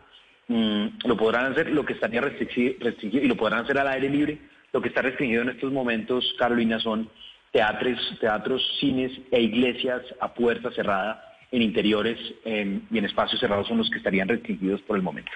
mm, 0.49 0.87
lo 1.05 1.17
podrán 1.17 1.53
hacer, 1.53 1.71
lo 1.71 1.85
que 1.85 1.93
estaría 1.93 2.21
restringido, 2.21 3.25
y 3.25 3.29
lo 3.29 3.37
podrán 3.37 3.65
hacer 3.65 3.79
al 3.79 3.89
aire 3.89 4.11
libre. 4.11 4.39
Lo 4.73 4.83
que 4.83 4.89
está 4.89 5.03
restringido 5.03 5.43
en 5.43 5.51
estos 5.51 5.73
momentos, 5.73 6.35
Carolina, 6.37 6.81
son 6.81 7.09
teatros, 7.53 7.99
teatros, 8.21 8.61
cines 8.81 9.13
e 9.31 9.41
iglesias 9.41 10.03
a 10.21 10.35
puerta 10.35 10.71
cerrada 10.73 11.37
en 11.53 11.63
interiores 11.63 12.19
y 12.45 12.99
en 12.99 13.05
espacios 13.05 13.41
cerrados 13.41 13.69
son 13.69 13.79
los 13.79 13.89
que 13.89 13.99
estarían 13.99 14.29
restringidos 14.29 14.83
por 14.83 14.97
el 14.97 15.03
momento. 15.03 15.31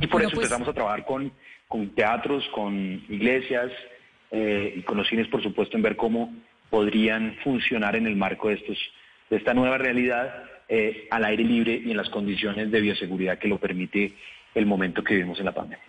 Y 0.00 0.06
por 0.06 0.22
eso 0.22 0.30
pues 0.30 0.46
empezamos 0.46 0.68
a 0.68 0.72
trabajar 0.72 1.04
con, 1.04 1.32
con 1.66 1.90
teatros, 1.90 2.44
con 2.54 2.74
iglesias 3.08 3.70
eh, 4.30 4.74
y 4.76 4.82
con 4.82 4.96
los 4.96 5.08
cines, 5.08 5.28
por 5.28 5.42
supuesto, 5.42 5.76
en 5.76 5.82
ver 5.82 5.96
cómo 5.96 6.32
podrían 6.70 7.36
funcionar 7.42 7.96
en 7.96 8.06
el 8.06 8.16
marco 8.16 8.48
de, 8.48 8.54
estos, 8.54 8.78
de 9.30 9.36
esta 9.36 9.54
nueva 9.54 9.78
realidad 9.78 10.44
eh, 10.68 11.08
al 11.10 11.24
aire 11.24 11.44
libre 11.44 11.82
y 11.84 11.90
en 11.90 11.96
las 11.96 12.10
condiciones 12.10 12.70
de 12.70 12.80
bioseguridad 12.80 13.38
que 13.38 13.48
lo 13.48 13.58
permite 13.58 14.12
el 14.54 14.66
momento 14.66 15.02
que 15.02 15.14
vivimos 15.14 15.38
en 15.38 15.46
la 15.46 15.54
pandemia. 15.54 15.84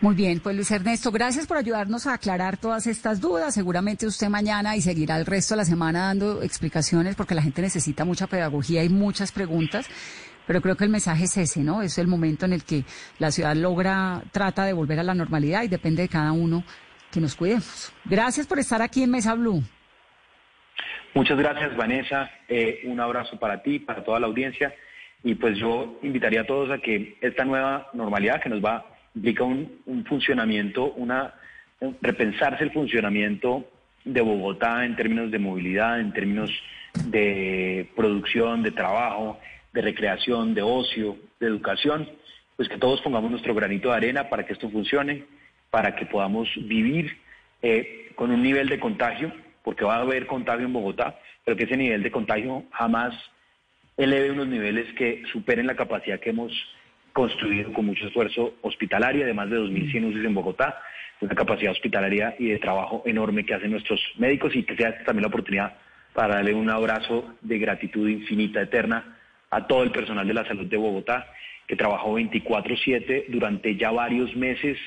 Muy 0.00 0.14
bien, 0.14 0.38
pues 0.38 0.54
Luis 0.54 0.70
Ernesto, 0.70 1.10
gracias 1.10 1.48
por 1.48 1.56
ayudarnos 1.56 2.06
a 2.06 2.14
aclarar 2.14 2.56
todas 2.56 2.86
estas 2.86 3.20
dudas. 3.20 3.52
Seguramente 3.52 4.06
usted 4.06 4.28
mañana 4.28 4.76
y 4.76 4.80
seguirá 4.80 5.18
el 5.18 5.26
resto 5.26 5.54
de 5.54 5.58
la 5.58 5.64
semana 5.64 6.06
dando 6.06 6.40
explicaciones 6.40 7.16
porque 7.16 7.34
la 7.34 7.42
gente 7.42 7.62
necesita 7.62 8.04
mucha 8.04 8.28
pedagogía 8.28 8.84
y 8.84 8.88
muchas 8.88 9.32
preguntas. 9.32 9.88
Pero 10.48 10.62
creo 10.62 10.76
que 10.76 10.84
el 10.84 10.90
mensaje 10.90 11.24
es 11.24 11.36
ese, 11.36 11.60
¿no? 11.60 11.82
Es 11.82 11.98
el 11.98 12.06
momento 12.06 12.46
en 12.46 12.54
el 12.54 12.64
que 12.64 12.82
la 13.18 13.30
ciudad 13.30 13.54
logra, 13.54 14.22
trata 14.32 14.64
de 14.64 14.72
volver 14.72 14.98
a 14.98 15.02
la 15.02 15.14
normalidad 15.14 15.62
y 15.62 15.68
depende 15.68 16.00
de 16.00 16.08
cada 16.08 16.32
uno 16.32 16.64
que 17.12 17.20
nos 17.20 17.36
cuidemos. 17.36 17.92
Gracias 18.06 18.46
por 18.46 18.58
estar 18.58 18.80
aquí 18.80 19.02
en 19.02 19.10
Mesa 19.10 19.34
Blue. 19.34 19.62
Muchas 21.12 21.36
gracias, 21.36 21.76
Vanessa. 21.76 22.30
Eh, 22.48 22.80
un 22.84 22.98
abrazo 22.98 23.38
para 23.38 23.62
ti, 23.62 23.78
para 23.78 24.02
toda 24.02 24.20
la 24.20 24.26
audiencia. 24.26 24.74
Y 25.22 25.34
pues 25.34 25.58
yo 25.58 25.98
invitaría 26.02 26.40
a 26.40 26.46
todos 26.46 26.70
a 26.70 26.78
que 26.78 27.18
esta 27.20 27.44
nueva 27.44 27.90
normalidad 27.92 28.40
que 28.40 28.48
nos 28.48 28.64
va 28.64 28.86
implica 29.14 29.44
un, 29.44 30.04
funcionamiento, 30.08 30.92
una 30.92 31.34
repensarse 32.00 32.64
el 32.64 32.72
funcionamiento 32.72 33.68
de 34.06 34.22
Bogotá 34.22 34.86
en 34.86 34.96
términos 34.96 35.30
de 35.30 35.38
movilidad, 35.38 36.00
en 36.00 36.14
términos 36.14 36.50
de 37.04 37.90
producción, 37.94 38.62
de 38.62 38.70
trabajo, 38.70 39.38
de 39.78 39.82
recreación, 39.82 40.54
de 40.54 40.62
ocio, 40.62 41.16
de 41.38 41.46
educación, 41.46 42.08
pues 42.56 42.68
que 42.68 42.78
todos 42.78 43.00
pongamos 43.00 43.30
nuestro 43.30 43.54
granito 43.54 43.90
de 43.90 43.96
arena 43.96 44.28
para 44.28 44.44
que 44.44 44.54
esto 44.54 44.68
funcione, 44.68 45.22
para 45.70 45.94
que 45.94 46.04
podamos 46.04 46.48
vivir 46.56 47.16
eh, 47.62 48.10
con 48.16 48.32
un 48.32 48.42
nivel 48.42 48.68
de 48.68 48.80
contagio, 48.80 49.32
porque 49.62 49.84
va 49.84 49.98
a 49.98 50.00
haber 50.00 50.26
contagio 50.26 50.66
en 50.66 50.72
Bogotá, 50.72 51.20
pero 51.44 51.56
que 51.56 51.62
ese 51.62 51.76
nivel 51.76 52.02
de 52.02 52.10
contagio 52.10 52.64
jamás 52.72 53.14
eleve 53.96 54.32
unos 54.32 54.48
niveles 54.48 54.92
que 54.94 55.22
superen 55.30 55.68
la 55.68 55.76
capacidad 55.76 56.18
que 56.18 56.30
hemos 56.30 56.52
construido 57.12 57.72
con 57.72 57.86
mucho 57.86 58.08
esfuerzo 58.08 58.54
hospitalaria 58.62 59.26
de 59.26 59.34
más 59.34 59.48
de 59.48 59.58
2.100 59.58 60.08
UCIs 60.08 60.24
en 60.24 60.34
Bogotá, 60.34 60.82
una 61.20 61.36
capacidad 61.36 61.70
hospitalaria 61.70 62.34
y 62.36 62.48
de 62.48 62.58
trabajo 62.58 63.04
enorme 63.06 63.46
que 63.46 63.54
hacen 63.54 63.70
nuestros 63.70 64.00
médicos 64.16 64.56
y 64.56 64.64
que 64.64 64.74
sea 64.74 65.04
también 65.04 65.22
la 65.22 65.28
oportunidad 65.28 65.74
para 66.14 66.34
darle 66.34 66.52
un 66.52 66.68
abrazo 66.68 67.36
de 67.42 67.60
gratitud 67.60 68.08
infinita, 68.08 68.60
eterna 68.60 69.14
a 69.50 69.66
todo 69.66 69.82
el 69.82 69.90
personal 69.90 70.26
de 70.26 70.34
la 70.34 70.46
salud 70.46 70.66
de 70.66 70.76
Bogotá, 70.76 71.26
que 71.66 71.76
trabajó 71.76 72.14
24/7 72.14 73.26
durante 73.28 73.76
ya 73.76 73.90
varios 73.90 74.34
meses, 74.36 74.78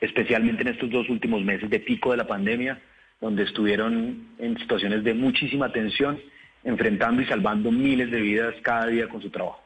especialmente 0.00 0.62
en 0.62 0.68
estos 0.68 0.90
dos 0.90 1.08
últimos 1.08 1.42
meses 1.42 1.68
de 1.70 1.80
pico 1.80 2.10
de 2.12 2.18
la 2.18 2.26
pandemia, 2.26 2.80
donde 3.20 3.44
estuvieron 3.44 4.28
en 4.38 4.58
situaciones 4.58 5.02
de 5.04 5.14
muchísima 5.14 5.72
tensión, 5.72 6.20
enfrentando 6.62 7.22
y 7.22 7.26
salvando 7.26 7.70
miles 7.70 8.10
de 8.10 8.20
vidas 8.20 8.54
cada 8.62 8.86
día 8.86 9.08
con 9.08 9.22
su 9.22 9.30
trabajo. 9.30 9.60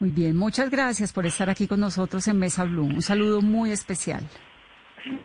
Muy 0.00 0.10
bien, 0.10 0.36
muchas 0.36 0.70
gracias 0.70 1.12
por 1.12 1.26
estar 1.26 1.50
aquí 1.50 1.66
con 1.66 1.80
nosotros 1.80 2.28
en 2.28 2.38
Mesa 2.38 2.64
Blue. 2.64 2.84
Un 2.84 3.02
saludo 3.02 3.42
muy 3.42 3.72
especial. 3.72 4.22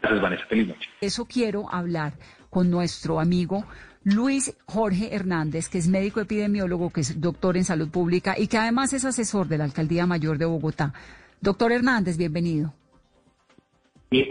Gracias, 0.02 0.22
Vanessa. 0.22 0.46
Feliz 0.48 0.68
noche. 0.68 0.90
Eso 1.02 1.26
quiero 1.26 1.72
hablar 1.72 2.14
con 2.50 2.72
nuestro 2.72 3.20
amigo 3.20 3.66
Luis 4.04 4.54
Jorge 4.66 5.16
Hernández, 5.16 5.70
que 5.70 5.78
es 5.78 5.88
médico 5.88 6.20
epidemiólogo, 6.20 6.90
que 6.90 7.02
es 7.02 7.22
doctor 7.22 7.56
en 7.56 7.64
salud 7.64 7.90
pública 7.90 8.36
y 8.38 8.48
que 8.48 8.58
además 8.58 8.94
es 8.94 9.06
asesor 9.06 9.48
de 9.48 9.58
la 9.58 9.64
Alcaldía 9.64 10.06
Mayor 10.06 10.38
de 10.38 10.46
Bogotá. 10.46 10.94
Doctor 11.40 11.72
Hernández, 11.72 12.18
bienvenido. 12.18 12.74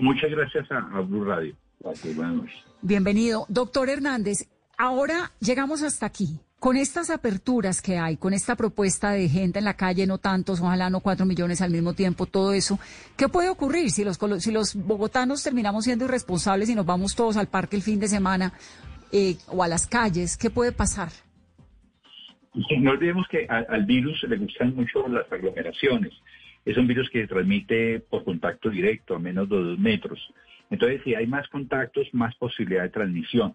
muchas 0.00 0.30
gracias 0.30 0.70
a, 0.70 1.00
Blue 1.00 1.24
Radio. 1.24 1.54
Bienvenido. 2.82 3.46
Doctor 3.48 3.88
Hernández, 3.88 4.48
ahora 4.76 5.32
llegamos 5.40 5.82
hasta 5.82 6.06
aquí 6.06 6.38
con 6.58 6.76
estas 6.76 7.10
aperturas 7.10 7.82
que 7.82 7.98
hay, 7.98 8.16
con 8.16 8.32
esta 8.32 8.54
propuesta 8.54 9.10
de 9.10 9.28
gente 9.28 9.58
en 9.58 9.64
la 9.64 9.74
calle, 9.74 10.06
no 10.06 10.18
tantos, 10.18 10.60
ojalá 10.60 10.90
no 10.90 11.00
cuatro 11.00 11.26
millones 11.26 11.60
al 11.60 11.72
mismo 11.72 11.92
tiempo, 11.92 12.26
todo 12.26 12.52
eso, 12.52 12.78
¿qué 13.16 13.28
puede 13.28 13.48
ocurrir 13.48 13.90
si 13.90 14.04
los, 14.04 14.16
si 14.38 14.52
los 14.52 14.76
bogotanos 14.76 15.42
terminamos 15.42 15.82
siendo 15.82 16.04
irresponsables 16.04 16.68
y 16.68 16.76
nos 16.76 16.86
vamos 16.86 17.16
todos 17.16 17.36
al 17.36 17.48
parque 17.48 17.74
el 17.74 17.82
fin 17.82 17.98
de 17.98 18.06
semana 18.06 18.52
eh, 19.12 19.36
o 19.48 19.62
a 19.62 19.68
las 19.68 19.86
calles? 19.86 20.36
¿Qué 20.36 20.50
puede 20.50 20.72
pasar? 20.72 21.10
No 22.78 22.90
olvidemos 22.90 23.26
que 23.28 23.46
al 23.48 23.84
virus 23.86 24.22
le 24.24 24.36
gustan 24.36 24.74
mucho 24.74 25.06
las 25.08 25.30
aglomeraciones. 25.32 26.12
Es 26.64 26.76
un 26.76 26.86
virus 26.86 27.08
que 27.10 27.22
se 27.22 27.28
transmite 27.28 28.00
por 28.00 28.24
contacto 28.24 28.68
directo, 28.68 29.16
a 29.16 29.18
menos 29.18 29.48
de 29.48 29.56
dos 29.56 29.78
metros. 29.78 30.20
Entonces, 30.70 31.00
si 31.04 31.14
hay 31.14 31.26
más 31.26 31.48
contactos, 31.48 32.08
más 32.12 32.34
posibilidad 32.36 32.82
de 32.82 32.90
transmisión. 32.90 33.54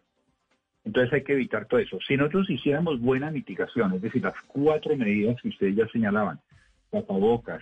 Entonces 0.88 1.12
hay 1.12 1.24
que 1.24 1.34
evitar 1.34 1.66
todo 1.66 1.82
eso. 1.82 2.00
Si 2.08 2.16
nosotros 2.16 2.50
hiciéramos 2.50 3.02
buena 3.02 3.30
mitigación, 3.30 3.94
es 3.94 4.02
decir, 4.02 4.24
las 4.24 4.40
cuatro 4.48 4.96
medidas 4.96 5.36
que 5.42 5.50
ustedes 5.50 5.76
ya 5.76 5.88
señalaban, 5.90 6.40
tapabocas, 6.90 7.62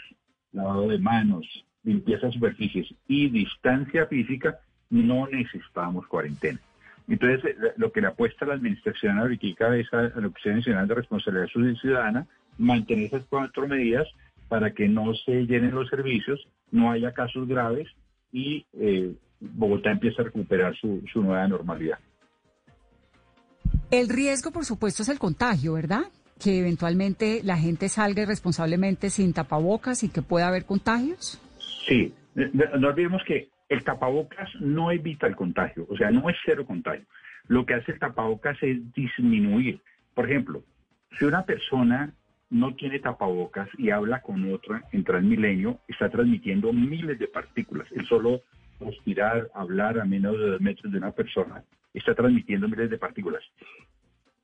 lavado 0.51 0.87
de 0.89 0.99
manos, 0.99 1.45
limpieza 1.83 2.27
de 2.27 2.33
superficies 2.33 2.87
y 3.07 3.29
distancia 3.29 4.05
física, 4.05 4.59
no 4.91 5.27
necesitamos 5.27 6.05
cuarentena. 6.05 6.59
Entonces, 7.07 7.45
eh, 7.45 7.73
lo 7.77 7.91
que 7.91 8.01
le 8.01 8.07
apuesta 8.07 8.45
la 8.45 8.55
Administración 8.55 9.19
ahorita 9.19 9.75
es 9.77 9.93
a 9.93 10.19
la 10.19 10.27
Oficina 10.27 10.55
Nacional 10.55 10.87
de 10.87 10.95
Responsabilidad 10.95 11.47
Ciudadana 11.81 12.27
mantener 12.57 13.05
esas 13.05 13.25
cuatro 13.29 13.67
medidas 13.67 14.07
para 14.47 14.71
que 14.71 14.87
no 14.87 15.13
se 15.25 15.45
llenen 15.45 15.75
los 15.75 15.89
servicios, 15.89 16.47
no 16.71 16.91
haya 16.91 17.13
casos 17.13 17.47
graves 17.47 17.87
y 18.31 18.65
eh, 18.73 19.13
Bogotá 19.39 19.91
empiece 19.91 20.21
a 20.21 20.25
recuperar 20.25 20.75
su 20.77 21.01
nueva 21.15 21.47
normalidad. 21.47 21.99
El 23.91 24.09
riesgo, 24.09 24.51
por 24.51 24.65
supuesto, 24.65 25.03
es 25.03 25.09
el 25.09 25.19
contagio, 25.19 25.73
¿verdad? 25.73 26.03
Que 26.39 26.59
eventualmente 26.59 27.41
la 27.43 27.57
gente 27.57 27.89
salga 27.89 28.23
irresponsablemente 28.23 29.09
sin 29.09 29.33
tapabocas 29.33 30.03
y 30.03 30.09
que 30.09 30.21
pueda 30.21 30.47
haber 30.47 30.65
contagios. 30.65 31.39
Sí, 31.85 32.13
no 32.35 32.87
olvidemos 32.87 33.21
que 33.25 33.49
el 33.69 33.83
tapabocas 33.83 34.49
no 34.59 34.91
evita 34.91 35.27
el 35.27 35.35
contagio, 35.35 35.85
o 35.89 35.97
sea, 35.97 36.11
no 36.11 36.29
es 36.29 36.37
cero 36.45 36.65
contagio. 36.65 37.05
Lo 37.47 37.65
que 37.65 37.75
hace 37.75 37.91
el 37.91 37.99
tapabocas 37.99 38.61
es 38.61 38.93
disminuir. 38.93 39.81
Por 40.13 40.29
ejemplo, 40.29 40.63
si 41.17 41.25
una 41.25 41.45
persona 41.45 42.13
no 42.49 42.75
tiene 42.75 42.99
tapabocas 42.99 43.69
y 43.77 43.89
habla 43.89 44.21
con 44.21 44.51
otra 44.53 44.83
en 44.91 45.03
Transmilenio, 45.03 45.79
está 45.87 46.09
transmitiendo 46.09 46.71
miles 46.73 47.19
de 47.19 47.27
partículas. 47.27 47.87
El 47.91 48.05
solo 48.05 48.41
respirar, 48.79 49.49
hablar 49.53 49.99
a 49.99 50.05
menos 50.05 50.37
de 50.37 50.51
dos 50.51 50.61
metros 50.61 50.91
de 50.91 50.97
una 50.97 51.11
persona 51.11 51.63
está 51.93 52.13
transmitiendo 52.13 52.67
miles 52.67 52.89
de 52.89 52.97
partículas. 52.97 53.43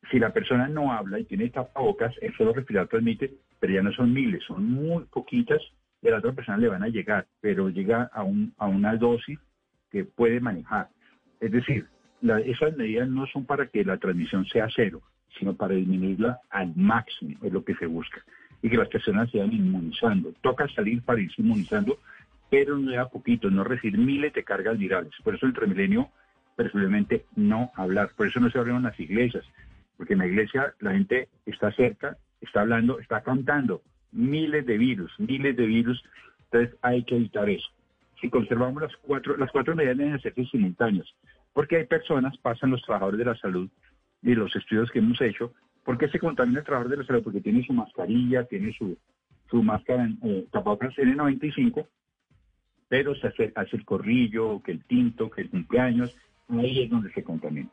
Si 0.09 0.19
la 0.19 0.31
persona 0.31 0.67
no 0.67 0.91
habla 0.91 1.19
y 1.19 1.25
tiene 1.25 1.49
tapabocas, 1.49 2.15
el 2.21 2.35
solo 2.35 2.53
respirar 2.53 2.87
transmite, 2.87 3.33
pero 3.59 3.73
ya 3.73 3.81
no 3.81 3.91
son 3.93 4.13
miles, 4.13 4.43
son 4.45 4.65
muy 4.65 5.03
poquitas 5.05 5.61
a 6.07 6.11
la 6.11 6.17
otra 6.17 6.33
persona 6.33 6.57
le 6.57 6.67
van 6.67 6.83
a 6.83 6.87
llegar, 6.87 7.27
pero 7.39 7.69
llega 7.69 8.09
a, 8.13 8.23
un, 8.23 8.53
a 8.57 8.67
una 8.67 8.95
dosis 8.95 9.39
que 9.91 10.05
puede 10.05 10.39
manejar. 10.39 10.89
Es 11.39 11.51
decir, 11.51 11.87
esas 12.45 12.75
medidas 12.77 13.07
no 13.09 13.25
son 13.27 13.45
para 13.45 13.67
que 13.67 13.83
la 13.83 13.97
transmisión 13.97 14.45
sea 14.45 14.67
cero, 14.75 15.01
sino 15.37 15.55
para 15.55 15.75
disminuirla 15.75 16.39
al 16.49 16.75
máximo, 16.75 17.37
es 17.41 17.51
lo 17.51 17.63
que 17.63 17.75
se 17.75 17.85
busca. 17.85 18.23
Y 18.61 18.69
que 18.69 18.77
las 18.77 18.89
personas 18.89 19.29
se 19.31 19.39
vayan 19.39 19.53
inmunizando. 19.53 20.33
Toca 20.41 20.67
salir 20.69 21.01
para 21.01 21.21
irse 21.21 21.41
inmunizando, 21.41 21.97
pero 22.49 22.77
no 22.77 22.91
da 22.91 23.09
poquito, 23.09 23.49
no 23.49 23.63
recibir 23.63 23.97
miles 23.97 24.33
de 24.33 24.43
cargas 24.43 24.77
virales. 24.77 25.11
Por 25.23 25.35
eso 25.35 25.45
el 25.45 25.53
Transmilenio 25.53 26.09
preferiblemente 26.55 27.25
no 27.35 27.71
hablar. 27.75 28.11
Por 28.15 28.27
eso 28.27 28.39
no 28.39 28.49
se 28.51 28.59
abren 28.59 28.83
las 28.83 28.99
iglesias, 28.99 29.43
porque 29.97 30.13
en 30.13 30.19
la 30.19 30.27
iglesia 30.27 30.73
la 30.79 30.91
gente 30.91 31.29
está 31.45 31.71
cerca, 31.71 32.17
está 32.39 32.61
hablando, 32.61 32.99
está 32.99 33.21
contando 33.23 33.81
miles 34.11 34.65
de 34.65 34.77
virus, 34.77 35.11
miles 35.19 35.55
de 35.55 35.65
virus. 35.65 36.03
Entonces 36.51 36.77
hay 36.81 37.03
que 37.03 37.15
evitar 37.15 37.49
eso. 37.49 37.67
Si 38.19 38.29
conservamos 38.29 38.81
las 38.81 38.95
cuatro, 38.97 39.35
las 39.37 39.51
cuatro 39.51 39.75
medidas 39.75 39.97
deben 39.97 40.19
ser 40.21 40.33
simultáneas, 40.51 41.07
porque 41.53 41.77
hay 41.77 41.85
personas, 41.85 42.37
pasan 42.37 42.71
los 42.71 42.81
trabajadores 42.83 43.19
de 43.19 43.25
la 43.25 43.35
salud 43.35 43.69
y 44.21 44.35
los 44.35 44.55
estudios 44.55 44.91
que 44.91 44.99
hemos 44.99 45.19
hecho, 45.21 45.53
¿Por 45.83 45.97
qué 45.97 46.07
se 46.09 46.19
contamina 46.19 46.59
el 46.59 46.65
trabajador 46.65 46.91
de 46.91 46.97
la 46.97 47.07
salud? 47.07 47.23
Porque 47.23 47.41
tiene 47.41 47.65
su 47.65 47.73
mascarilla, 47.73 48.45
tiene 48.45 48.73
su, 48.73 48.97
su 49.49 49.63
máscara 49.63 50.09
eh, 50.23 50.45
tapabocas 50.51 50.95
N95, 50.95 51.87
pero 52.87 53.15
se 53.15 53.27
hace, 53.27 53.51
hace, 53.55 53.77
el 53.77 53.85
corrillo, 53.85 54.61
que 54.61 54.73
el 54.73 54.83
tinto, 54.85 55.29
que 55.29 55.41
el 55.41 55.49
cumpleaños, 55.49 56.15
ahí 56.49 56.83
es 56.83 56.89
donde 56.89 57.11
se 57.13 57.23
contamina. 57.23 57.69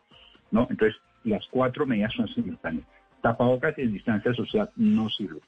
¿no? 0.51 0.67
Entonces, 0.71 0.99
las 1.25 1.47
cuatro 1.49 1.85
medidas 1.87 2.15
son 2.15 2.29
simultáneas. 2.29 2.87
Tapabocas 3.21 3.77
en 3.79 3.93
distancia 3.93 4.33
social 4.33 4.71
no 4.77 5.11
sirve. 5.11 5.41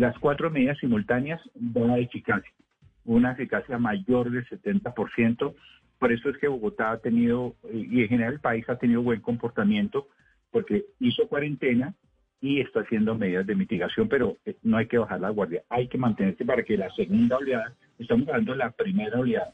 Las 0.00 0.18
cuatro 0.18 0.50
medidas 0.50 0.78
simultáneas 0.78 1.42
dan 1.54 1.90
eficacia, 1.98 2.50
una 3.04 3.32
eficacia 3.32 3.76
mayor 3.76 4.30
del 4.30 4.48
70%. 4.48 5.54
Por 5.98 6.10
eso 6.10 6.30
es 6.30 6.38
que 6.38 6.48
Bogotá 6.48 6.92
ha 6.92 6.96
tenido, 7.00 7.54
y 7.70 8.00
en 8.00 8.08
general 8.08 8.32
el 8.32 8.40
país 8.40 8.66
ha 8.70 8.76
tenido 8.76 9.02
buen 9.02 9.20
comportamiento, 9.20 10.08
porque 10.50 10.86
hizo 11.00 11.28
cuarentena 11.28 11.92
y 12.40 12.62
está 12.62 12.80
haciendo 12.80 13.14
medidas 13.14 13.46
de 13.46 13.54
mitigación, 13.54 14.08
pero 14.08 14.38
eh, 14.46 14.56
no 14.62 14.78
hay 14.78 14.86
que 14.86 14.96
bajar 14.96 15.20
la 15.20 15.28
guardia, 15.28 15.64
hay 15.68 15.86
que 15.86 15.98
mantenerse 15.98 16.46
para 16.46 16.62
que 16.62 16.78
la 16.78 16.88
segunda 16.92 17.36
oleada, 17.36 17.74
estamos 17.98 18.26
hablando 18.28 18.52
de 18.52 18.58
la 18.58 18.70
primera 18.70 19.20
oleada, 19.20 19.52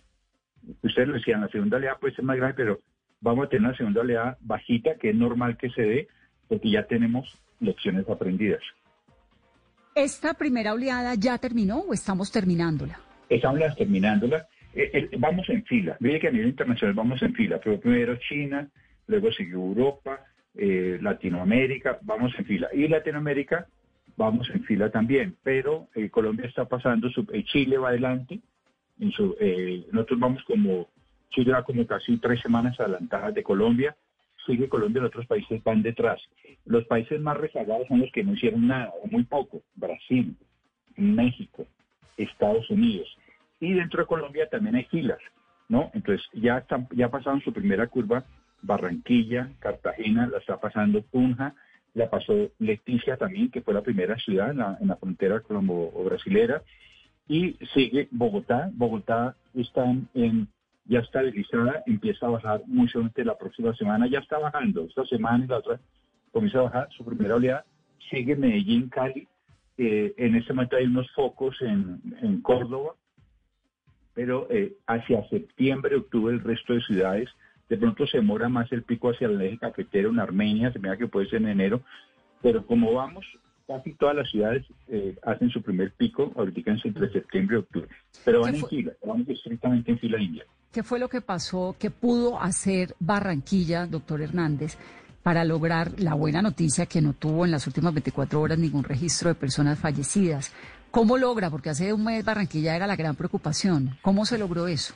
ustedes 0.80 1.09
lo 1.09 1.14
decían, 1.14 1.40
la 1.40 1.49
segunda 1.49 1.78
oleada 1.78 1.99
puede 1.99 2.14
ser 2.14 2.24
más 2.24 2.36
grave, 2.36 2.55
pero 2.55 2.78
vamos 3.20 3.47
a 3.47 3.49
tener 3.49 3.66
una 3.66 3.76
segunda 3.76 4.03
oleada 4.03 4.38
bajita, 4.42 4.94
que 4.94 5.11
es 5.11 5.16
normal 5.16 5.57
que 5.57 5.70
se 5.70 5.82
dé, 5.82 6.09
porque 6.47 6.70
ya 6.70 6.86
tenemos 6.86 7.36
lecciones 7.59 8.09
aprendidas. 8.09 8.62
¿Esta 9.97 10.34
primera 10.34 10.74
oleada 10.74 11.14
ya 11.14 11.38
terminó 11.38 11.78
o 11.78 11.94
estamos 11.94 12.30
terminándola? 12.30 13.01
Estamos 13.30 13.74
terminándola. 13.76 14.47
Eh, 14.74 14.90
eh, 14.92 15.09
vamos 15.18 15.49
en 15.49 15.64
fila. 15.64 15.97
Mire 16.01 16.20
que 16.20 16.28
a 16.28 16.30
nivel 16.30 16.49
internacional 16.49 16.94
vamos 16.94 17.22
en 17.22 17.32
fila, 17.32 17.59
pero 17.64 17.80
primero 17.80 18.14
China, 18.16 18.68
luego 19.07 19.32
sigue 19.32 19.53
Europa, 19.53 20.20
eh, 20.55 20.99
Latinoamérica, 21.01 21.99
vamos 22.03 22.34
en 22.38 22.44
fila. 22.44 22.68
Y 22.74 22.86
Latinoamérica 22.88 23.68
vamos 24.18 24.51
en 24.51 24.64
fila 24.64 24.90
también, 24.90 25.34
pero 25.42 25.88
Colombia 26.11 26.44
está 26.44 26.66
pasando, 26.66 27.09
su, 27.09 27.24
Chile 27.44 27.78
va 27.78 27.88
adelante, 27.88 28.40
nosotros 28.99 30.20
vamos 30.20 30.42
como, 30.44 30.88
Chile 31.30 31.53
va 31.53 31.64
como 31.64 31.86
casi 31.86 32.18
tres 32.18 32.40
semanas 32.42 32.78
adelantadas 32.78 33.32
de 33.32 33.42
Colombia, 33.42 33.97
sigue 34.47 34.68
Colombia, 34.68 35.03
los 35.03 35.09
otros 35.09 35.26
países 35.26 35.62
van 35.62 35.82
detrás. 35.82 36.20
Los 36.64 36.84
países 36.86 37.20
más 37.20 37.36
rezagados 37.36 37.86
son 37.88 38.01
los 38.01 38.11
que 38.12 38.24
no 38.24 38.34
hicieron 38.34 38.66
nada, 38.66 38.92
o 39.03 39.07
muy 39.09 39.24
poco, 39.24 39.62
Brasil, 39.74 40.36
México, 40.97 41.66
Estados 42.16 42.68
Unidos. 42.70 43.09
Y 43.61 43.72
dentro 43.72 44.01
de 44.03 44.07
Colombia 44.07 44.49
también 44.49 44.76
hay 44.76 44.84
filas, 44.84 45.18
¿no? 45.68 45.90
Entonces 45.94 46.26
ya, 46.32 46.59
están, 46.59 46.88
ya 46.92 47.11
pasaron 47.11 47.40
su 47.40 47.53
primera 47.53 47.86
curva 47.86 48.24
Barranquilla, 48.62 49.51
Cartagena, 49.61 50.26
la 50.26 50.38
está 50.38 50.59
pasando 50.59 51.03
Tunja, 51.03 51.55
la 51.94 52.11
pasó 52.11 52.51
Leticia 52.59 53.16
también, 53.16 53.51
que 53.51 53.62
fue 53.62 53.74
la 53.74 53.82
primera 53.82 54.16
ciudad 54.18 54.51
en 54.51 54.88
la, 54.88 54.97
frontera 54.97 55.40
colombo-brasilera, 55.40 56.62
y 57.28 57.57
sigue 57.74 58.09
Bogotá. 58.11 58.70
Bogotá 58.74 59.36
está 59.55 59.84
en, 60.14 60.49
ya 60.89 61.01
está 61.01 61.22
deslizada, 61.22 61.82
empieza 61.87 62.26
a 62.26 62.30
bajar 62.30 62.62
muy 62.66 62.89
solamente 62.89 63.24
la 63.24 63.37
próxima 63.37 63.74
semana, 63.74 64.07
ya 64.07 64.20
está 64.20 64.39
bajando, 64.39 64.84
esta 64.84 65.05
semana 65.07 65.45
y 65.45 65.49
la 65.49 65.59
otra 65.59 65.80
comienza 66.32 66.59
a 66.59 66.62
bajar 66.62 66.89
su 66.97 67.05
primera 67.05 67.37
oleada, 67.37 67.64
sigue 68.11 68.37
Medellín, 68.37 68.89
Cali, 68.89 69.26
eh, 69.78 70.14
en 70.16 70.37
este 70.37 70.53
momento 70.53 70.76
hay 70.76 70.84
unos 70.84 71.11
focos 71.12 71.61
en, 71.61 72.01
en 72.22 72.41
Córdoba, 72.41 72.95
pero 74.14 74.47
eh, 74.51 74.74
hacia 74.87 75.28
septiembre, 75.28 75.97
octubre 75.97 76.34
el 76.34 76.41
resto 76.43 76.72
de 76.72 76.80
ciudades 76.82 77.28
de 77.68 77.76
pronto 77.76 78.07
se 78.07 78.18
demora 78.18 78.49
más 78.49 78.70
el 78.72 78.82
pico 78.82 79.11
hacia 79.11 79.26
el 79.26 79.41
eje 79.41 79.59
cafetero 79.59 80.11
en 80.11 80.20
Armenia, 80.20 80.72
se 80.72 80.78
mira 80.78 80.97
que 80.97 81.09
puede 81.09 81.28
ser 81.28 81.43
en 81.43 81.49
enero, 81.49 81.82
pero 82.43 82.64
como 82.64 82.93
vamos, 82.93 83.26
casi 83.67 83.95
todas 83.95 84.17
las 84.17 84.31
ciudades 84.31 84.64
eh, 84.89 85.17
hacen 85.23 85.51
su 85.51 85.62
primer 85.62 85.93
pico 85.93 86.33
ahorita 86.37 86.71
entre 86.85 87.11
septiembre 87.11 87.57
y 87.57 87.59
octubre, 87.61 87.89
pero 88.25 88.43
van 88.43 88.55
en 88.55 88.67
fila, 88.67 88.93
vamos 89.05 89.29
estrictamente 89.29 89.91
en 89.91 89.99
fila 89.99 90.21
india. 90.21 90.45
¿Qué 90.73 90.83
fue 90.83 90.99
lo 90.99 91.09
que 91.09 91.21
pasó, 91.21 91.75
qué 91.79 91.91
pudo 91.91 92.41
hacer 92.41 92.95
Barranquilla, 92.99 93.87
doctor 93.87 94.21
Hernández, 94.21 94.77
para 95.23 95.45
lograr 95.45 95.99
la 95.99 96.14
buena 96.14 96.43
noticia 96.43 96.87
que 96.87 97.01
no 97.01 97.14
tuvo 97.14 97.45
en 97.45 97.51
las 97.51 97.67
últimas 97.67 97.93
24 97.95 98.41
horas 98.41 98.59
ningún 98.59 98.85
registro 98.85 99.29
de 99.29 99.35
personas 99.35 99.79
fallecidas? 99.79 100.55
¿Cómo 100.91 101.19
logra? 101.19 101.51
Porque 101.51 101.71
hace 101.71 101.93
un 101.93 102.05
mes 102.05 102.25
Barranquilla 102.25 102.77
era 102.77 102.87
la 102.87 102.97
gran 102.97 103.17
preocupación. 103.17 103.97
¿Cómo 104.03 104.25
se 104.25 104.39
logró 104.39 104.67
eso? 104.69 104.95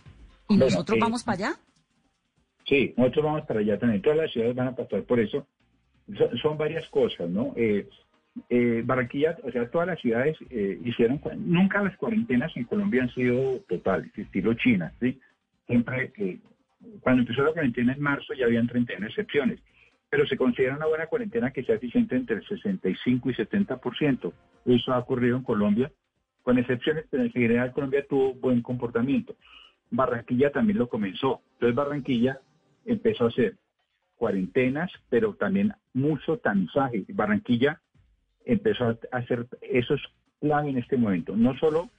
¿Y 0.49 0.57
nosotros 0.57 0.97
eh, 0.97 1.01
vamos 1.01 1.25
para 1.25 1.37
allá? 1.37 1.59
Sí, 2.67 2.95
nosotros 2.97 3.25
vamos 3.25 3.47
para 3.47 3.61
allá 3.61 3.79
también. 3.79 4.01
Todas 4.01 4.19
las 4.19 4.31
ciudades 4.31 4.55
van 4.55 4.69
a 4.69 4.77
pasar 4.77 5.03
por 5.03 5.21
eso. 5.21 5.47
Son, 6.41 6.57
varias 6.57 6.89
cosas, 6.89 7.29
¿no? 7.29 7.53
Eh, 7.57 7.89
eh, 8.49 8.83
Barranquilla, 8.85 9.37
o 9.43 9.51
sea, 9.51 9.71
todas 9.71 9.89
las 9.89 10.01
ciudades 10.01 10.37
eh, 10.51 10.81
hicieron, 10.85 11.21
nunca 11.39 11.83
las 11.83 11.97
cuarentenas 11.97 12.57
en 12.57 12.65
Colombia 12.65 13.03
han 13.03 13.15
sido 13.15 13.61
totales, 13.69 14.11
estilo 14.17 14.55
China, 14.55 14.93
¿sí? 15.01 15.19
Siempre, 15.67 16.13
cuando 17.01 17.23
empezó 17.23 17.43
la 17.43 17.53
cuarentena 17.53 17.93
en 17.93 18.01
marzo 18.01 18.35
ya 18.35 18.47
habían 18.47 18.67
31 18.67 19.07
excepciones, 19.07 19.61
pero 20.09 20.27
se 20.27 20.37
considera 20.37 20.77
una 20.77 20.87
buena 20.87 21.07
cuarentena 21.07 21.53
que 21.53 21.63
sea 21.63 21.77
eficiente 21.77 22.17
entre 22.17 22.37
el 22.37 22.47
65 22.47 23.31
y 23.31 23.35
70%. 23.35 24.33
Eso 24.67 24.93
ha 24.93 24.99
ocurrido 24.99 25.37
en 25.37 25.45
Colombia, 25.45 25.93
con 26.43 26.59
excepciones, 26.59 27.05
pero 27.11 27.23
en 27.23 27.31
general 27.31 27.73
Colombia 27.73 28.05
tuvo 28.09 28.35
buen 28.35 28.63
comportamiento. 28.63 29.37
Barranquilla 29.91 30.51
también 30.51 30.79
lo 30.79 30.89
comenzó. 30.89 31.43
Entonces 31.55 31.77
Barranquilla 31.77 32.41
empezó 32.85 33.25
a 33.25 33.29
hacer 33.29 33.57
cuarentenas, 34.17 34.91
pero 35.09 35.35
también 35.35 35.73
mucho 35.95 36.39
tamizaje. 36.39 37.05
Barranquilla 37.09 37.81
empezó 38.45 38.85
a 38.85 38.99
hacer, 39.13 39.47
eso 39.63 39.95
es 39.95 40.03
clave 40.41 40.71
en 40.71 40.79
este 40.79 40.97
momento, 40.97 41.37
no 41.37 41.57
solo 41.59 41.91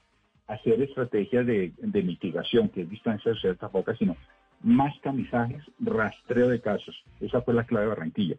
hacer 0.48 0.82
estrategias 0.82 1.46
de, 1.46 1.74
mitigación, 2.04 2.70
que 2.70 2.82
es 2.82 2.90
distancia 2.90 3.32
de 3.32 3.40
cierta 3.40 3.70
poca, 3.70 3.96
sino 3.96 4.18
más 4.62 5.00
tamizajes, 5.02 5.64
rastreo 5.80 6.50
de 6.50 6.62
casos. 6.62 6.96
Esa 7.20 7.42
fue 7.42 7.54
la 7.54 7.64
clave 7.64 7.86
de 7.86 7.90
Barranquilla. 7.90 8.36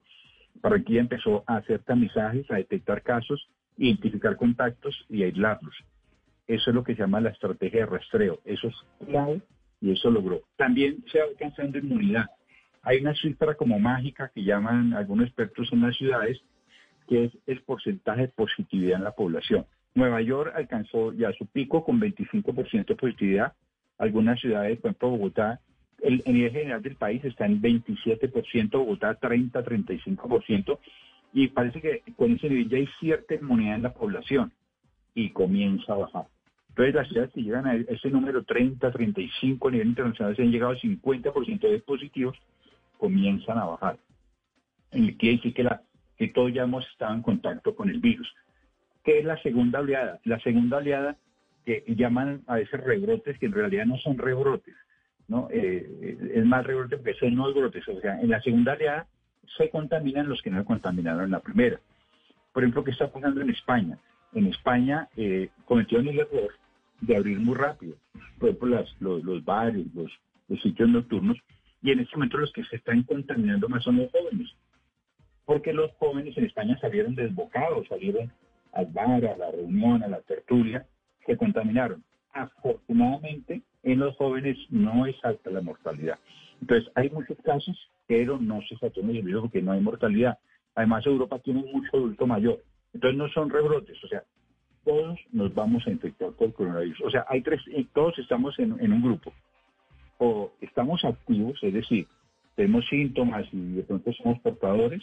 Barranquilla 0.61 1.01
empezó 1.01 1.43
a 1.47 1.57
hacer 1.57 1.81
tamizajes, 1.81 2.51
a 2.51 2.57
detectar 2.57 3.03
casos, 3.03 3.49
identificar 3.79 4.37
contactos 4.37 5.07
y 5.09 5.23
aislarlos. 5.23 5.75
Eso 6.47 6.71
es 6.71 6.75
lo 6.75 6.85
que 6.85 6.95
se 6.95 7.01
llama 7.01 7.21
la 7.21 7.31
estrategia 7.31 7.81
de 7.81 7.87
rastreo. 7.87 8.41
Eso 8.45 8.69
es 8.69 8.75
clave 9.07 9.41
y 9.81 9.93
eso 9.93 10.11
logró. 10.11 10.43
También 10.57 11.03
se 11.11 11.19
va 11.19 11.25
alcanzando 11.25 11.79
inmunidad. 11.79 12.27
Hay 12.83 12.99
una 12.99 13.15
cifra 13.15 13.55
como 13.55 13.79
mágica 13.79 14.31
que 14.35 14.43
llaman 14.43 14.93
algunos 14.93 15.27
expertos 15.27 15.73
en 15.73 15.83
las 15.83 15.97
ciudades, 15.97 16.43
que 17.13 17.25
es 17.25 17.33
el 17.47 17.61
porcentaje 17.61 18.23
de 18.23 18.29
positividad 18.29 18.97
en 18.97 19.05
la 19.05 19.11
población. 19.11 19.67
Nueva 19.95 20.23
York 20.23 20.51
alcanzó 20.57 21.13
ya 21.13 21.31
su 21.35 21.45
pico 21.45 21.85
con 21.85 22.01
25% 22.01 22.87
de 22.87 22.97
positividad. 22.97 23.53
Algunas 23.99 24.41
ciudades, 24.41 24.79
por 24.79 24.93
ejemplo 24.93 25.11
Bogotá, 25.11 25.61
el, 26.01 26.23
nivel 26.25 26.53
general 26.53 26.81
del 26.81 26.97
país 26.97 27.23
está 27.23 27.45
en 27.45 27.61
27%, 27.61 28.71
Bogotá 28.71 29.15
30, 29.17 29.63
35%, 29.63 30.79
y 31.35 31.49
parece 31.49 31.83
que 31.83 32.03
con 32.17 32.33
ese 32.33 32.49
nivel 32.49 32.71
ya 32.71 32.79
hay 32.79 32.89
cierta 32.99 33.35
inmunidad 33.35 33.77
en 33.77 33.83
la 33.83 33.93
población 33.93 34.51
y 35.15 35.29
comienza 35.33 35.93
a 35.93 35.97
bajar. 35.97 36.29
Entonces 36.71 36.95
las 36.95 37.09
ciudades 37.09 37.31
que 37.35 37.43
llegan 37.43 37.67
a 37.67 37.75
ese 37.75 38.09
número 38.09 38.43
30, 38.43 38.91
35 38.91 39.69
a 39.69 39.71
nivel 39.71 39.89
internacional, 39.89 40.35
se 40.35 40.41
han 40.41 40.51
llegado 40.51 40.73
al 40.73 40.81
50% 40.81 41.61
de 41.61 41.79
positivos, 41.81 42.39
comienzan 42.97 43.59
a 43.59 43.67
bajar. 43.67 43.99
Quiere 44.91 45.37
decir 45.37 45.53
que, 45.53 45.65
la, 45.65 45.83
que 46.17 46.29
todos 46.29 46.53
ya 46.53 46.63
hemos 46.63 46.87
estado 46.89 47.15
en 47.15 47.23
contacto 47.23 47.75
con 47.75 47.89
el 47.89 48.01
virus. 48.01 48.33
¿Qué 49.05 49.19
es 49.19 49.25
la 49.25 49.41
segunda 49.43 49.81
oleada? 49.81 50.21
La 50.25 50.39
segunda 50.41 50.79
oleada 50.79 51.17
que 51.65 51.85
llaman 51.89 52.43
a 52.47 52.57
veces 52.57 52.81
rebrotes, 52.81 53.39
que 53.39 53.47
en 53.47 53.53
realidad 53.53 53.87
no 53.87 53.97
son 53.99 54.19
rebrotes, 54.19 54.75
¿no? 55.29 55.49
Eh, 55.51 56.19
es 56.35 56.45
más 56.45 56.67
rebrote 56.67 56.97
porque 56.97 57.15
son 57.15 57.35
no 57.35 57.53
brotes. 57.53 57.87
O 57.89 58.01
sea, 58.01 58.21
en 58.21 58.31
la 58.31 58.41
segunda 58.41 58.75
oleada 58.75 59.07
se 59.57 59.71
contaminan 59.71 60.29
los 60.29 60.43
que 60.43 60.51
no 60.51 60.65
contaminaron 60.65 61.25
en 61.25 61.31
la 61.31 61.41
primera. 61.41 61.81
Por 62.53 62.63
ejemplo, 62.63 62.85
¿qué 62.85 62.91
está 62.91 63.11
pasando 63.11 63.41
en 63.41 63.51
España? 63.51 63.99
En 64.35 64.47
España 64.47 65.09
eh, 65.17 65.51
cometieron 65.65 66.09
el 66.09 66.21
error 66.21 66.53
de 67.01 67.17
abrir 67.17 67.39
muy 67.39 67.55
rápido. 67.55 67.97
Por 68.39 68.51
ejemplo, 68.51 68.69
las, 68.69 68.97
los, 69.01 69.45
bares, 69.45 69.87
los, 69.95 70.11
sitios 70.63 70.89
nocturnos, 70.89 71.37
y 71.83 71.91
en 71.91 72.01
este 72.01 72.17
momento 72.17 72.39
los 72.39 72.53
que 72.53 72.65
se 72.65 72.77
están 72.77 73.03
contaminando 73.03 73.69
más 73.69 73.83
son 73.83 73.97
los 73.97 74.11
jóvenes. 74.11 74.55
Porque 75.45 75.73
los 75.73 75.91
jóvenes 75.93 76.37
en 76.37 76.45
España 76.45 76.79
salieron 76.81 77.15
desbocados, 77.15 77.89
salieron 77.89 78.33
al 78.73 78.87
bar, 78.87 79.25
a 79.27 79.37
la 79.37 79.51
reunión, 79.51 80.03
a 80.03 80.09
la 80.09 80.21
tertulia, 80.21 80.87
se 81.27 81.37
contaminaron. 81.37 82.03
Afortunadamente, 82.33 83.63
en 83.83 83.99
los 83.99 84.17
jóvenes 84.17 84.57
no 84.71 85.07
es 85.07 85.17
alta 85.25 85.51
la 85.51 85.61
mortalidad. 85.61 86.19
Entonces, 86.61 86.91
hay 86.95 87.11
muchos 87.11 87.37
casos, 87.43 87.77
pero 88.07 88.39
no 88.39 88.63
se 88.63 88.77
satúan 88.77 89.11
el 89.11 89.23
virus 89.23 89.43
porque 89.43 89.63
no 89.63 89.73
hay 89.73 89.81
mortalidad. 89.81 90.39
Además, 90.75 91.05
Europa 91.05 91.39
tiene 91.41 91.63
mucho 91.65 91.91
adulto 91.97 92.27
mayor. 92.27 92.63
Entonces, 92.95 93.19
no 93.19 93.29
son 93.31 93.51
rebrotes. 93.51 94.03
O 94.05 94.09
sea, 94.09 94.23
todos 94.85 95.19
nos 95.33 95.55
vamos 95.55 95.87
a 95.87 95.91
infectar 95.91 96.31
por 96.33 96.53
coronavirus. 96.53 97.01
O 97.03 97.11
sea, 97.11 97.25
hay 97.29 97.43
tres, 97.43 97.61
todos 97.93 98.19
estamos 98.19 98.59
en, 98.59 98.73
un 98.73 99.03
grupo. 99.03 99.33
O 100.19 100.53
estamos 100.61 101.05
activos, 101.05 101.59
es 101.63 101.73
decir, 101.73 102.07
tenemos 102.55 102.87
síntomas 102.89 103.47
y 103.53 103.75
de 103.75 103.83
pronto 103.83 104.13
somos 104.13 104.39
portadores, 104.41 105.03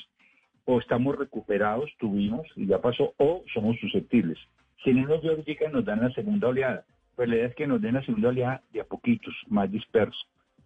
o 0.71 0.77
estamos 0.77 1.17
recuperados, 1.17 1.89
tuvimos 1.97 2.45
y 2.55 2.67
ya 2.67 2.79
pasó, 2.79 3.15
o 3.17 3.43
somos 3.51 3.75
susceptibles. 3.79 4.37
Si 4.83 4.93
no 4.93 5.07
nos 5.07 5.23
diagnostican, 5.23 5.71
nos 5.71 5.83
dan 5.83 5.99
la 5.99 6.11
segunda 6.11 6.47
oleada. 6.47 6.85
Pues 7.15 7.27
la 7.27 7.37
idea 7.37 7.47
es 7.47 7.55
que 7.55 7.65
nos 7.65 7.81
den 7.81 7.95
la 7.95 8.03
segunda 8.03 8.29
oleada 8.29 8.61
de 8.71 8.81
a 8.81 8.83
poquitos, 8.83 9.33
más 9.47 9.71
disperso, 9.71 10.19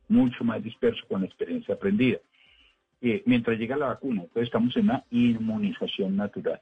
mucho 0.09 0.43
más 0.43 0.61
disperso 0.61 1.05
con 1.07 1.21
la 1.21 1.27
experiencia 1.27 1.75
aprendida. 1.75 2.17
Eh, 3.01 3.23
mientras 3.25 3.57
llega 3.57 3.77
la 3.77 3.85
vacuna, 3.85 4.23
entonces 4.23 4.43
estamos 4.43 4.75
en 4.75 4.89
una 4.89 5.05
inmunización 5.09 6.17
natural. 6.17 6.59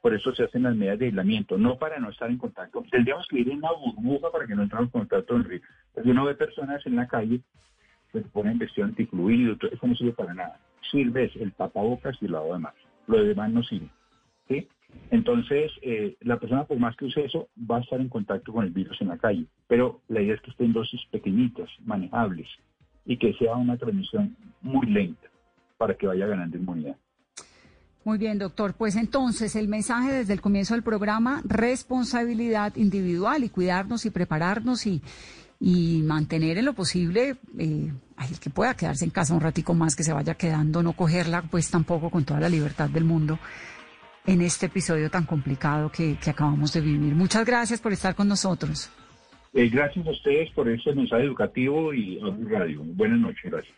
Por 0.00 0.14
eso 0.14 0.34
se 0.34 0.44
hacen 0.44 0.62
las 0.62 0.74
medidas 0.74 0.98
de 0.98 1.06
aislamiento, 1.06 1.58
no 1.58 1.76
para 1.76 1.98
no 1.98 2.08
estar 2.08 2.30
en 2.30 2.38
contacto. 2.38 2.82
Tendríamos 2.90 3.26
que 3.28 3.40
ir 3.40 3.50
en 3.50 3.58
una 3.58 3.72
burbuja 3.72 4.32
para 4.32 4.46
que 4.46 4.54
no 4.54 4.62
entremos 4.62 4.86
en 4.86 5.00
contacto 5.00 5.34
con 5.34 5.42
el 5.42 5.44
río. 5.44 5.60
Porque 5.92 6.10
uno 6.10 6.24
ve 6.24 6.34
personas 6.36 6.86
en 6.86 6.96
la 6.96 7.06
calle 7.06 7.42
se 8.12 8.22
ponen 8.22 8.56
vestido 8.56 8.86
anticluido, 8.86 9.58
eso 9.70 9.86
no 9.86 9.94
sirve 9.94 10.12
para 10.12 10.32
nada. 10.32 10.58
Sirve 10.90 11.30
el 11.40 11.52
tapabocas 11.52 12.16
y 12.20 12.26
el 12.26 12.32
lado 12.32 12.52
de 12.52 12.58
manos. 12.58 12.80
Lo 13.06 13.22
demás 13.22 13.50
no 13.50 13.62
sirve. 13.62 13.88
¿sí? 14.48 14.68
Entonces, 15.10 15.70
eh, 15.82 16.16
la 16.20 16.38
persona, 16.38 16.64
por 16.64 16.78
más 16.78 16.96
que 16.96 17.06
use 17.06 17.24
eso, 17.24 17.48
va 17.58 17.78
a 17.78 17.80
estar 17.80 18.00
en 18.00 18.08
contacto 18.08 18.52
con 18.52 18.64
el 18.64 18.70
virus 18.70 19.00
en 19.00 19.08
la 19.08 19.18
calle. 19.18 19.46
Pero 19.66 20.00
la 20.08 20.20
idea 20.20 20.34
es 20.34 20.40
que 20.40 20.50
estén 20.50 20.72
dosis 20.72 21.00
pequeñitas, 21.10 21.68
manejables, 21.84 22.48
y 23.04 23.16
que 23.16 23.32
sea 23.34 23.56
una 23.56 23.76
transmisión 23.76 24.36
muy 24.60 24.86
lenta 24.86 25.28
para 25.78 25.94
que 25.94 26.06
vaya 26.06 26.26
ganando 26.26 26.56
inmunidad. 26.56 26.96
Muy 28.04 28.18
bien, 28.18 28.38
doctor. 28.38 28.74
Pues 28.74 28.96
entonces 28.96 29.56
el 29.56 29.68
mensaje 29.68 30.12
desde 30.12 30.32
el 30.32 30.40
comienzo 30.40 30.74
del 30.74 30.82
programa, 30.82 31.42
responsabilidad 31.44 32.76
individual 32.76 33.44
y 33.44 33.48
cuidarnos 33.48 34.06
y 34.06 34.10
prepararnos 34.10 34.86
y, 34.86 35.02
y 35.60 36.02
mantener 36.02 36.58
en 36.58 36.64
lo 36.64 36.74
posible, 36.74 37.36
eh, 37.58 37.92
el 38.26 38.40
que 38.40 38.50
pueda 38.50 38.74
quedarse 38.74 39.04
en 39.04 39.10
casa 39.10 39.34
un 39.34 39.40
ratico 39.40 39.74
más, 39.74 39.94
que 39.94 40.02
se 40.02 40.12
vaya 40.12 40.34
quedando, 40.34 40.82
no 40.82 40.92
cogerla 40.92 41.42
pues 41.42 41.70
tampoco 41.70 42.10
con 42.10 42.24
toda 42.24 42.40
la 42.40 42.48
libertad 42.48 42.88
del 42.88 43.04
mundo 43.04 43.38
en 44.26 44.42
este 44.42 44.66
episodio 44.66 45.10
tan 45.10 45.24
complicado 45.24 45.90
que, 45.90 46.16
que 46.18 46.30
acabamos 46.30 46.72
de 46.72 46.80
vivir. 46.80 47.14
Muchas 47.14 47.46
gracias 47.46 47.80
por 47.80 47.92
estar 47.92 48.14
con 48.14 48.28
nosotros. 48.28 48.90
Eh, 49.54 49.68
gracias 49.70 50.06
a 50.06 50.10
ustedes 50.10 50.50
por 50.50 50.68
ese 50.68 50.92
mensaje 50.92 51.24
educativo 51.24 51.94
y 51.94 52.20
a 52.20 52.50
Radio. 52.50 52.82
Buenas 52.84 53.18
noches, 53.20 53.50
gracias. 53.50 53.77